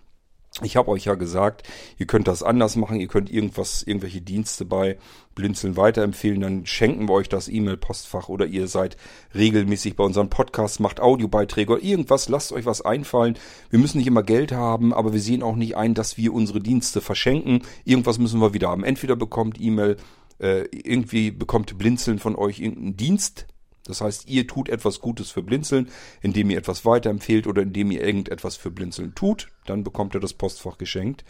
Ich 0.61 0.75
habe 0.75 0.89
euch 0.89 1.05
ja 1.05 1.15
gesagt, 1.15 1.63
ihr 1.97 2.05
könnt 2.05 2.27
das 2.27 2.43
anders 2.43 2.75
machen, 2.75 2.99
ihr 2.99 3.07
könnt 3.07 3.31
irgendwas, 3.31 3.83
irgendwelche 3.83 4.19
Dienste 4.19 4.65
bei 4.65 4.97
Blinzeln 5.33 5.77
weiterempfehlen, 5.77 6.41
dann 6.41 6.65
schenken 6.65 7.07
wir 7.07 7.13
euch 7.13 7.29
das 7.29 7.47
E-Mail-Postfach 7.47 8.27
oder 8.27 8.45
ihr 8.45 8.67
seid 8.67 8.97
regelmäßig 9.33 9.95
bei 9.95 10.03
unseren 10.03 10.29
Podcasts, 10.29 10.79
macht 10.79 10.99
Audiobeiträge 10.99 11.73
oder 11.73 11.83
irgendwas, 11.83 12.27
lasst 12.27 12.51
euch 12.51 12.65
was 12.65 12.81
einfallen. 12.81 13.37
Wir 13.69 13.79
müssen 13.79 13.99
nicht 13.99 14.07
immer 14.07 14.23
Geld 14.23 14.51
haben, 14.51 14.93
aber 14.93 15.13
wir 15.13 15.21
sehen 15.21 15.43
auch 15.43 15.55
nicht 15.55 15.77
ein, 15.77 15.93
dass 15.93 16.17
wir 16.17 16.33
unsere 16.33 16.59
Dienste 16.59 16.99
verschenken. 16.99 17.61
Irgendwas 17.85 18.19
müssen 18.19 18.41
wir 18.41 18.53
wieder 18.53 18.69
haben. 18.69 18.83
Entweder 18.83 19.15
bekommt 19.15 19.61
E-Mail, 19.61 19.95
äh, 20.39 20.65
irgendwie 20.71 21.31
bekommt 21.31 21.77
Blinzeln 21.77 22.19
von 22.19 22.35
euch 22.35 22.59
irgendeinen 22.59 22.97
Dienst 22.97 23.45
Das 23.89 24.01
heißt, 24.01 24.29
ihr 24.29 24.47
tut 24.47 24.69
etwas 24.69 25.01
Gutes 25.01 25.31
für 25.31 25.41
Blinzeln, 25.41 25.89
indem 26.21 26.49
ihr 26.49 26.57
etwas 26.57 26.85
weiterempfehlt 26.85 27.47
oder 27.47 27.63
indem 27.63 27.91
ihr 27.91 28.03
irgendetwas 28.03 28.55
für 28.55 28.71
Blinzeln 28.71 29.15
tut. 29.15 29.49
Dann 29.65 29.83
bekommt 29.83 30.13
ihr 30.13 30.21
das 30.21 30.33
Postfach 30.33 30.77
geschenkt. 30.77 31.25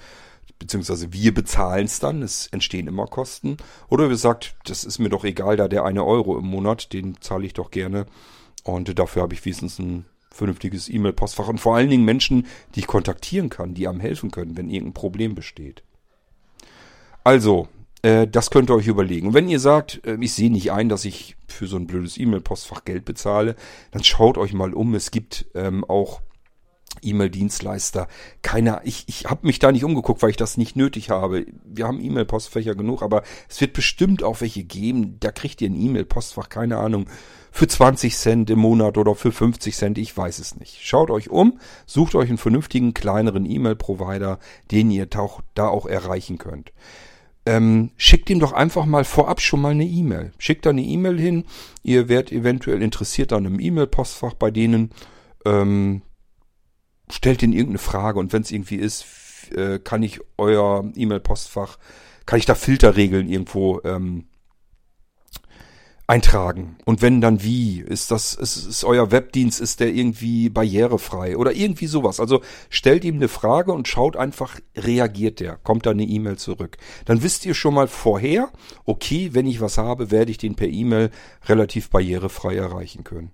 Beziehungsweise 0.59 1.13
wir 1.13 1.33
bezahlen 1.33 1.85
es 1.85 1.99
dann. 1.99 2.21
Es 2.21 2.47
entstehen 2.47 2.87
immer 2.87 3.07
Kosten. 3.07 3.57
Oder 3.87 4.09
ihr 4.09 4.17
sagt, 4.17 4.55
das 4.65 4.83
ist 4.83 4.99
mir 4.99 5.09
doch 5.09 5.23
egal, 5.23 5.55
da 5.55 5.67
der 5.67 5.85
eine 5.85 6.05
Euro 6.05 6.37
im 6.37 6.45
Monat, 6.45 6.91
den 6.93 7.19
zahle 7.21 7.45
ich 7.45 7.53
doch 7.53 7.71
gerne. 7.71 8.05
Und 8.63 8.99
dafür 8.99 9.21
habe 9.21 9.33
ich 9.33 9.45
wenigstens 9.45 9.79
ein 9.79 10.05
vernünftiges 10.31 10.89
E-Mail-Postfach 10.89 11.47
und 11.47 11.59
vor 11.59 11.75
allen 11.75 11.89
Dingen 11.89 12.05
Menschen, 12.05 12.45
die 12.75 12.81
ich 12.81 12.87
kontaktieren 12.87 13.49
kann, 13.49 13.73
die 13.73 13.87
einem 13.87 13.99
helfen 13.99 14.31
können, 14.31 14.57
wenn 14.57 14.69
irgendein 14.69 14.93
Problem 14.93 15.33
besteht. 15.33 15.83
Also, 17.23 17.67
das 18.27 18.49
könnt 18.49 18.69
ihr 18.69 18.75
euch 18.75 18.87
überlegen. 18.87 19.27
Und 19.27 19.33
wenn 19.33 19.49
ihr 19.49 19.59
sagt, 19.59 20.01
äh, 20.05 20.17
ich 20.19 20.33
sehe 20.33 20.51
nicht 20.51 20.71
ein, 20.71 20.89
dass 20.89 21.05
ich 21.05 21.35
für 21.47 21.67
so 21.67 21.75
ein 21.75 21.87
blödes 21.87 22.17
E-Mail-Postfach 22.17 22.85
Geld 22.85 23.05
bezahle, 23.05 23.55
dann 23.91 24.03
schaut 24.03 24.37
euch 24.37 24.53
mal 24.53 24.73
um. 24.73 24.95
Es 24.95 25.11
gibt 25.11 25.47
ähm, 25.53 25.83
auch 25.83 26.21
E-Mail-Dienstleister. 27.01 28.07
Keiner, 28.41 28.81
ich, 28.83 29.05
ich 29.07 29.25
habe 29.25 29.45
mich 29.45 29.59
da 29.59 29.71
nicht 29.71 29.83
umgeguckt, 29.83 30.21
weil 30.21 30.31
ich 30.31 30.37
das 30.37 30.57
nicht 30.57 30.75
nötig 30.75 31.09
habe. 31.09 31.45
Wir 31.65 31.87
haben 31.87 32.01
E-Mail-Postfächer 32.01 32.75
genug, 32.75 33.01
aber 33.01 33.23
es 33.49 33.59
wird 33.61 33.73
bestimmt 33.73 34.23
auch 34.23 34.41
welche 34.41 34.63
geben. 34.63 35.17
Da 35.19 35.31
kriegt 35.31 35.61
ihr 35.61 35.69
ein 35.69 35.79
E-Mail-Postfach, 35.79 36.49
keine 36.49 36.77
Ahnung, 36.77 37.07
für 37.51 37.67
20 37.67 38.15
Cent 38.15 38.49
im 38.49 38.59
Monat 38.59 38.97
oder 38.97 39.15
für 39.15 39.31
50 39.31 39.75
Cent, 39.75 39.97
ich 39.97 40.15
weiß 40.15 40.39
es 40.39 40.55
nicht. 40.55 40.79
Schaut 40.81 41.09
euch 41.09 41.29
um, 41.29 41.59
sucht 41.85 42.15
euch 42.15 42.29
einen 42.29 42.37
vernünftigen, 42.37 42.93
kleineren 42.93 43.49
E-Mail-Provider, 43.49 44.39
den 44.71 44.91
ihr 44.91 45.07
da 45.07 45.67
auch 45.67 45.85
erreichen 45.85 46.37
könnt. 46.37 46.71
Ähm, 47.45 47.91
schickt 47.97 48.29
ihm 48.29 48.39
doch 48.39 48.51
einfach 48.51 48.85
mal 48.85 49.03
vorab 49.03 49.41
schon 49.41 49.61
mal 49.61 49.71
eine 49.71 49.85
E-Mail. 49.85 50.33
Schickt 50.37 50.65
da 50.65 50.71
eine 50.71 50.83
E-Mail 50.83 51.19
hin. 51.19 51.45
Ihr 51.83 52.09
werdet 52.09 52.31
eventuell 52.31 52.81
interessiert 52.81 53.33
an 53.33 53.45
einem 53.45 53.59
E-Mail-Postfach 53.59 54.33
bei 54.33 54.51
denen. 54.51 54.91
Ähm, 55.45 56.01
stellt 57.09 57.41
ihnen 57.41 57.53
irgendeine 57.53 57.79
Frage 57.79 58.19
und 58.19 58.33
wenn 58.33 58.43
es 58.43 58.51
irgendwie 58.51 58.75
ist, 58.75 59.05
äh, 59.55 59.79
kann 59.79 60.03
ich 60.03 60.19
euer 60.37 60.91
E-Mail-Postfach, 60.95 61.77
kann 62.25 62.39
ich 62.39 62.45
da 62.45 62.55
Filterregeln 62.55 63.27
irgendwo 63.27 63.81
ähm, 63.83 64.25
eintragen. 66.09 66.75
Und 66.85 67.03
wenn 67.03 67.21
dann 67.21 67.43
wie? 67.43 67.81
Ist 67.81 68.09
das, 68.09 68.33
ist, 68.33 68.57
ist 68.57 68.83
euer 68.83 69.11
Webdienst, 69.11 69.61
ist 69.61 69.79
der 69.79 69.93
irgendwie 69.93 70.49
barrierefrei 70.49 71.37
oder 71.37 71.53
irgendwie 71.53 71.85
sowas? 71.85 72.19
Also 72.19 72.41
stellt 72.71 73.05
ihm 73.05 73.15
eine 73.15 73.27
Frage 73.27 73.71
und 73.73 73.87
schaut 73.87 74.17
einfach, 74.17 74.59
reagiert 74.75 75.39
der? 75.39 75.57
Kommt 75.57 75.85
da 75.85 75.91
eine 75.91 76.03
E-Mail 76.03 76.37
zurück? 76.37 76.77
Dann 77.05 77.21
wisst 77.21 77.45
ihr 77.45 77.53
schon 77.53 77.75
mal 77.75 77.87
vorher, 77.87 78.51
okay, 78.85 79.29
wenn 79.33 79.45
ich 79.45 79.61
was 79.61 79.77
habe, 79.77 80.09
werde 80.09 80.31
ich 80.31 80.39
den 80.39 80.55
per 80.55 80.67
E-Mail 80.67 81.11
relativ 81.45 81.91
barrierefrei 81.91 82.55
erreichen 82.55 83.03
können. 83.03 83.31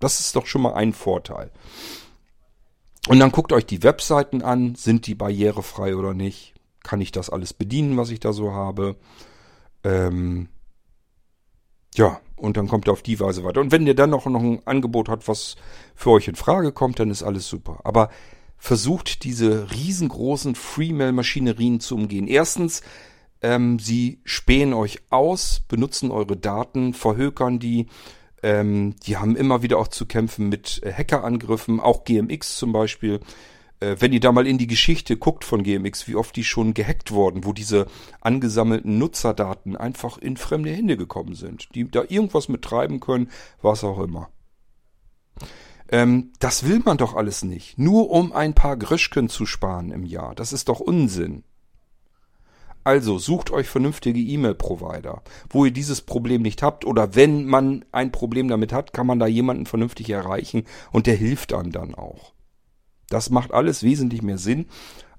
Das 0.00 0.20
ist 0.20 0.36
doch 0.36 0.46
schon 0.46 0.62
mal 0.62 0.72
ein 0.72 0.94
Vorteil. 0.94 1.50
Und 3.08 3.20
dann 3.20 3.30
guckt 3.30 3.52
euch 3.52 3.66
die 3.66 3.82
Webseiten 3.82 4.40
an, 4.40 4.74
sind 4.74 5.06
die 5.06 5.14
barrierefrei 5.14 5.96
oder 5.96 6.14
nicht? 6.14 6.54
Kann 6.82 7.02
ich 7.02 7.12
das 7.12 7.28
alles 7.28 7.52
bedienen, 7.52 7.98
was 7.98 8.08
ich 8.08 8.20
da 8.20 8.32
so 8.32 8.52
habe? 8.52 8.96
Ähm, 9.84 10.48
ja, 11.98 12.20
und 12.36 12.56
dann 12.56 12.68
kommt 12.68 12.86
er 12.86 12.92
auf 12.92 13.02
die 13.02 13.18
Weise 13.18 13.44
weiter. 13.44 13.60
Und 13.60 13.72
wenn 13.72 13.86
ihr 13.86 13.94
dann 13.94 14.10
noch, 14.10 14.24
noch 14.26 14.40
ein 14.40 14.62
Angebot 14.64 15.08
hat, 15.08 15.26
was 15.26 15.56
für 15.94 16.10
euch 16.10 16.28
in 16.28 16.36
Frage 16.36 16.72
kommt, 16.72 17.00
dann 17.00 17.10
ist 17.10 17.24
alles 17.24 17.48
super. 17.48 17.80
Aber 17.82 18.10
versucht 18.56 19.24
diese 19.24 19.70
riesengroßen 19.72 20.54
Freemail-Maschinerien 20.54 21.80
zu 21.80 21.96
umgehen. 21.96 22.28
Erstens, 22.28 22.82
ähm, 23.42 23.78
sie 23.80 24.20
spähen 24.24 24.72
euch 24.72 25.00
aus, 25.10 25.62
benutzen 25.68 26.10
eure 26.10 26.36
Daten, 26.36 26.94
verhökern 26.94 27.58
die. 27.58 27.86
Ähm, 28.40 28.94
die 29.04 29.16
haben 29.16 29.34
immer 29.34 29.62
wieder 29.62 29.78
auch 29.78 29.88
zu 29.88 30.06
kämpfen 30.06 30.48
mit 30.48 30.80
äh, 30.84 30.92
Hackerangriffen, 30.92 31.80
auch 31.80 32.04
GMX 32.04 32.56
zum 32.56 32.72
Beispiel 32.72 33.18
wenn 33.80 34.12
ihr 34.12 34.20
da 34.20 34.32
mal 34.32 34.46
in 34.46 34.58
die 34.58 34.66
Geschichte 34.66 35.16
guckt 35.16 35.44
von 35.44 35.62
GMX, 35.62 36.08
wie 36.08 36.16
oft 36.16 36.34
die 36.34 36.44
schon 36.44 36.74
gehackt 36.74 37.12
wurden, 37.12 37.44
wo 37.44 37.52
diese 37.52 37.86
angesammelten 38.20 38.98
Nutzerdaten 38.98 39.76
einfach 39.76 40.18
in 40.18 40.36
fremde 40.36 40.70
Hände 40.70 40.96
gekommen 40.96 41.34
sind, 41.34 41.68
die 41.74 41.88
da 41.88 42.02
irgendwas 42.08 42.48
mit 42.48 42.62
treiben 42.62 43.00
können, 43.00 43.30
was 43.62 43.84
auch 43.84 44.00
immer. 44.00 44.30
Ähm, 45.90 46.32
das 46.38 46.66
will 46.66 46.80
man 46.84 46.98
doch 46.98 47.14
alles 47.14 47.44
nicht. 47.44 47.78
Nur 47.78 48.10
um 48.10 48.32
ein 48.32 48.54
paar 48.54 48.76
Grischken 48.76 49.28
zu 49.28 49.46
sparen 49.46 49.90
im 49.90 50.04
Jahr. 50.04 50.34
Das 50.34 50.52
ist 50.52 50.68
doch 50.68 50.80
Unsinn. 50.80 51.44
Also 52.84 53.18
sucht 53.18 53.50
euch 53.50 53.68
vernünftige 53.68 54.20
E-Mail-Provider, 54.20 55.22
wo 55.50 55.64
ihr 55.66 55.72
dieses 55.72 56.00
Problem 56.00 56.40
nicht 56.40 56.62
habt 56.62 56.84
oder 56.86 57.14
wenn 57.14 57.44
man 57.44 57.84
ein 57.92 58.12
Problem 58.12 58.48
damit 58.48 58.72
hat, 58.72 58.94
kann 58.94 59.06
man 59.06 59.18
da 59.18 59.26
jemanden 59.26 59.66
vernünftig 59.66 60.08
erreichen 60.08 60.64
und 60.90 61.06
der 61.06 61.14
hilft 61.14 61.52
einem 61.52 61.70
dann 61.70 61.94
auch. 61.94 62.32
Das 63.08 63.30
macht 63.30 63.52
alles 63.52 63.82
wesentlich 63.82 64.22
mehr 64.22 64.38
Sinn, 64.38 64.66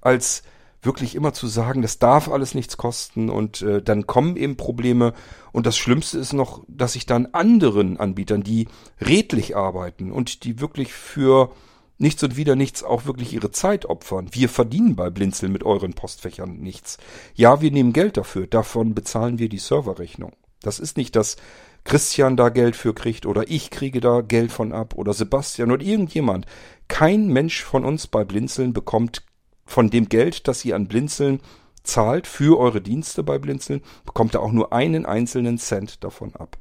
als 0.01 0.43
wirklich 0.81 1.15
immer 1.15 1.33
zu 1.33 1.47
sagen, 1.47 1.81
das 1.81 1.99
darf 1.99 2.29
alles 2.29 2.55
nichts 2.55 2.77
kosten 2.77 3.29
und 3.29 3.61
äh, 3.61 3.81
dann 3.81 4.07
kommen 4.07 4.37
eben 4.37 4.55
Probleme 4.55 5.13
und 5.51 5.65
das 5.65 5.77
Schlimmste 5.77 6.17
ist 6.17 6.33
noch, 6.33 6.63
dass 6.67 6.95
ich 6.95 7.05
dann 7.05 7.27
anderen 7.27 7.97
Anbietern, 7.97 8.43
die 8.43 8.67
redlich 9.01 9.57
arbeiten 9.57 10.11
und 10.11 10.43
die 10.45 10.61
wirklich 10.61 10.93
für 10.93 11.51
nichts 11.97 12.23
und 12.23 12.37
wieder 12.37 12.55
nichts 12.55 12.81
auch 12.81 13.05
wirklich 13.05 13.33
ihre 13.33 13.51
Zeit 13.51 13.85
opfern. 13.85 14.29
Wir 14.31 14.47
verdienen 14.47 14.95
bei 14.95 15.09
Blinzeln 15.09 15.51
mit 15.51 15.63
euren 15.63 15.93
Postfächern 15.93 16.57
nichts. 16.57 16.97
Ja, 17.35 17.59
wir 17.59 17.71
nehmen 17.71 17.91
Geld 17.91 18.15
dafür, 18.15 18.47
davon 18.47 18.95
bezahlen 18.95 19.37
wir 19.37 19.49
die 19.49 19.57
Serverrechnung. 19.57 20.31
Das 20.61 20.79
ist 20.79 20.97
nicht, 20.97 21.15
dass 21.15 21.35
Christian 21.83 22.37
da 22.37 22.49
Geld 22.49 22.75
für 22.75 22.93
kriegt 22.93 23.25
oder 23.25 23.49
ich 23.49 23.69
kriege 23.69 23.99
da 24.01 24.21
Geld 24.21 24.51
von 24.51 24.71
ab 24.73 24.95
oder 24.95 25.13
Sebastian 25.13 25.71
oder 25.71 25.83
irgendjemand. 25.83 26.45
Kein 26.89 27.27
Mensch 27.27 27.63
von 27.63 27.85
uns 27.85 28.07
bei 28.07 28.25
Blinzeln 28.25 28.73
bekommt 28.73 29.23
von 29.65 29.89
dem 29.89 30.09
Geld, 30.09 30.47
das 30.49 30.65
ihr 30.65 30.75
an 30.75 30.87
Blinzeln 30.87 31.39
zahlt 31.83 32.27
für 32.27 32.59
eure 32.59 32.81
Dienste 32.81 33.23
bei 33.23 33.37
Blinzeln, 33.37 33.81
bekommt 34.05 34.33
er 34.33 34.41
auch 34.41 34.51
nur 34.51 34.73
einen 34.73 35.05
einzelnen 35.05 35.57
Cent 35.57 36.03
davon 36.03 36.35
ab. 36.35 36.57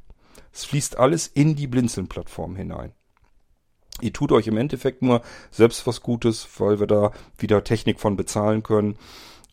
Es 0.53 0.65
fließt 0.65 0.99
alles 0.99 1.27
in 1.27 1.57
die 1.57 1.67
Blinzeln-Plattform 1.67 2.55
hinein. 2.55 2.93
Ihr 4.01 4.13
tut 4.13 4.31
euch 4.31 4.47
im 4.47 4.57
Endeffekt 4.57 5.03
nur 5.03 5.23
selbst 5.51 5.87
was 5.87 6.03
Gutes, 6.03 6.47
weil 6.59 6.79
wir 6.79 6.87
da 6.87 7.11
wieder 7.37 7.65
Technik 7.65 7.99
von 7.99 8.17
bezahlen 8.17 8.63
können, 8.63 8.97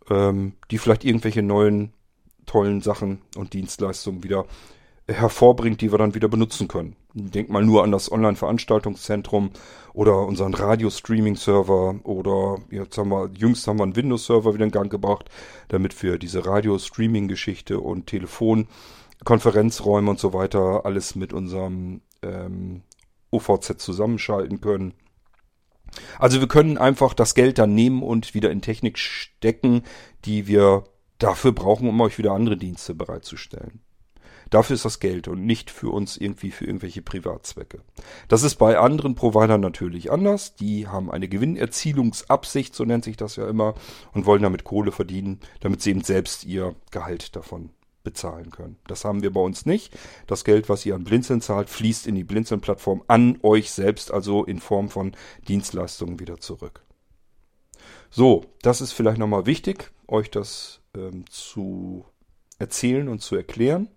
ähm, 0.09 0.53
die 0.69 0.78
vielleicht 0.78 1.03
irgendwelche 1.03 1.41
neuen 1.41 1.93
tollen 2.45 2.82
Sachen 2.82 3.21
und 3.36 3.53
Dienstleistungen 3.53 4.23
wieder 4.23 4.45
hervorbringt, 5.08 5.82
die 5.82 5.91
wir 5.91 5.99
dann 5.99 6.16
wieder 6.16 6.28
benutzen 6.28 6.68
können. 6.68 6.95
Denk 7.14 7.49
mal 7.49 7.64
nur 7.64 7.84
an 7.84 7.91
das 7.91 8.12
Online-Veranstaltungszentrum 8.12 9.51
oder 9.93 10.26
unseren 10.26 10.53
Radio-Streaming-Server 10.53 11.99
oder 12.03 12.58
jetzt 12.72 12.97
haben 12.97 13.10
wir, 13.10 13.30
jüngst 13.36 13.68
haben 13.68 13.80
wir 13.80 13.84
einen 13.84 13.95
Windows-Server 13.95 14.53
wieder 14.53 14.66
in 14.66 14.72
Gang 14.72 14.89
gebracht, 14.89 15.30
damit 15.68 16.01
wir 16.01 16.18
diese 16.18 16.45
Radio-Streaming-Geschichte 16.45 17.80
und 17.80 18.08
Telefonkonferenzräume 18.08 20.10
und 20.10 20.20
so 20.20 20.34
weiter 20.34 20.86
alles 20.86 21.16
mit 21.16 21.34
unserem 21.34 22.01
ähm, 22.24 22.82
OVZ 23.32 23.78
zusammenschalten 23.78 24.60
können. 24.60 24.95
Also 26.18 26.39
wir 26.39 26.47
können 26.47 26.78
einfach 26.78 27.14
das 27.14 27.36
Geld 27.36 27.60
dann 27.60 27.76
nehmen 27.76 28.01
und 28.01 28.34
wieder 28.34 28.49
in 28.49 28.62
Technik 28.62 28.97
stecken, 28.97 29.84
die 30.26 30.47
wir 30.47 30.86
dafür 31.20 31.51
brauchen, 31.51 31.88
um 31.88 32.01
euch 32.01 32.18
wieder 32.18 32.34
andere 32.34 32.58
Dienste 32.58 32.95
bereitzustellen. 32.95 33.84
Dafür 34.50 34.76
ist 34.76 34.86
das 34.86 35.00
Geld 35.00 35.28
und 35.28 35.46
nicht 35.46 35.72
für 35.72 35.89
uns 35.89 36.18
irgendwie 36.18 36.52
für 36.52 36.66
irgendwelche 36.66 37.02
Privatzwecke. 37.02 37.82
Das 38.28 38.43
ist 38.43 38.56
bei 38.56 38.78
anderen 38.78 39.16
Providern 39.16 39.62
natürlich 39.62 40.12
anders. 40.12 40.56
Die 40.56 40.88
haben 40.88 41.12
eine 41.12 41.28
Gewinnerzielungsabsicht, 41.28 42.76
so 42.76 42.86
nennt 42.86 43.04
sich 43.04 43.18
das 43.18 43.36
ja 43.36 43.48
immer, 43.48 43.76
und 44.14 44.26
wollen 44.26 44.43
damit 44.43 44.64
Kohle 44.64 44.91
verdienen, 44.91 45.39
damit 45.60 45.82
sie 45.82 45.91
eben 45.91 46.04
selbst 46.04 46.46
ihr 46.46 46.76
Gehalt 46.91 47.36
davon 47.36 47.72
bezahlen 48.06 48.52
können. 48.52 48.78
Das 48.88 49.04
haben 49.04 49.22
wir 49.22 49.34
bei 49.34 49.41
uns 49.41 49.66
nicht. 49.66 49.98
Das 50.28 50.46
Geld, 50.46 50.70
was 50.70 50.86
ihr 50.86 50.96
an 50.96 51.04
Blinzeln 51.04 51.41
zahlt, 51.41 51.70
fließt 51.70 52.08
in 52.08 52.16
die 52.16 52.24
Blinzeln-Plattform 52.24 53.04
an 53.08 53.39
euch 53.41 53.72
selbst, 53.72 54.12
also 54.12 54.46
in 54.46 54.60
Form 54.60 54.89
von 54.89 55.14
Dienstleistungen 55.50 56.20
wieder 56.20 56.38
zurück. 56.38 56.86
So, 58.10 58.46
das 58.62 58.80
ist 58.80 58.93
vielleicht 58.93 59.18
nochmal 59.18 59.46
wichtig, 59.46 59.91
euch 60.08 60.32
das 60.32 60.80
ähm, 60.96 61.26
zu 61.30 62.06
erzählen 62.60 63.10
und 63.10 63.20
zu 63.20 63.36
erklären. 63.36 63.89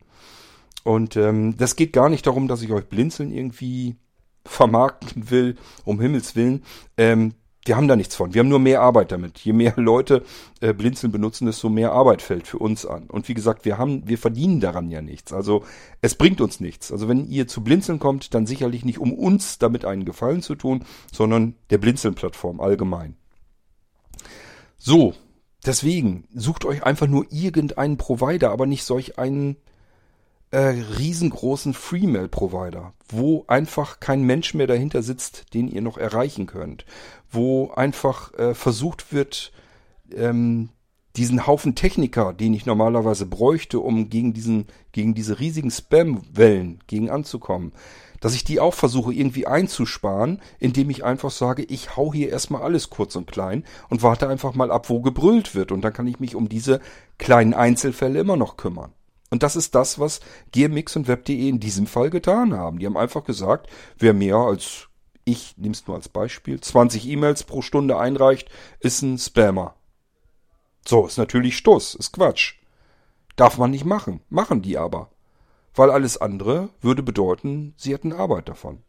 Und 0.89 1.17
ähm, 1.17 1.55
das 1.59 1.77
geht 1.77 1.93
gar 1.93 2.09
nicht 2.09 2.27
darum, 2.27 2.49
dass 2.49 2.63
ich 2.63 2.73
euch 2.73 2.87
Blinzeln 2.87 3.31
irgendwie 3.31 3.97
vermarkten 4.47 5.31
will, 5.31 5.57
um 5.85 6.01
Himmels 6.01 6.35
Willen. 6.35 6.63
Ähm, 6.97 7.35
wir 7.67 7.77
haben 7.77 7.89
da 7.89 7.95
nichts 7.95 8.17
von. 8.17 8.33
Wir 8.33 8.39
haben 8.41 8.49
nur 8.49 8.59
mehr 8.59 8.81
Arbeit 8.81 9.13
damit. 9.13 9.39
Je 9.41 9.53
mehr 9.53 9.75
Leute 9.77 10.23
äh, 10.63 10.73
Blinzeln 10.73 11.13
benutzen, 11.13 11.45
desto 11.45 11.69
mehr 11.69 11.93
Arbeit 11.93 12.23
fällt 12.23 12.47
für 12.47 12.57
uns 12.57 12.87
an. 12.87 13.05
Und 13.11 13.29
wie 13.29 13.35
gesagt, 13.35 13.67
wir 13.67 13.77
haben, 13.77 14.09
wir 14.09 14.17
verdienen 14.17 14.61
daran 14.61 14.91
ja 14.91 15.03
nichts. 15.03 15.35
Also 15.35 15.63
es 16.01 16.15
bringt 16.15 16.41
uns 16.41 16.59
nichts. 16.59 16.91
Also 16.91 17.07
wenn 17.07 17.29
ihr 17.29 17.47
zu 17.49 17.63
Blinzeln 17.63 17.99
kommt, 17.99 18.33
dann 18.33 18.47
sicherlich 18.47 18.87
nicht 18.87 18.99
um 18.99 19.13
uns 19.13 19.59
damit 19.59 19.85
einen 19.85 20.07
Gefallen 20.07 20.41
zu 20.41 20.55
tun, 20.55 20.87
sondern 21.13 21.55
der 21.69 21.77
Blinzeln-Plattform 21.77 22.61
allgemein. 22.63 23.15
So, 24.79 25.13
deswegen 25.67 26.29
sucht 26.33 26.65
euch 26.65 26.83
einfach 26.83 27.09
nur 27.09 27.27
irgendeinen 27.29 27.99
Provider, 27.99 28.53
aber 28.53 28.65
nicht 28.65 28.85
solch 28.85 29.19
einen 29.19 29.59
äh, 30.51 30.59
riesengroßen 30.99 31.75
Freemail-Provider, 31.75 32.93
wo 33.09 33.45
einfach 33.49 34.01
kein 34.01 34.23
Mensch 34.23 34.55
mehr 34.55 34.67
dahinter 34.67 35.03
sitzt, 35.03 35.55
den 35.55 35.69
ihr 35.69 35.83
noch 35.83 35.99
erreichen 35.99 36.47
könnt, 36.47 36.85
wo 37.31 37.71
einfach 37.71 38.33
äh, 38.35 38.55
versucht 38.55 39.13
wird, 39.13 39.53
ähm, 40.15 40.71
diesen 41.17 41.47
Haufen 41.47 41.75
Techniker, 41.75 42.33
den 42.33 42.55
ich 42.55 42.65
normalerweise 42.65 43.27
bräuchte, 43.27 43.81
um 43.81 44.09
gegen 44.09 44.33
diesen, 44.33 44.67
gegen 44.93 45.15
diese 45.15 45.41
riesigen 45.41 45.71
Spam-Wellen 45.71 46.79
gegen 46.87 47.11
anzukommen, 47.11 47.73
dass 48.21 48.35
ich 48.35 48.45
die 48.45 48.61
auch 48.61 48.75
versuche 48.75 49.13
irgendwie 49.13 49.47
einzusparen, 49.47 50.41
indem 50.59 50.91
ich 50.91 51.05
einfach 51.05 51.31
sage, 51.31 51.65
ich 51.65 51.97
hau 51.97 52.13
hier 52.13 52.31
erstmal 52.31 52.63
alles 52.63 52.89
kurz 52.91 53.17
und 53.17 53.31
klein 53.31 53.65
und 53.89 54.03
warte 54.03 54.29
einfach 54.29 54.55
mal 54.55 54.71
ab, 54.71 54.89
wo 54.89 55.01
gebrüllt 55.01 55.55
wird 55.55 55.73
und 55.73 55.83
dann 55.83 55.93
kann 55.93 56.07
ich 56.07 56.21
mich 56.21 56.35
um 56.35 56.49
diese 56.49 56.81
kleinen 57.19 57.55
Einzelfälle 57.55 58.21
immer 58.21 58.37
noch 58.37 58.57
kümmern. 58.57 58.93
Und 59.31 59.43
das 59.43 59.57
ist 59.57 59.75
das, 59.75 59.99
was 59.99 60.21
GMX 60.53 60.97
und 60.97 61.09
Web.de 61.09 61.49
in 61.49 61.61
diesem 61.61 61.87
Fall 61.87 62.11
getan 62.11 62.55
haben. 62.55 62.79
Die 62.79 62.87
haben 62.87 62.97
einfach 62.97 63.25
gesagt, 63.25 63.69
wer 63.99 64.15
mehr 64.15 64.37
als 64.37 64.89
ich 65.25 65.55
es 65.63 65.87
nur 65.87 65.97
als 65.97 66.09
Beispiel, 66.09 66.61
20 66.61 67.07
E-Mails 67.07 67.45
pro 67.45 67.61
Stunde 67.61 67.99
einreicht, 67.99 68.49
ist 68.81 69.03
ein 69.03 69.19
Spammer. 69.19 69.75
So, 70.87 71.07
ist 71.07 71.19
natürlich 71.19 71.57
Stuss, 71.57 71.95
ist 71.95 72.13
Quatsch. 72.13 72.55
Darf 73.37 73.59
man 73.59 73.71
nicht 73.71 73.85
machen, 73.85 74.21
machen 74.31 74.63
die 74.63 74.79
aber. 74.79 75.11
Weil 75.75 75.91
alles 75.91 76.17
andere 76.17 76.71
würde 76.81 77.03
bedeuten, 77.03 77.75
sie 77.77 77.93
hätten 77.93 78.13
Arbeit 78.13 78.49
davon. 78.49 78.83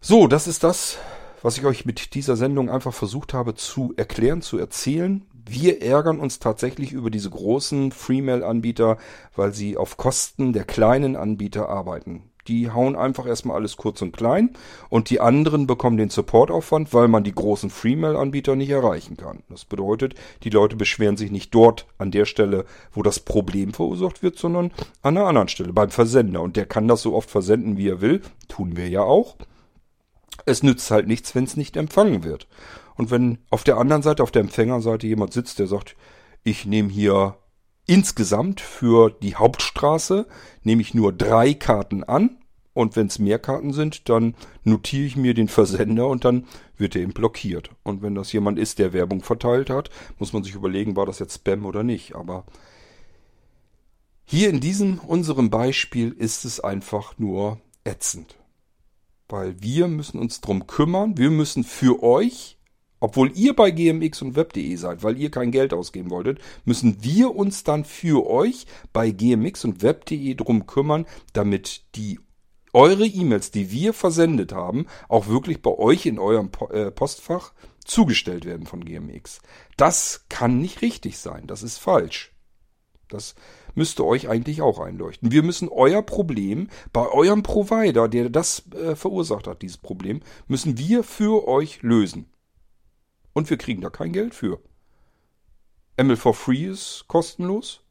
So, 0.00 0.28
das 0.28 0.46
ist 0.46 0.62
das, 0.62 0.98
was 1.42 1.58
ich 1.58 1.64
euch 1.64 1.84
mit 1.84 2.14
dieser 2.14 2.36
Sendung 2.36 2.70
einfach 2.70 2.94
versucht 2.94 3.34
habe 3.34 3.54
zu 3.54 3.92
erklären, 3.96 4.40
zu 4.40 4.56
erzählen. 4.56 5.26
Wir 5.46 5.82
ärgern 5.82 6.20
uns 6.20 6.38
tatsächlich 6.38 6.92
über 6.92 7.10
diese 7.10 7.30
großen 7.30 7.92
Freemail-Anbieter, 7.92 8.96
weil 9.36 9.52
sie 9.52 9.76
auf 9.76 9.96
Kosten 9.96 10.52
der 10.52 10.64
kleinen 10.64 11.16
Anbieter 11.16 11.68
arbeiten. 11.68 12.30
Die 12.48 12.70
hauen 12.70 12.94
einfach 12.94 13.26
erstmal 13.26 13.56
alles 13.56 13.76
kurz 13.76 14.02
und 14.02 14.12
klein 14.12 14.50
und 14.90 15.08
die 15.08 15.20
anderen 15.20 15.66
bekommen 15.66 15.96
den 15.96 16.10
Supportaufwand, 16.10 16.92
weil 16.92 17.08
man 17.08 17.24
die 17.24 17.34
großen 17.34 17.70
Freemail-Anbieter 17.70 18.54
nicht 18.54 18.70
erreichen 18.70 19.16
kann. 19.16 19.42
Das 19.48 19.64
bedeutet, 19.64 20.14
die 20.42 20.50
Leute 20.50 20.76
beschweren 20.76 21.16
sich 21.16 21.30
nicht 21.30 21.54
dort 21.54 21.86
an 21.96 22.10
der 22.10 22.26
Stelle, 22.26 22.66
wo 22.92 23.02
das 23.02 23.20
Problem 23.20 23.72
verursacht 23.72 24.22
wird, 24.22 24.38
sondern 24.38 24.72
an 25.02 25.16
einer 25.16 25.26
anderen 25.26 25.48
Stelle, 25.48 25.72
beim 25.72 25.90
Versender. 25.90 26.42
Und 26.42 26.56
der 26.56 26.66
kann 26.66 26.86
das 26.86 27.02
so 27.02 27.14
oft 27.14 27.30
versenden, 27.30 27.78
wie 27.78 27.88
er 27.88 28.02
will. 28.02 28.20
Tun 28.48 28.76
wir 28.76 28.88
ja 28.88 29.02
auch. 29.02 29.36
Es 30.44 30.62
nützt 30.62 30.90
halt 30.90 31.06
nichts, 31.06 31.34
wenn 31.34 31.44
es 31.44 31.56
nicht 31.56 31.76
empfangen 31.76 32.24
wird. 32.24 32.46
Und 32.96 33.10
wenn 33.10 33.38
auf 33.50 33.64
der 33.64 33.78
anderen 33.78 34.02
Seite, 34.02 34.22
auf 34.22 34.30
der 34.30 34.42
Empfängerseite 34.42 35.06
jemand 35.06 35.32
sitzt, 35.32 35.58
der 35.58 35.66
sagt, 35.66 35.96
ich 36.42 36.66
nehme 36.66 36.90
hier 36.90 37.36
insgesamt 37.86 38.60
für 38.60 39.10
die 39.10 39.36
Hauptstraße, 39.36 40.26
nehme 40.62 40.82
ich 40.82 40.94
nur 40.94 41.12
drei 41.12 41.54
Karten 41.54 42.04
an. 42.04 42.38
Und 42.72 42.96
wenn 42.96 43.06
es 43.06 43.20
mehr 43.20 43.38
Karten 43.38 43.72
sind, 43.72 44.08
dann 44.08 44.34
notiere 44.64 45.06
ich 45.06 45.16
mir 45.16 45.32
den 45.32 45.46
Versender 45.46 46.08
und 46.08 46.24
dann 46.24 46.46
wird 46.76 46.96
er 46.96 47.02
eben 47.02 47.12
blockiert. 47.12 47.70
Und 47.84 48.02
wenn 48.02 48.16
das 48.16 48.32
jemand 48.32 48.58
ist, 48.58 48.80
der 48.80 48.92
Werbung 48.92 49.22
verteilt 49.22 49.70
hat, 49.70 49.90
muss 50.18 50.32
man 50.32 50.42
sich 50.42 50.54
überlegen, 50.54 50.96
war 50.96 51.06
das 51.06 51.20
jetzt 51.20 51.36
Spam 51.36 51.66
oder 51.66 51.84
nicht. 51.84 52.16
Aber 52.16 52.44
hier 54.24 54.50
in 54.50 54.58
diesem 54.58 54.98
unserem 54.98 55.50
Beispiel 55.50 56.10
ist 56.10 56.44
es 56.44 56.58
einfach 56.58 57.16
nur 57.16 57.60
ätzend. 57.84 58.36
Weil 59.28 59.60
wir 59.62 59.86
müssen 59.86 60.18
uns 60.18 60.40
drum 60.40 60.66
kümmern, 60.66 61.16
wir 61.16 61.30
müssen 61.30 61.62
für 61.62 62.02
euch 62.02 62.58
obwohl 63.04 63.30
ihr 63.36 63.54
bei 63.54 63.70
gmx 63.70 64.22
und 64.22 64.34
web.de 64.34 64.76
seid, 64.76 65.02
weil 65.02 65.18
ihr 65.18 65.30
kein 65.30 65.50
Geld 65.50 65.74
ausgeben 65.74 66.08
wolltet, 66.08 66.38
müssen 66.64 67.04
wir 67.04 67.36
uns 67.36 67.62
dann 67.62 67.84
für 67.84 68.26
euch 68.26 68.64
bei 68.94 69.10
gmx 69.10 69.66
und 69.66 69.82
web.de 69.82 70.34
drum 70.34 70.66
kümmern, 70.66 71.04
damit 71.34 71.84
die 71.96 72.18
eure 72.72 73.04
E-Mails, 73.04 73.50
die 73.50 73.70
wir 73.70 73.92
versendet 73.92 74.54
haben, 74.54 74.86
auch 75.10 75.28
wirklich 75.28 75.60
bei 75.60 75.70
euch 75.70 76.06
in 76.06 76.18
eurem 76.18 76.50
äh, 76.70 76.90
Postfach 76.90 77.52
zugestellt 77.84 78.46
werden 78.46 78.64
von 78.64 78.82
GMX. 78.82 79.42
Das 79.76 80.24
kann 80.30 80.58
nicht 80.62 80.80
richtig 80.80 81.18
sein. 81.18 81.46
Das 81.46 81.62
ist 81.62 81.76
falsch. 81.76 82.32
Das 83.08 83.34
müsste 83.74 84.06
euch 84.06 84.30
eigentlich 84.30 84.62
auch 84.62 84.78
einleuchten. 84.78 85.30
Wir 85.30 85.42
müssen 85.42 85.68
euer 85.68 86.00
Problem 86.00 86.68
bei 86.94 87.06
eurem 87.06 87.42
Provider, 87.42 88.08
der 88.08 88.30
das 88.30 88.62
äh, 88.72 88.96
verursacht 88.96 89.46
hat, 89.46 89.60
dieses 89.60 89.76
Problem, 89.76 90.20
müssen 90.48 90.78
wir 90.78 91.04
für 91.04 91.46
euch 91.46 91.82
lösen. 91.82 92.30
Und 93.34 93.50
wir 93.50 93.58
kriegen 93.58 93.82
da 93.82 93.90
kein 93.90 94.12
Geld 94.12 94.34
für. 94.34 94.60
ML 96.00 96.16
for 96.16 96.34
Free 96.34 96.64
ist 96.64 97.04
kostenlos. 97.06 97.82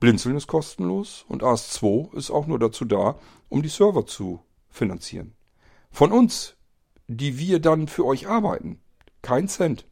Blinzeln 0.00 0.36
ist 0.36 0.46
kostenlos. 0.46 1.24
Und 1.28 1.42
AS2 1.42 2.14
ist 2.14 2.30
auch 2.30 2.46
nur 2.46 2.58
dazu 2.58 2.84
da, 2.84 3.18
um 3.48 3.62
die 3.62 3.68
Server 3.68 4.04
zu 4.04 4.40
finanzieren. 4.68 5.34
Von 5.90 6.12
uns, 6.12 6.56
die 7.06 7.38
wir 7.38 7.60
dann 7.60 7.88
für 7.88 8.04
euch 8.04 8.28
arbeiten, 8.28 8.80
kein 9.22 9.48
Cent. 9.48 9.86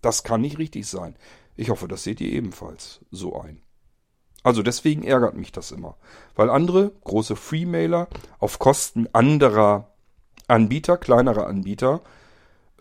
Das 0.00 0.22
kann 0.22 0.40
nicht 0.40 0.58
richtig 0.58 0.86
sein. 0.86 1.16
Ich 1.56 1.70
hoffe, 1.70 1.88
das 1.88 2.04
seht 2.04 2.20
ihr 2.20 2.32
ebenfalls 2.32 3.00
so 3.10 3.40
ein. 3.40 3.62
Also 4.42 4.62
deswegen 4.62 5.04
ärgert 5.04 5.36
mich 5.36 5.52
das 5.52 5.70
immer. 5.70 5.96
Weil 6.34 6.50
andere 6.50 6.92
große 7.04 7.36
Freemailer 7.36 8.08
auf 8.38 8.58
Kosten 8.58 9.06
anderer 9.12 9.92
Anbieter, 10.48 10.96
kleinerer 10.96 11.46
Anbieter, 11.46 12.02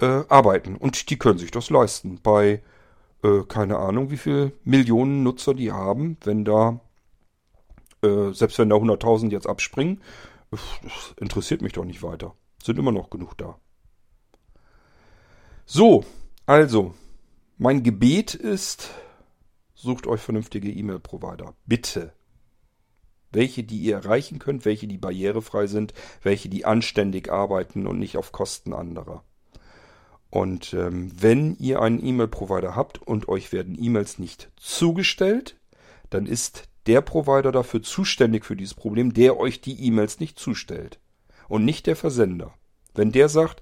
äh, 0.02 0.24
arbeiten. 0.28 0.76
Und 0.76 1.10
die 1.10 1.18
können 1.18 1.38
sich 1.38 1.52
das 1.52 1.70
leisten. 1.70 2.20
Bei, 2.22 2.62
äh, 3.24 3.42
keine 3.48 3.78
Ahnung, 3.78 4.12
wie 4.12 4.18
viele 4.18 4.52
Millionen 4.64 5.24
Nutzer 5.24 5.54
die 5.54 5.72
haben, 5.72 6.18
wenn 6.24 6.44
da, 6.44 6.80
äh, 8.02 8.32
selbst 8.34 8.60
wenn 8.60 8.70
da 8.70 8.76
100.000 8.76 9.32
jetzt 9.32 9.48
abspringen, 9.48 10.02
interessiert 11.18 11.62
mich 11.62 11.74
doch 11.74 11.86
nicht 11.86 12.04
weiter. 12.04 12.36
Sind 12.62 12.78
immer 12.78 12.92
noch 12.92 13.10
genug 13.10 13.38
da. 13.38 13.58
So, 15.66 16.04
also, 16.46 16.94
mein 17.58 17.84
Gebet 17.84 18.34
ist, 18.34 18.90
sucht 19.74 20.08
euch 20.08 20.20
vernünftige 20.20 20.70
E-Mail-Provider. 20.70 21.54
Bitte. 21.66 22.14
Welche, 23.32 23.64
die 23.64 23.78
ihr 23.78 23.96
erreichen 23.96 24.40
könnt, 24.40 24.66
welche, 24.66 24.88
die 24.88 24.98
barrierefrei 24.98 25.68
sind, 25.68 25.94
welche, 26.22 26.50
die 26.50 26.66
anständig 26.66 27.32
arbeiten 27.32 27.88
und 27.88 28.00
nicht 28.00 28.18
auf 28.18 28.34
Kosten 28.34 28.74
anderer. 28.74 29.24
Und 30.32 30.74
ähm, 30.74 31.12
wenn 31.14 31.58
ihr 31.58 31.82
einen 31.82 32.04
E-Mail-Provider 32.04 32.76
habt 32.76 33.02
und 33.02 33.28
euch 33.28 33.52
werden 33.52 33.78
E-Mails 33.78 34.18
nicht 34.18 34.50
zugestellt, 34.56 35.58
dann 36.10 36.26
ist 36.26 36.64
der 36.88 37.02
Provider 37.02 37.52
dafür 37.52 37.84
zuständig 37.84 38.46
für 38.46 38.56
dieses 38.56 38.74
Problem, 38.74 39.14
der 39.14 39.38
euch 39.38 39.62
die 39.62 39.86
E-Mails 39.86 40.20
nicht 40.20 40.40
zustellt. 40.40 41.00
Und 41.50 41.66
nicht 41.66 41.86
der 41.86 41.98
Versender. 41.98 42.54
Wenn 42.96 43.12
der 43.12 43.28
sagt, 43.28 43.62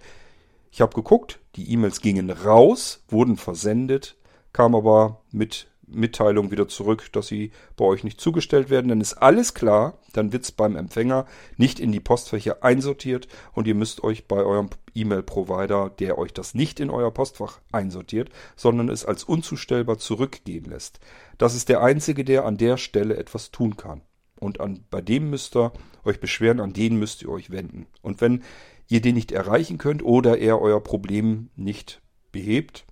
ich 0.71 0.81
habe 0.81 0.93
geguckt, 0.93 1.39
die 1.55 1.71
E-Mails 1.71 2.01
gingen 2.01 2.29
raus, 2.29 3.03
wurden 3.09 3.35
versendet, 3.35 4.15
kam 4.53 4.75
aber 4.75 5.21
mit 5.31 5.68
Mitteilung 5.91 6.51
wieder 6.51 6.67
zurück, 6.67 7.11
dass 7.11 7.27
sie 7.27 7.51
bei 7.75 7.85
euch 7.85 8.03
nicht 8.03 8.21
zugestellt 8.21 8.69
werden, 8.69 8.89
dann 8.89 9.01
ist 9.01 9.15
alles 9.15 9.53
klar, 9.53 9.99
dann 10.13 10.31
wird's 10.31 10.51
beim 10.51 10.75
Empfänger 10.75 11.25
nicht 11.57 11.79
in 11.79 11.91
die 11.91 11.99
Postfächer 11.99 12.63
einsortiert 12.63 13.27
und 13.53 13.67
ihr 13.67 13.75
müsst 13.75 14.03
euch 14.03 14.27
bei 14.27 14.37
eurem 14.37 14.69
E-Mail-Provider, 14.93 15.89
der 15.89 16.17
euch 16.17 16.33
das 16.33 16.53
nicht 16.53 16.79
in 16.79 16.89
euer 16.89 17.11
Postfach 17.11 17.59
einsortiert, 17.71 18.29
sondern 18.55 18.89
es 18.89 19.05
als 19.05 19.23
unzustellbar 19.23 19.97
zurückgehen 19.97 20.65
lässt. 20.65 20.99
Das 21.37 21.55
ist 21.55 21.69
der 21.69 21.81
einzige, 21.81 22.23
der 22.23 22.45
an 22.45 22.57
der 22.57 22.77
Stelle 22.77 23.17
etwas 23.17 23.51
tun 23.51 23.77
kann. 23.77 24.01
Und 24.39 24.61
an, 24.61 24.85
bei 24.89 25.01
dem 25.01 25.29
müsst 25.29 25.55
ihr 25.55 25.73
euch 26.05 26.19
beschweren, 26.19 26.59
an 26.59 26.73
den 26.73 26.97
müsst 26.97 27.21
ihr 27.21 27.29
euch 27.29 27.49
wenden. 27.49 27.87
Und 28.01 28.21
wenn 28.21 28.43
ihr 28.87 29.01
den 29.01 29.15
nicht 29.15 29.31
erreichen 29.31 29.77
könnt 29.77 30.03
oder 30.03 30.37
er 30.37 30.61
euer 30.61 30.81
Problem 30.81 31.49
nicht 31.55 32.01
behebt, 32.31 32.85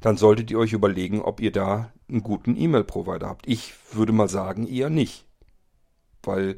dann 0.00 0.16
solltet 0.16 0.50
ihr 0.50 0.58
euch 0.58 0.72
überlegen, 0.72 1.22
ob 1.22 1.40
ihr 1.40 1.52
da 1.52 1.92
einen 2.08 2.22
guten 2.22 2.56
E-Mail-Provider 2.56 3.28
habt. 3.28 3.48
Ich 3.48 3.74
würde 3.92 4.12
mal 4.12 4.28
sagen, 4.28 4.66
eher 4.66 4.90
nicht. 4.90 5.26
Weil 6.22 6.56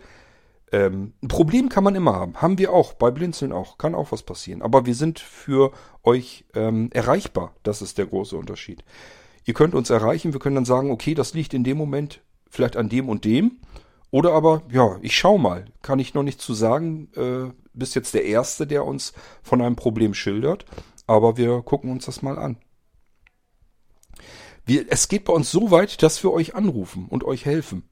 ähm, 0.73 1.13
ein 1.23 1.29
Problem 1.29 1.69
kann 1.69 1.85
man 1.85 1.95
immer 1.95 2.15
haben. 2.15 2.37
Haben 2.37 2.59
wir 2.59 2.73
auch, 2.73 2.95
bei 2.95 3.11
Blinzeln 3.11 3.53
auch. 3.53 3.79
Kann 3.79 3.95
auch 3.95 4.13
was 4.13 4.23
passieren. 4.23 4.63
Aber 4.63 4.87
wir 4.87 4.95
sind 4.95 5.21
für 5.21 5.73
euch 6.03 6.45
ähm, 6.55 6.91
erreichbar. 6.93 7.55
Das 7.63 7.83
ist 7.83 7.99
der 7.99 8.07
große 8.07 8.37
Unterschied. 8.37 8.85
Ihr 9.45 9.55
könnt 9.55 9.75
uns 9.75 9.91
erreichen. 9.91 10.33
Wir 10.33 10.41
können 10.41 10.57
dann 10.57 10.65
sagen, 10.65 10.91
okay, 10.91 11.15
das 11.15 11.35
liegt 11.35 11.55
in 11.55 11.65
dem 11.65 11.79
Moment 11.79 12.21
vielleicht 12.51 12.77
an 12.77 12.89
dem 12.89 13.09
und 13.09 13.25
dem. 13.25 13.59
Oder 14.11 14.33
aber, 14.33 14.63
ja, 14.71 14.99
ich 15.03 15.17
schau 15.17 15.39
mal. 15.39 15.67
Kann 15.83 15.99
ich 15.99 16.15
noch 16.15 16.23
nicht 16.23 16.41
zu 16.41 16.55
sagen. 16.55 17.09
Äh, 17.15 17.53
bist 17.73 17.95
jetzt 17.95 18.15
der 18.15 18.25
Erste, 18.25 18.67
der 18.67 18.85
uns 18.85 19.13
von 19.43 19.61
einem 19.61 19.77
Problem 19.77 20.15
schildert. 20.15 20.65
Aber 21.07 21.37
wir 21.37 21.63
gucken 21.63 21.93
uns 21.93 22.07
das 22.07 22.23
mal 22.23 22.39
an. 22.39 22.57
Wir, 24.67 24.87
es 24.91 25.09
geht 25.09 25.25
bei 25.25 25.33
uns 25.33 25.51
so 25.51 25.71
weit, 25.71 26.03
dass 26.03 26.23
wir 26.23 26.33
euch 26.33 26.55
anrufen 26.55 27.07
und 27.09 27.25
euch 27.25 27.47
helfen. 27.47 27.89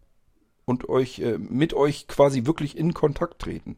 Und 0.67 0.89
euch, 0.89 1.21
äh, 1.21 1.39
mit 1.39 1.73
euch 1.75 2.09
quasi 2.09 2.47
wirklich 2.47 2.77
in 2.77 2.95
Kontakt 2.95 3.41
treten. 3.41 3.77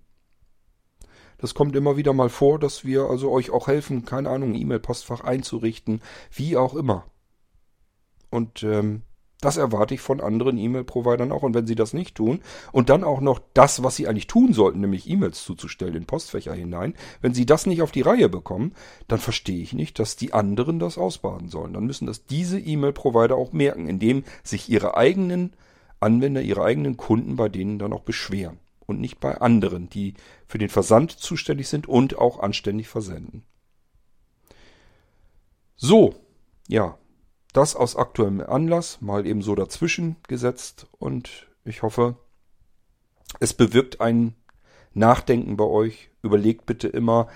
Das 1.39 1.53
kommt 1.53 1.77
immer 1.77 1.97
wieder 1.97 2.13
mal 2.13 2.31
vor, 2.31 2.59
dass 2.59 2.85
wir 2.85 3.11
also 3.11 3.31
euch 3.31 3.51
auch 3.51 3.67
helfen, 3.67 4.05
keine 4.05 4.31
Ahnung, 4.31 4.55
E-Mail-Postfach 4.55 5.21
einzurichten, 5.21 6.01
wie 6.33 6.57
auch 6.57 6.75
immer. 6.75 7.05
Und 8.31 8.63
ähm, 8.63 9.03
Das 9.41 9.59
erwarte 9.59 9.95
ich 9.95 10.01
von 10.01 10.21
anderen 10.21 10.57
E-Mail-Providern 10.57 11.31
auch. 11.31 11.43
Und 11.43 11.55
wenn 11.55 11.67
sie 11.67 11.75
das 11.75 11.93
nicht 11.93 12.15
tun 12.15 12.41
und 12.73 12.89
dann 12.89 13.05
auch 13.05 13.21
noch 13.21 13.39
das, 13.53 13.83
was 13.83 13.97
sie 13.97 14.09
eigentlich 14.09 14.27
tun 14.27 14.55
sollten, 14.55 14.81
nämlich 14.81 15.09
E-Mails 15.09 15.45
zuzustellen 15.45 15.95
in 15.95 16.07
Postfächer 16.07 16.55
hinein, 16.55 16.95
wenn 17.21 17.35
sie 17.35 17.45
das 17.45 17.67
nicht 17.67 17.83
auf 17.83 17.93
die 17.93 18.01
Reihe 18.01 18.31
bekommen, 18.31 18.73
dann 19.09 19.19
verstehe 19.19 19.61
ich 19.61 19.75
nicht, 19.75 19.99
dass 19.99 20.17
die 20.17 20.33
anderen 20.33 20.79
das 20.79 20.97
ausbaden 20.97 21.49
sollen. 21.49 21.75
Dann 21.75 21.85
müssen 21.85 22.07
das 22.07 22.25
diese 22.25 22.59
E-Mail-Provider 22.59 23.37
auch 23.37 23.53
merken, 23.53 23.89
indem 23.89 24.25
sich 24.43 24.71
ihre 24.71 24.97
eigenen 24.97 25.53
Anwender, 26.01 26.41
ihre 26.41 26.65
eigenen 26.65 26.97
Kunden 26.97 27.37
bei 27.37 27.49
denen 27.49 27.79
dann 27.79 27.93
auch 27.93 28.03
beschweren. 28.03 28.59
Und 28.87 29.01
nicht 29.01 29.19
bei 29.19 29.39
anderen, 29.39 29.91
die 29.91 30.15
für 30.47 30.59
den 30.59 30.69
Versand 30.69 31.11
zuständig 31.11 31.69
sind 31.69 31.89
und 31.89 32.19
auch 32.19 32.39
anständig 32.39 32.89
versenden. 32.89 33.43
So, 35.77 36.15
ja, 36.69 36.97
das 37.57 37.75
aus 37.75 37.97
aktuellem 37.97 38.41
Anlass 38.41 39.01
mal 39.01 39.27
eben 39.27 39.43
so 39.43 39.55
dazwischen 39.55 40.17
gesetzt 40.29 40.87
und 40.99 41.49
ich 41.65 41.83
hoffe, 41.83 42.17
es 43.41 43.55
bewirkt 43.55 44.01
ein 44.01 44.35
Nachdenken 44.95 45.57
bei 45.57 45.65
euch. 45.65 46.11
Überlegt 46.23 46.67
bitte 46.67 46.89
immer, 46.89 47.29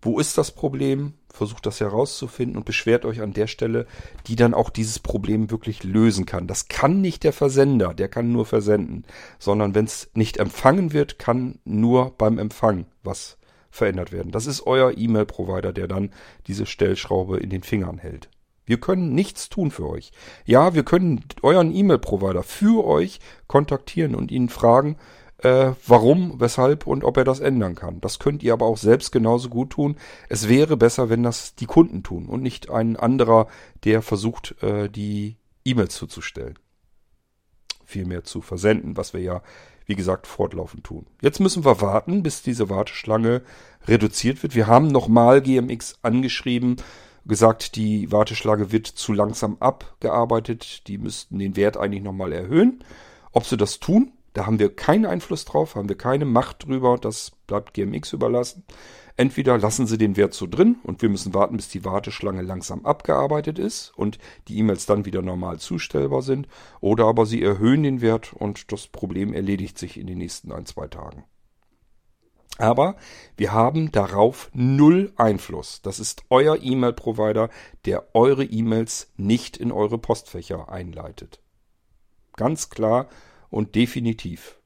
wo 0.00 0.18
ist 0.18 0.38
das 0.38 0.52
Problem? 0.52 1.14
Versucht 1.30 1.66
das 1.66 1.80
herauszufinden 1.80 2.56
und 2.56 2.64
beschwert 2.64 3.04
euch 3.04 3.20
an 3.20 3.32
der 3.32 3.46
Stelle, 3.46 3.86
die 4.26 4.36
dann 4.36 4.54
auch 4.54 4.70
dieses 4.70 4.98
Problem 4.98 5.50
wirklich 5.50 5.84
lösen 5.84 6.26
kann. 6.26 6.46
Das 6.46 6.68
kann 6.68 7.00
nicht 7.00 7.24
der 7.24 7.32
Versender, 7.32 7.94
der 7.94 8.08
kann 8.08 8.32
nur 8.32 8.46
versenden, 8.46 9.04
sondern 9.38 9.74
wenn 9.74 9.84
es 9.84 10.10
nicht 10.14 10.38
empfangen 10.38 10.92
wird, 10.92 11.18
kann 11.18 11.58
nur 11.64 12.12
beim 12.16 12.38
Empfang 12.38 12.86
was 13.02 13.38
verändert 13.70 14.12
werden. 14.12 14.32
Das 14.32 14.46
ist 14.46 14.66
euer 14.66 14.96
E-Mail-Provider, 14.96 15.72
der 15.72 15.88
dann 15.88 16.10
diese 16.46 16.66
Stellschraube 16.66 17.38
in 17.38 17.50
den 17.50 17.62
Fingern 17.62 17.98
hält. 17.98 18.30
Wir 18.68 18.78
können 18.78 19.14
nichts 19.14 19.48
tun 19.48 19.70
für 19.70 19.88
euch. 19.88 20.12
Ja, 20.44 20.74
wir 20.74 20.82
können 20.82 21.24
euren 21.40 21.74
E-Mail-Provider 21.74 22.42
für 22.42 22.84
euch 22.84 23.18
kontaktieren 23.46 24.14
und 24.14 24.30
ihn 24.30 24.50
fragen, 24.50 24.98
äh, 25.38 25.72
warum, 25.86 26.38
weshalb 26.38 26.86
und 26.86 27.02
ob 27.02 27.16
er 27.16 27.24
das 27.24 27.40
ändern 27.40 27.74
kann. 27.74 28.02
Das 28.02 28.18
könnt 28.18 28.42
ihr 28.42 28.52
aber 28.52 28.66
auch 28.66 28.76
selbst 28.76 29.10
genauso 29.10 29.48
gut 29.48 29.70
tun. 29.70 29.96
Es 30.28 30.50
wäre 30.50 30.76
besser, 30.76 31.08
wenn 31.08 31.22
das 31.22 31.54
die 31.54 31.64
Kunden 31.64 32.02
tun 32.02 32.26
und 32.26 32.42
nicht 32.42 32.68
ein 32.68 32.96
anderer, 32.96 33.48
der 33.84 34.02
versucht, 34.02 34.62
äh, 34.62 34.90
die 34.90 35.38
E-Mails 35.64 35.94
zuzustellen. 35.94 36.58
Vielmehr 37.86 38.22
zu 38.22 38.42
versenden, 38.42 38.98
was 38.98 39.14
wir 39.14 39.22
ja, 39.22 39.42
wie 39.86 39.94
gesagt, 39.94 40.26
fortlaufend 40.26 40.84
tun. 40.84 41.06
Jetzt 41.22 41.40
müssen 41.40 41.64
wir 41.64 41.80
warten, 41.80 42.22
bis 42.22 42.42
diese 42.42 42.68
Warteschlange 42.68 43.40
reduziert 43.86 44.42
wird. 44.42 44.54
Wir 44.54 44.66
haben 44.66 44.88
nochmal 44.88 45.40
GMX 45.40 46.00
angeschrieben, 46.02 46.76
gesagt, 47.28 47.76
die 47.76 48.10
Warteschlange 48.10 48.72
wird 48.72 48.86
zu 48.86 49.12
langsam 49.12 49.58
abgearbeitet. 49.60 50.88
Die 50.88 50.98
müssten 50.98 51.38
den 51.38 51.56
Wert 51.56 51.76
eigentlich 51.76 52.02
nochmal 52.02 52.32
erhöhen. 52.32 52.82
Ob 53.32 53.46
sie 53.46 53.56
das 53.56 53.78
tun, 53.78 54.12
da 54.32 54.46
haben 54.46 54.58
wir 54.58 54.74
keinen 54.74 55.06
Einfluss 55.06 55.44
drauf, 55.44 55.74
haben 55.74 55.88
wir 55.88 55.98
keine 55.98 56.24
Macht 56.24 56.66
drüber. 56.66 56.98
Das 56.98 57.32
bleibt 57.46 57.74
GMX 57.74 58.12
überlassen. 58.12 58.64
Entweder 59.16 59.58
lassen 59.58 59.88
sie 59.88 59.98
den 59.98 60.16
Wert 60.16 60.32
so 60.32 60.46
drin 60.46 60.76
und 60.84 61.02
wir 61.02 61.08
müssen 61.08 61.34
warten, 61.34 61.56
bis 61.56 61.68
die 61.68 61.84
Warteschlange 61.84 62.42
langsam 62.42 62.86
abgearbeitet 62.86 63.58
ist 63.58 63.92
und 63.96 64.18
die 64.46 64.58
E-Mails 64.58 64.86
dann 64.86 65.06
wieder 65.06 65.22
normal 65.22 65.58
zustellbar 65.58 66.22
sind. 66.22 66.46
Oder 66.80 67.06
aber 67.06 67.26
sie 67.26 67.42
erhöhen 67.42 67.82
den 67.82 68.00
Wert 68.00 68.32
und 68.32 68.70
das 68.70 68.86
Problem 68.86 69.32
erledigt 69.32 69.76
sich 69.76 69.98
in 69.98 70.06
den 70.06 70.18
nächsten 70.18 70.52
ein, 70.52 70.66
zwei 70.66 70.86
Tagen. 70.86 71.24
Aber 72.58 72.96
wir 73.36 73.52
haben 73.52 73.92
darauf 73.92 74.50
null 74.52 75.12
Einfluss. 75.16 75.80
Das 75.80 76.00
ist 76.00 76.24
euer 76.28 76.58
E-Mail-Provider, 76.60 77.50
der 77.84 78.14
eure 78.14 78.44
E-Mails 78.44 79.12
nicht 79.16 79.56
in 79.56 79.70
eure 79.72 79.96
Postfächer 79.96 80.68
einleitet. 80.68 81.40
Ganz 82.36 82.68
klar 82.68 83.08
und 83.48 83.76
definitiv. 83.76 84.58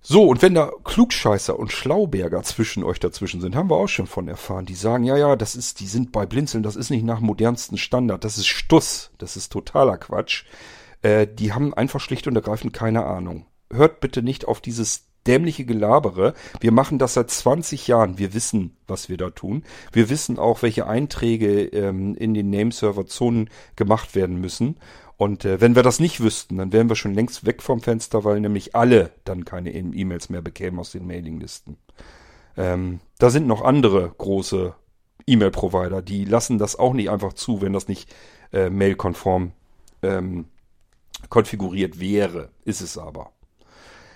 So, 0.00 0.26
und 0.26 0.40
wenn 0.40 0.54
da 0.54 0.70
Klugscheißer 0.84 1.58
und 1.58 1.72
Schlauberger 1.72 2.42
zwischen 2.42 2.82
euch 2.82 2.98
dazwischen 2.98 3.40
sind, 3.40 3.54
haben 3.54 3.68
wir 3.68 3.76
auch 3.76 3.88
schon 3.88 4.06
von 4.06 4.28
erfahren. 4.28 4.64
Die 4.64 4.74
sagen, 4.74 5.04
ja, 5.04 5.18
ja, 5.18 5.36
das 5.36 5.54
ist, 5.54 5.80
die 5.80 5.86
sind 5.86 6.12
bei 6.12 6.24
Blinzeln, 6.24 6.62
das 6.62 6.76
ist 6.76 6.90
nicht 6.90 7.04
nach 7.04 7.20
modernsten 7.20 7.76
Standard, 7.76 8.24
das 8.24 8.38
ist 8.38 8.46
Stuss, 8.46 9.10
das 9.18 9.36
ist 9.36 9.52
totaler 9.52 9.98
Quatsch. 9.98 10.44
Äh, 11.02 11.26
die 11.26 11.52
haben 11.52 11.74
einfach 11.74 12.00
schlicht 12.00 12.26
und 12.26 12.36
ergreifend 12.36 12.72
keine 12.72 13.04
Ahnung. 13.04 13.46
Hört 13.72 14.00
bitte 14.00 14.22
nicht 14.22 14.46
auf 14.46 14.60
dieses 14.60 15.08
dämliche 15.26 15.64
Gelabere. 15.64 16.34
Wir 16.60 16.72
machen 16.72 16.98
das 16.98 17.14
seit 17.14 17.30
20 17.30 17.86
Jahren. 17.86 18.18
Wir 18.18 18.32
wissen, 18.34 18.76
was 18.86 19.08
wir 19.08 19.16
da 19.18 19.30
tun. 19.30 19.62
Wir 19.92 20.08
wissen 20.08 20.38
auch, 20.38 20.62
welche 20.62 20.86
Einträge 20.86 21.64
ähm, 21.64 22.14
in 22.14 22.34
den 22.34 22.50
Nameserver-Zonen 22.50 23.50
gemacht 23.76 24.14
werden 24.14 24.40
müssen. 24.40 24.76
Und 25.18 25.44
äh, 25.44 25.60
wenn 25.60 25.74
wir 25.74 25.82
das 25.82 26.00
nicht 26.00 26.20
wüssten, 26.20 26.56
dann 26.58 26.72
wären 26.72 26.88
wir 26.88 26.96
schon 26.96 27.12
längst 27.12 27.44
weg 27.44 27.60
vom 27.60 27.80
Fenster, 27.80 28.24
weil 28.24 28.40
nämlich 28.40 28.74
alle 28.74 29.10
dann 29.24 29.44
keine 29.44 29.74
e- 29.74 29.78
E-Mails 29.78 30.30
mehr 30.30 30.42
bekämen 30.42 30.78
aus 30.78 30.92
den 30.92 31.06
Mailinglisten. 31.06 31.76
Ähm, 32.56 33.00
da 33.18 33.28
sind 33.28 33.46
noch 33.46 33.62
andere 33.62 34.14
große 34.16 34.74
E-Mail-Provider, 35.26 36.02
die 36.02 36.24
lassen 36.24 36.58
das 36.58 36.76
auch 36.76 36.94
nicht 36.94 37.10
einfach 37.10 37.34
zu, 37.34 37.60
wenn 37.60 37.72
das 37.72 37.88
nicht 37.88 38.14
äh, 38.52 38.70
mailkonform 38.70 39.52
ähm, 40.02 40.46
konfiguriert 41.28 42.00
wäre. 42.00 42.50
Ist 42.64 42.80
es 42.80 42.96
aber. 42.96 43.32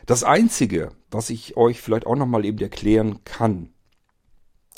Das 0.07 0.25
Einzige, 0.25 0.93
was 1.11 1.31
ich 1.31 1.57
euch 1.57 1.81
vielleicht 1.81 2.07
auch 2.07 2.17
nochmal 2.17 2.45
eben 2.45 2.59
erklären 2.59 3.25
kann, 3.25 3.71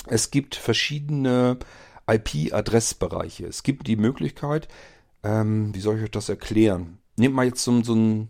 es 0.07 0.31
gibt 0.31 0.55
verschiedene 0.55 1.59
IP-Adressbereiche. 2.07 3.47
Es 3.47 3.63
gibt 3.63 3.87
die 3.87 3.97
Möglichkeit, 3.97 4.69
ähm, 5.23 5.75
wie 5.75 5.81
soll 5.81 5.97
ich 5.97 6.05
euch 6.05 6.11
das 6.11 6.29
erklären? 6.29 6.99
Nehmt 7.17 7.35
mal 7.35 7.47
jetzt 7.47 7.65
so, 7.65 7.83
so, 7.83 7.95
ein, 7.95 8.29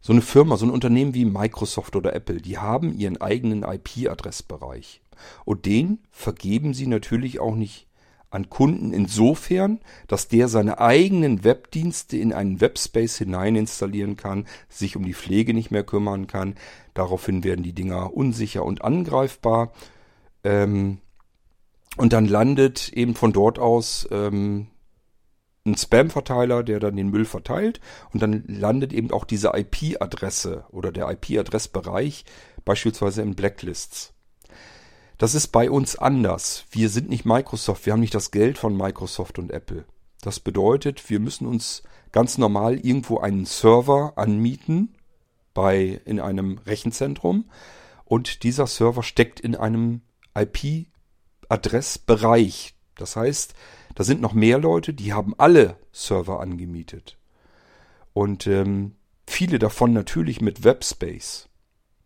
so 0.00 0.12
eine 0.12 0.22
Firma, 0.22 0.56
so 0.56 0.66
ein 0.66 0.70
Unternehmen 0.70 1.14
wie 1.14 1.24
Microsoft 1.24 1.96
oder 1.96 2.14
Apple, 2.14 2.40
die 2.40 2.58
haben 2.58 2.96
ihren 2.96 3.20
eigenen 3.20 3.64
IP-Adressbereich. 3.64 5.02
Und 5.44 5.66
den 5.66 5.98
vergeben 6.10 6.74
sie 6.74 6.86
natürlich 6.86 7.40
auch 7.40 7.54
nicht 7.54 7.88
an 8.32 8.48
Kunden 8.48 8.92
insofern, 8.92 9.80
dass 10.08 10.28
der 10.28 10.48
seine 10.48 10.80
eigenen 10.80 11.44
Webdienste 11.44 12.16
in 12.16 12.32
einen 12.32 12.60
Webspace 12.60 13.18
hinein 13.18 13.56
installieren 13.56 14.16
kann, 14.16 14.46
sich 14.68 14.96
um 14.96 15.04
die 15.04 15.14
Pflege 15.14 15.54
nicht 15.54 15.70
mehr 15.70 15.84
kümmern 15.84 16.26
kann. 16.26 16.54
Daraufhin 16.94 17.44
werden 17.44 17.62
die 17.62 17.74
Dinger 17.74 18.14
unsicher 18.14 18.64
und 18.64 18.82
angreifbar. 18.82 19.72
Ähm, 20.44 20.98
und 21.98 22.14
dann 22.14 22.26
landet 22.26 22.88
eben 22.94 23.14
von 23.14 23.34
dort 23.34 23.58
aus 23.58 24.08
ähm, 24.10 24.68
ein 25.64 25.76
Spam-Verteiler, 25.76 26.62
der 26.62 26.80
dann 26.80 26.96
den 26.96 27.10
Müll 27.10 27.26
verteilt. 27.26 27.80
Und 28.12 28.22
dann 28.22 28.44
landet 28.46 28.92
eben 28.92 29.10
auch 29.10 29.24
diese 29.24 29.52
IP-Adresse 29.54 30.64
oder 30.70 30.90
der 30.90 31.10
IP-Adressbereich 31.10 32.24
beispielsweise 32.64 33.22
in 33.22 33.34
Blacklists. 33.34 34.11
Das 35.22 35.34
ist 35.36 35.52
bei 35.52 35.70
uns 35.70 35.94
anders. 35.94 36.64
Wir 36.72 36.88
sind 36.88 37.08
nicht 37.08 37.24
Microsoft, 37.24 37.86
wir 37.86 37.92
haben 37.92 38.00
nicht 38.00 38.16
das 38.16 38.32
Geld 38.32 38.58
von 38.58 38.76
Microsoft 38.76 39.38
und 39.38 39.52
Apple. 39.52 39.84
Das 40.20 40.40
bedeutet, 40.40 41.08
wir 41.10 41.20
müssen 41.20 41.46
uns 41.46 41.84
ganz 42.10 42.38
normal 42.38 42.84
irgendwo 42.84 43.18
einen 43.18 43.44
Server 43.44 44.14
anmieten 44.16 44.96
bei 45.54 46.00
in 46.06 46.18
einem 46.18 46.58
Rechenzentrum 46.66 47.48
und 48.04 48.42
dieser 48.42 48.66
Server 48.66 49.04
steckt 49.04 49.38
in 49.38 49.54
einem 49.54 50.00
IP-Adressbereich. 50.36 52.74
Das 52.96 53.14
heißt, 53.14 53.54
da 53.94 54.02
sind 54.02 54.20
noch 54.20 54.32
mehr 54.32 54.58
Leute, 54.58 54.92
die 54.92 55.12
haben 55.12 55.36
alle 55.38 55.76
Server 55.92 56.40
angemietet. 56.40 57.16
Und 58.12 58.48
ähm, 58.48 58.96
viele 59.28 59.60
davon 59.60 59.92
natürlich 59.92 60.40
mit 60.40 60.64
Webspace 60.64 61.48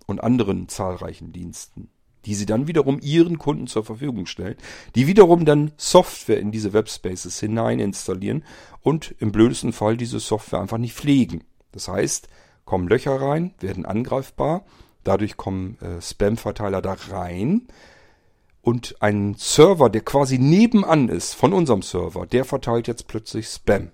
und 0.04 0.22
anderen 0.22 0.68
zahlreichen 0.68 1.32
Diensten 1.32 1.88
die 2.26 2.34
sie 2.34 2.46
dann 2.46 2.66
wiederum 2.66 2.98
ihren 3.00 3.38
Kunden 3.38 3.68
zur 3.68 3.84
Verfügung 3.84 4.26
stellen, 4.26 4.56
die 4.94 5.06
wiederum 5.06 5.44
dann 5.44 5.72
Software 5.76 6.40
in 6.40 6.50
diese 6.50 6.72
Webspaces 6.72 7.40
hinein 7.40 7.78
installieren 7.78 8.44
und 8.82 9.14
im 9.18 9.32
blödesten 9.32 9.72
Fall 9.72 9.96
diese 9.96 10.20
Software 10.20 10.60
einfach 10.60 10.78
nicht 10.78 10.94
pflegen. 10.94 11.44
Das 11.72 11.88
heißt, 11.88 12.28
kommen 12.64 12.88
Löcher 12.88 13.20
rein, 13.20 13.54
werden 13.60 13.86
angreifbar, 13.86 14.64
dadurch 15.04 15.36
kommen 15.36 15.78
äh, 15.80 16.02
Spam-Verteiler 16.02 16.82
da 16.82 16.96
rein 17.10 17.68
und 18.60 18.96
ein 19.00 19.36
Server, 19.38 19.88
der 19.88 20.00
quasi 20.00 20.38
nebenan 20.38 21.08
ist 21.08 21.34
von 21.34 21.52
unserem 21.52 21.82
Server, 21.82 22.26
der 22.26 22.44
verteilt 22.44 22.88
jetzt 22.88 23.06
plötzlich 23.06 23.46
Spam. 23.46 23.92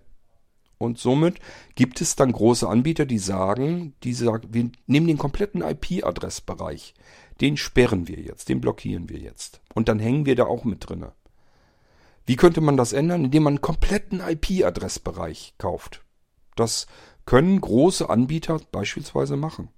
Und 0.79 0.99
somit 0.99 1.39
gibt 1.77 2.01
es 2.01 2.17
dann 2.17 2.33
große 2.33 2.69
Anbieter, 2.69 3.07
die 3.07 3.19
sagen, 3.19 3.95
die 4.03 4.15
sagen, 4.15 4.49
wir 4.51 4.71
nehmen 4.87 5.07
den 5.07 5.19
kompletten 5.19 5.63
IP-Adressbereich 5.63 6.95
den 7.41 7.57
sperren 7.57 8.09
wir 8.09 8.19
jetzt, 8.19 8.49
den 8.49 8.61
blockieren 8.61 9.09
wir 9.09 9.19
jetzt. 9.19 9.61
Und 9.75 9.89
dann 9.89 9.99
hängen 9.99 10.27
wir 10.27 10.37
da 10.37 10.45
auch 10.45 10.65
mit 10.65 10.89
drinne. 10.89 11.13
Wie 12.27 12.37
könnte 12.37 12.61
man 12.61 12.77
das 12.77 12.93
ändern? 12.93 13.25
Indem 13.25 13.45
man 13.45 13.55
einen 13.55 13.63
kompletten 13.63 14.21
IP-Adressbereich 14.21 15.55
kauft. 15.59 16.03
Das 16.55 16.87
können 17.27 17.61
große 17.61 18.09
Anbieter 18.09 18.61
beispielsweise 18.71 19.37
machen. 19.37 19.69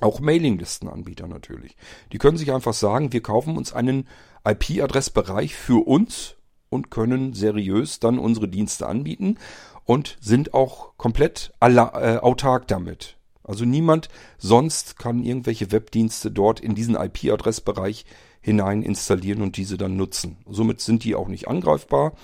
Auch 0.00 0.20
Mailinglistenanbieter 0.20 1.26
natürlich. 1.26 1.76
Die 2.12 2.18
können 2.18 2.36
sich 2.36 2.52
einfach 2.52 2.74
sagen, 2.74 3.12
wir 3.12 3.22
kaufen 3.22 3.56
uns 3.56 3.72
einen 3.72 4.08
IP-Adressbereich 4.44 5.54
für 5.54 5.86
uns 5.86 6.36
und 6.68 6.90
können 6.90 7.32
seriös 7.32 8.00
dann 8.00 8.18
unsere 8.18 8.48
Dienste 8.48 8.86
anbieten 8.86 9.38
und 9.84 10.16
sind 10.20 10.54
auch 10.54 10.96
komplett 10.96 11.52
äh, 11.60 12.16
autark 12.18 12.66
damit. 12.66 13.16
Also 13.44 13.64
niemand 13.64 14.08
sonst 14.38 14.98
kann 14.98 15.22
irgendwelche 15.22 15.70
Webdienste 15.70 16.30
dort 16.30 16.60
in 16.60 16.74
diesen 16.74 16.96
IP-Adressbereich 16.96 18.06
hinein 18.40 18.82
installieren 18.82 19.42
und 19.42 19.56
diese 19.56 19.76
dann 19.76 19.96
nutzen. 19.96 20.38
Somit 20.48 20.80
sind 20.80 21.04
die 21.04 21.14
auch 21.14 21.28
nicht 21.28 21.46
angreifbar 21.46 22.14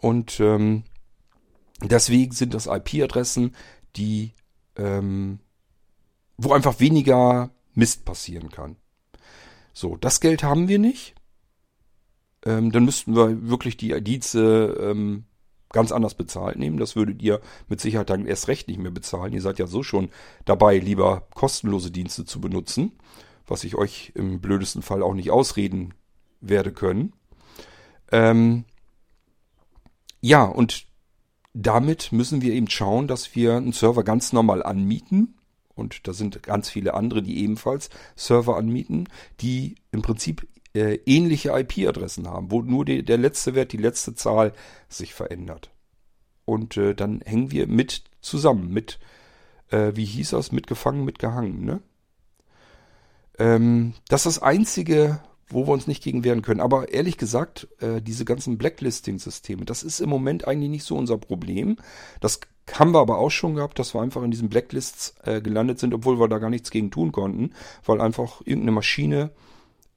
und 0.00 0.40
ähm, 0.40 0.82
deswegen 1.82 2.32
sind 2.32 2.52
das 2.52 2.66
IP-Adressen, 2.66 3.54
die 3.96 4.32
ähm, 4.76 5.38
wo 6.36 6.52
einfach 6.52 6.80
weniger 6.80 7.50
Mist 7.74 8.04
passieren 8.04 8.50
kann. 8.50 8.76
So, 9.72 9.96
das 9.96 10.20
Geld 10.20 10.42
haben 10.42 10.68
wir 10.68 10.78
nicht. 10.78 11.14
Ähm, 12.44 12.72
dann 12.72 12.84
müssten 12.84 13.14
wir 13.14 13.48
wirklich 13.48 13.76
die 13.76 14.00
Dienste 14.02 14.76
ähm, 14.80 15.24
ganz 15.76 15.92
anders 15.92 16.14
bezahlt 16.14 16.58
nehmen. 16.58 16.78
Das 16.78 16.96
würdet 16.96 17.22
ihr 17.22 17.42
mit 17.68 17.82
Sicherheit 17.82 18.08
dann 18.08 18.24
erst 18.24 18.48
recht 18.48 18.66
nicht 18.66 18.80
mehr 18.80 18.90
bezahlen. 18.90 19.34
Ihr 19.34 19.42
seid 19.42 19.58
ja 19.58 19.66
so 19.66 19.82
schon 19.82 20.08
dabei, 20.46 20.78
lieber 20.78 21.28
kostenlose 21.34 21.90
Dienste 21.90 22.24
zu 22.24 22.40
benutzen, 22.40 22.92
was 23.46 23.62
ich 23.62 23.74
euch 23.74 24.10
im 24.14 24.40
blödesten 24.40 24.80
Fall 24.80 25.02
auch 25.02 25.12
nicht 25.12 25.30
ausreden 25.30 25.92
werde 26.40 26.72
können. 26.72 27.12
Ähm, 28.10 28.64
ja, 30.22 30.44
und 30.44 30.86
damit 31.52 32.10
müssen 32.10 32.40
wir 32.40 32.54
eben 32.54 32.70
schauen, 32.70 33.06
dass 33.06 33.36
wir 33.36 33.58
einen 33.58 33.72
Server 33.72 34.02
ganz 34.02 34.32
normal 34.32 34.62
anmieten. 34.62 35.36
Und 35.74 36.08
da 36.08 36.14
sind 36.14 36.42
ganz 36.42 36.70
viele 36.70 36.94
andere, 36.94 37.22
die 37.22 37.42
ebenfalls 37.44 37.90
Server 38.14 38.56
anmieten, 38.56 39.10
die 39.42 39.74
im 39.92 40.00
Prinzip 40.00 40.48
äh, 40.76 41.00
ähnliche 41.06 41.50
IP-Adressen 41.50 42.28
haben, 42.28 42.50
wo 42.50 42.62
nur 42.62 42.84
die, 42.84 43.04
der 43.04 43.18
letzte 43.18 43.54
Wert, 43.54 43.72
die 43.72 43.78
letzte 43.78 44.14
Zahl 44.14 44.52
sich 44.88 45.14
verändert. 45.14 45.70
Und 46.44 46.76
äh, 46.76 46.94
dann 46.94 47.20
hängen 47.24 47.50
wir 47.50 47.66
mit 47.66 48.04
zusammen, 48.20 48.72
mit, 48.72 48.98
äh, 49.70 49.92
wie 49.94 50.04
hieß 50.04 50.30
das, 50.30 50.52
mitgefangen, 50.52 51.04
mitgehangen, 51.04 51.64
ne? 51.64 51.80
Ähm, 53.38 53.94
das 54.08 54.24
ist 54.24 54.36
das 54.36 54.42
Einzige, 54.42 55.20
wo 55.48 55.66
wir 55.66 55.72
uns 55.72 55.86
nicht 55.86 56.02
gegen 56.02 56.24
wehren 56.24 56.42
können. 56.42 56.60
Aber 56.60 56.92
ehrlich 56.92 57.18
gesagt, 57.18 57.68
äh, 57.80 58.00
diese 58.00 58.24
ganzen 58.24 58.58
Blacklisting-Systeme, 58.58 59.64
das 59.64 59.82
ist 59.82 60.00
im 60.00 60.08
Moment 60.08 60.46
eigentlich 60.46 60.70
nicht 60.70 60.84
so 60.84 60.96
unser 60.96 61.18
Problem. 61.18 61.76
Das 62.20 62.40
haben 62.72 62.92
wir 62.92 63.00
aber 63.00 63.18
auch 63.18 63.30
schon 63.30 63.54
gehabt, 63.54 63.78
dass 63.78 63.94
wir 63.94 64.00
einfach 64.00 64.22
in 64.22 64.30
diesen 64.30 64.48
Blacklists 64.48 65.14
äh, 65.24 65.40
gelandet 65.40 65.78
sind, 65.78 65.94
obwohl 65.94 66.18
wir 66.18 66.28
da 66.28 66.38
gar 66.38 66.50
nichts 66.50 66.70
gegen 66.70 66.90
tun 66.90 67.12
konnten, 67.12 67.52
weil 67.84 68.00
einfach 68.00 68.40
irgendeine 68.44 68.72
Maschine 68.72 69.30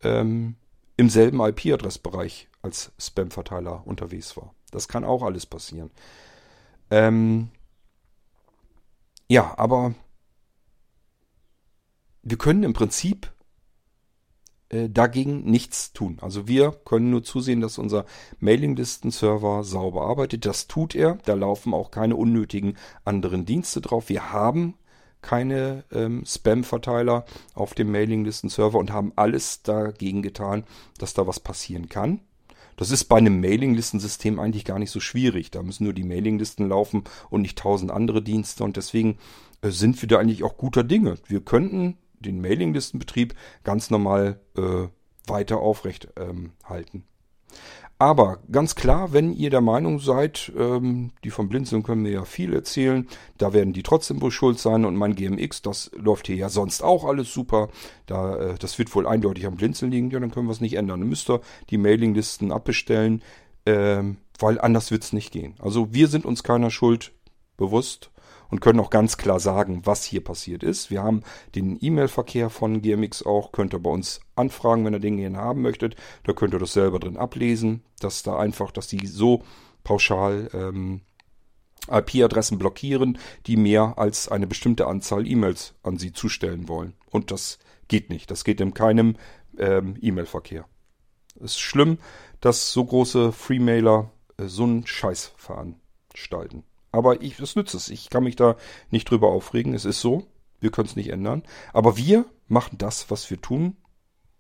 ähm, 0.04 0.56
im 1.00 1.10
selben 1.10 1.40
IP-Adressbereich 1.40 2.50
als 2.62 2.92
Spam-Verteiler 3.00 3.88
unterwegs 3.88 4.36
war. 4.36 4.54
Das 4.70 4.90
kann 4.90 5.06
auch 5.06 5.24
alles 5.24 5.46
passieren. 5.46 5.92
Ähm, 6.92 7.52
ja, 9.30 9.58
aber 9.58 9.94
wir 12.22 12.38
können 12.38 12.64
im 12.64 12.74
Prinzip 12.74 13.32
äh, 14.68 14.90
dagegen 14.90 15.46
nichts 15.50 15.94
tun. 15.94 16.18
Also 16.20 16.50
wir 16.50 16.74
können 16.84 17.12
nur 17.12 17.24
zusehen, 17.24 17.62
dass 17.62 17.78
unser 17.78 18.04
Mailinglisten-Server 18.42 19.64
sauber 19.64 20.02
arbeitet. 20.02 20.46
Das 20.46 20.68
tut 20.68 20.96
er. 20.96 21.18
Da 21.24 21.34
laufen 21.34 21.74
auch 21.74 21.92
keine 21.92 22.18
unnötigen 22.18 22.78
anderen 23.06 23.46
Dienste 23.46 23.80
drauf. 23.80 24.10
Wir 24.10 24.34
haben 24.34 24.74
keine 25.22 25.84
ähm, 25.92 26.24
Spam-Verteiler 26.26 27.26
auf 27.54 27.74
dem 27.74 27.92
Mailinglisten-Server 27.92 28.78
und 28.78 28.92
haben 28.92 29.14
alles 29.16 29.64
dagegen 29.64 30.22
getan, 30.22 30.64
dass 30.98 31.14
da 31.14 31.28
was 31.28 31.40
passieren 31.40 31.90
kann. 31.90 32.22
Das 32.78 32.92
ist 32.92 33.06
bei 33.06 33.18
einem 33.18 33.42
Mailinglistensystem 33.42 34.40
eigentlich 34.40 34.64
gar 34.64 34.80
nicht 34.80 34.92
so 34.92 35.02
schwierig. 35.02 35.52
Da 35.52 35.62
müssen 35.62 35.84
nur 35.84 35.94
die 35.94 36.06
Mailinglisten 36.06 36.70
laufen 36.70 37.04
und 37.30 37.42
nicht 37.42 37.58
tausend 37.58 37.92
andere 37.92 38.22
Dienste 38.22 38.64
und 38.64 38.78
deswegen 38.78 39.18
äh, 39.62 39.70
sind 39.70 40.02
wir 40.02 40.08
da 40.08 40.18
eigentlich 40.18 40.44
auch 40.44 40.58
guter 40.58 40.86
Dinge. 40.86 41.18
Wir 41.28 41.42
könnten 41.42 41.98
den 42.20 42.40
Mailinglistenbetrieb 42.42 43.36
ganz 43.64 43.90
normal 43.90 44.40
äh, 44.58 44.88
weiter 45.28 45.60
aufrecht 45.60 46.08
ähm, 46.18 46.52
halten. 46.64 47.04
Aber 48.02 48.40
ganz 48.50 48.76
klar, 48.76 49.12
wenn 49.12 49.34
ihr 49.34 49.50
der 49.50 49.60
Meinung 49.60 50.00
seid, 50.00 50.54
ähm, 50.58 51.12
die 51.26 51.32
vom 51.32 51.50
Blinzeln 51.50 51.84
können 51.84 52.04
mir 52.04 52.14
ja 52.14 52.24
viel 52.24 52.54
erzählen, 52.54 53.06
da 53.38 53.52
werden 53.52 53.74
die 53.74 53.84
trotzdem 53.84 54.22
wohl 54.22 54.32
schuld 54.32 54.58
sein 54.58 54.86
und 54.86 54.96
mein 54.96 55.16
GMX, 55.16 55.62
das 55.62 55.92
läuft 55.98 56.28
hier 56.28 56.38
ja 56.38 56.48
sonst 56.48 56.82
auch 56.82 57.04
alles 57.04 57.34
super, 57.34 57.68
da, 58.06 58.38
äh, 58.38 58.56
das 58.58 58.80
wird 58.80 58.96
wohl 58.96 59.06
eindeutig 59.06 59.46
am 59.46 59.58
Blinzeln 59.58 59.92
liegen, 59.92 60.12
ja, 60.12 60.20
dann 60.22 60.32
können 60.32 60.48
wir 60.48 60.54
es 60.54 60.62
nicht 60.62 60.76
ändern. 60.76 61.02
Dann 61.02 61.10
müsst 61.10 61.30
ihr 61.30 61.42
die 61.72 61.78
Mailinglisten 61.78 62.54
abbestellen, 62.54 63.22
ähm, 63.66 64.16
weil 64.40 64.62
anders 64.62 64.92
wird's 64.92 65.12
nicht 65.12 65.34
gehen. 65.34 65.56
Also 65.60 65.94
wir 65.94 66.08
sind 66.08 66.26
uns 66.26 66.42
keiner 66.42 66.72
Schuld 66.72 67.12
bewusst 67.58 68.12
und 68.50 68.62
können 68.62 68.80
auch 68.80 68.90
ganz 68.90 69.18
klar 69.18 69.40
sagen, 69.40 69.82
was 69.86 70.04
hier 70.04 70.24
passiert 70.24 70.64
ist. 70.64 70.90
Wir 70.90 71.04
haben 71.04 71.22
den 71.56 71.78
E-Mail-Verkehr 71.80 72.50
von 72.50 72.82
GMX 72.82 73.24
auch, 73.26 73.52
könnt 73.52 73.74
ihr 73.74 73.80
bei 73.80 73.90
uns 73.90 74.22
anfragen, 74.36 74.86
wenn 74.86 74.94
ihr 74.94 75.00
den 75.00 75.18
gerne 75.18 75.38
haben 75.38 75.62
möchtet. 75.62 75.96
Da 76.24 76.34
könnt 76.34 76.54
ihr 76.54 76.60
das 76.60 76.74
selber 76.74 77.00
drin 77.00 77.18
ablesen, 77.18 77.84
dass 78.00 78.24
da 78.24 78.38
einfach, 78.38 78.72
dass 78.72 78.88
die 78.88 79.06
so 79.06 79.44
pauschal 79.84 80.50
ähm, 80.54 81.02
IP-Adressen 81.90 82.58
blockieren, 82.58 83.18
die 83.48 83.58
mehr 83.58 83.94
als 83.98 84.30
eine 84.30 84.48
bestimmte 84.48 84.88
Anzahl 84.88 85.28
E-Mails 85.28 85.76
an 85.84 85.98
sie 85.98 86.14
zustellen 86.14 86.68
wollen. 86.68 86.94
Und 87.10 87.32
das 87.32 87.60
geht 87.88 88.10
nicht. 88.10 88.30
Das 88.32 88.44
geht 88.44 88.62
in 88.62 88.74
keinem 88.74 89.16
ähm, 89.58 89.96
E-Mail-Verkehr. 90.02 90.66
Es 91.36 91.52
ist 91.52 91.60
schlimm, 91.60 91.98
dass 92.42 92.72
so 92.72 92.84
große 92.86 93.32
Freemailer 93.32 94.12
äh, 94.38 94.46
so 94.46 94.64
einen 94.64 94.86
Scheiß 94.86 95.34
veranstalten. 95.36 96.64
Aber 96.92 97.22
ich, 97.22 97.38
das 97.38 97.56
nützt 97.56 97.76
es. 97.76 97.90
Ich 97.90 98.10
kann 98.10 98.24
mich 98.24 98.36
da 98.36 98.56
nicht 98.90 99.10
drüber 99.10 99.30
aufregen. 99.30 99.74
Es 99.74 99.86
ist 99.86 100.02
so. 100.02 100.28
Wir 100.60 100.72
können 100.72 100.88
es 100.88 100.96
nicht 100.96 101.10
ändern. 101.10 101.44
Aber 101.74 101.98
wir 101.98 102.26
machen 102.48 102.78
das, 102.78 103.10
was 103.12 103.30
wir 103.30 103.42
tun. 103.42 103.78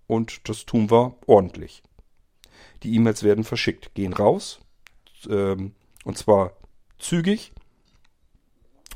Und 0.07 0.49
das 0.49 0.65
tun 0.65 0.89
wir 0.89 1.17
ordentlich. 1.27 1.83
Die 2.83 2.95
E-Mails 2.95 3.23
werden 3.23 3.43
verschickt, 3.43 3.93
gehen 3.93 4.13
raus. 4.13 4.59
Ähm, 5.29 5.73
und 6.03 6.17
zwar 6.17 6.53
zügig. 6.97 7.51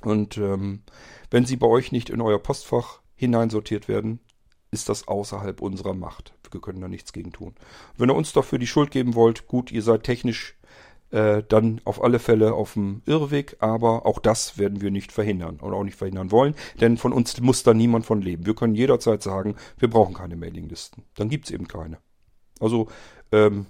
Und 0.01 0.37
ähm, 0.37 0.81
wenn 1.29 1.45
sie 1.45 1.55
bei 1.55 1.67
euch 1.67 1.91
nicht 1.91 2.09
in 2.09 2.21
euer 2.21 2.39
Postfach 2.39 3.01
hineinsortiert 3.15 3.87
werden, 3.87 4.19
ist 4.71 4.89
das 4.89 5.07
außerhalb 5.07 5.61
unserer 5.61 5.93
Macht. 5.93 6.33
Wir 6.51 6.61
können 6.61 6.81
da 6.81 6.87
nichts 6.87 7.13
gegen 7.13 7.31
tun. 7.31 7.55
Wenn 7.97 8.09
ihr 8.09 8.15
uns 8.15 8.33
dafür 8.33 8.59
die 8.59 8.67
Schuld 8.67 8.91
geben 8.91 9.15
wollt, 9.15 9.47
gut, 9.47 9.71
ihr 9.71 9.81
seid 9.81 10.03
technisch 10.03 10.55
äh, 11.13 11.43
dann 11.47 11.79
auf 11.85 12.03
alle 12.03 12.17
Fälle 12.17 12.53
auf 12.53 12.73
dem 12.73 13.03
Irrweg, 13.05 13.57
aber 13.59 14.07
auch 14.07 14.17
das 14.17 14.57
werden 14.57 14.81
wir 14.81 14.89
nicht 14.89 15.11
verhindern 15.11 15.57
und 15.61 15.73
auch 15.73 15.83
nicht 15.83 15.97
verhindern 15.97 16.31
wollen, 16.31 16.55
denn 16.81 16.97
von 16.97 17.13
uns 17.13 17.39
muss 17.39 17.61
da 17.61 17.73
niemand 17.73 18.05
von 18.07 18.21
leben. 18.21 18.47
Wir 18.47 18.55
können 18.55 18.73
jederzeit 18.73 19.21
sagen, 19.21 19.55
wir 19.77 19.89
brauchen 19.89 20.15
keine 20.15 20.35
Mailinglisten. 20.35 21.03
Dann 21.15 21.29
gibt's 21.29 21.51
eben 21.51 21.67
keine. 21.67 21.99
Also 22.59 22.87
ähm, 23.31 23.67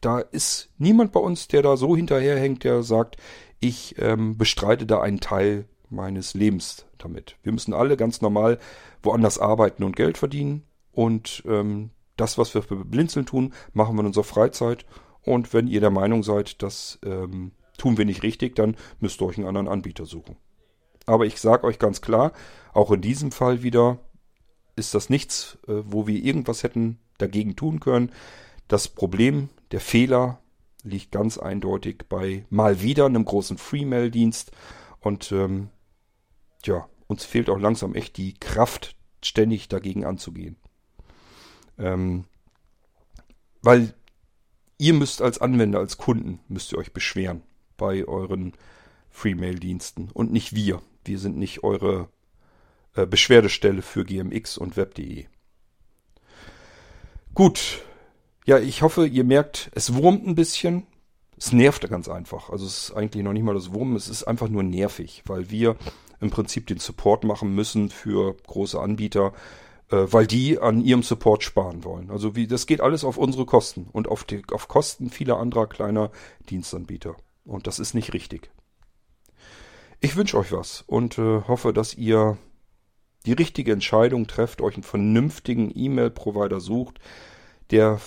da 0.00 0.20
ist 0.20 0.70
niemand 0.78 1.12
bei 1.12 1.20
uns, 1.20 1.48
der 1.48 1.60
da 1.60 1.76
so 1.76 1.94
hinterherhängt, 1.94 2.64
der 2.64 2.82
sagt, 2.82 3.18
ich 3.60 3.96
ähm, 3.98 4.38
bestreite 4.38 4.86
da 4.86 5.00
einen 5.02 5.20
Teil 5.20 5.66
meines 5.90 6.32
Lebens 6.32 6.86
damit. 6.96 7.36
Wir 7.42 7.52
müssen 7.52 7.74
alle 7.74 7.98
ganz 7.98 8.22
normal 8.22 8.58
woanders 9.02 9.38
arbeiten 9.38 9.84
und 9.84 9.94
Geld 9.94 10.16
verdienen 10.16 10.62
und 10.92 11.42
ähm, 11.46 11.90
das, 12.16 12.38
was 12.38 12.54
wir 12.54 12.62
für 12.62 12.76
Blinzeln 12.84 13.26
tun, 13.26 13.52
machen 13.74 13.94
wir 13.94 14.00
in 14.00 14.06
unserer 14.06 14.24
Freizeit 14.24 14.86
und 15.28 15.52
wenn 15.52 15.68
ihr 15.68 15.80
der 15.80 15.90
Meinung 15.90 16.22
seid, 16.22 16.62
das 16.62 16.98
ähm, 17.04 17.52
tun 17.76 17.98
wir 17.98 18.04
nicht 18.04 18.22
richtig, 18.22 18.56
dann 18.56 18.76
müsst 19.00 19.20
ihr 19.20 19.26
euch 19.26 19.36
einen 19.36 19.46
anderen 19.46 19.68
Anbieter 19.68 20.06
suchen. 20.06 20.36
Aber 21.06 21.26
ich 21.26 21.40
sage 21.40 21.64
euch 21.64 21.78
ganz 21.78 22.00
klar, 22.00 22.32
auch 22.72 22.90
in 22.90 23.00
diesem 23.00 23.30
Fall 23.30 23.62
wieder 23.62 23.98
ist 24.76 24.94
das 24.94 25.10
nichts, 25.10 25.58
äh, 25.66 25.82
wo 25.84 26.06
wir 26.06 26.22
irgendwas 26.22 26.62
hätten 26.62 26.98
dagegen 27.18 27.56
tun 27.56 27.80
können. 27.80 28.12
Das 28.68 28.88
Problem, 28.88 29.48
der 29.70 29.80
Fehler 29.80 30.40
liegt 30.82 31.10
ganz 31.12 31.38
eindeutig 31.38 32.04
bei 32.08 32.44
mal 32.50 32.80
wieder 32.80 33.06
einem 33.06 33.24
großen 33.24 33.58
Freemail-Dienst. 33.58 34.52
Und 35.00 35.32
ähm, 35.32 35.68
ja, 36.64 36.88
uns 37.06 37.24
fehlt 37.24 37.50
auch 37.50 37.58
langsam 37.58 37.94
echt 37.94 38.16
die 38.16 38.34
Kraft, 38.34 38.96
ständig 39.22 39.68
dagegen 39.68 40.04
anzugehen. 40.04 40.56
Ähm, 41.78 42.24
weil 43.62 43.94
ihr 44.78 44.94
müsst 44.94 45.20
als 45.20 45.40
Anwender, 45.40 45.80
als 45.80 45.98
Kunden, 45.98 46.40
müsst 46.48 46.72
ihr 46.72 46.78
euch 46.78 46.92
beschweren 46.92 47.42
bei 47.76 48.06
euren 48.06 48.54
Freemail-Diensten 49.10 50.10
und 50.12 50.32
nicht 50.32 50.54
wir. 50.54 50.80
Wir 51.04 51.18
sind 51.18 51.36
nicht 51.36 51.64
eure 51.64 52.08
äh, 52.94 53.06
Beschwerdestelle 53.06 53.82
für 53.82 54.04
GMX 54.04 54.58
und 54.58 54.76
Web.de. 54.76 55.26
Gut. 57.34 57.82
Ja, 58.46 58.58
ich 58.58 58.82
hoffe, 58.82 59.06
ihr 59.06 59.24
merkt, 59.24 59.70
es 59.74 59.94
wurmt 59.94 60.26
ein 60.26 60.34
bisschen. 60.34 60.86
Es 61.36 61.52
nervt 61.52 61.88
ganz 61.88 62.08
einfach. 62.08 62.50
Also 62.50 62.66
es 62.66 62.88
ist 62.88 62.92
eigentlich 62.92 63.22
noch 63.22 63.32
nicht 63.32 63.44
mal 63.44 63.54
das 63.54 63.72
Wurmen, 63.72 63.94
es 63.94 64.08
ist 64.08 64.24
einfach 64.24 64.48
nur 64.48 64.62
nervig, 64.62 65.22
weil 65.26 65.50
wir 65.50 65.76
im 66.20 66.30
Prinzip 66.30 66.66
den 66.66 66.78
Support 66.78 67.24
machen 67.24 67.54
müssen 67.54 67.90
für 67.90 68.34
große 68.46 68.80
Anbieter, 68.80 69.32
weil 69.96 70.26
die 70.26 70.58
an 70.58 70.80
ihrem 70.80 71.02
Support 71.02 71.42
sparen 71.42 71.84
wollen. 71.84 72.10
Also 72.10 72.36
wie, 72.36 72.46
das 72.46 72.66
geht 72.66 72.80
alles 72.80 73.04
auf 73.04 73.16
unsere 73.16 73.46
Kosten 73.46 73.88
und 73.92 74.08
auf, 74.08 74.24
die, 74.24 74.42
auf 74.52 74.68
Kosten 74.68 75.10
vieler 75.10 75.38
anderer 75.38 75.66
kleiner 75.66 76.10
Dienstanbieter. 76.50 77.16
Und 77.44 77.66
das 77.66 77.78
ist 77.78 77.94
nicht 77.94 78.12
richtig. 78.12 78.50
Ich 80.00 80.16
wünsche 80.16 80.38
euch 80.38 80.52
was 80.52 80.84
und 80.86 81.18
äh, 81.18 81.42
hoffe, 81.48 81.72
dass 81.72 81.94
ihr 81.94 82.38
die 83.26 83.32
richtige 83.32 83.72
Entscheidung 83.72 84.26
trefft, 84.26 84.60
euch 84.60 84.74
einen 84.74 84.84
vernünftigen 84.84 85.72
E-Mail-Provider 85.74 86.60
sucht, 86.60 87.00
der 87.70 88.00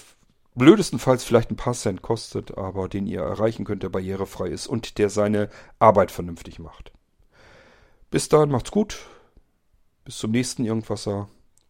blödestenfalls 0.56 1.24
vielleicht 1.24 1.52
ein 1.52 1.58
paar 1.58 1.74
Cent 1.74 2.02
kostet, 2.02 2.58
aber 2.58 2.88
den 2.88 3.08
ihr 3.08 3.22
erreichen 3.22 3.66
könnt, 3.66 3.84
der 3.84 3.90
barrierefrei 3.90 4.48
ist 4.48 4.68
und 4.68 4.98
der 4.98 5.10
seine 5.10 5.50
Arbeit 5.80 6.12
vernünftig 6.12 6.60
macht. 6.60 6.92
Bis 8.10 8.30
dahin 8.30 8.50
macht's 8.50 8.72
gut. 8.72 9.06
Bis 10.04 10.18
zum 10.18 10.32
nächsten 10.32 10.66
Irgendwasser. 10.66 11.30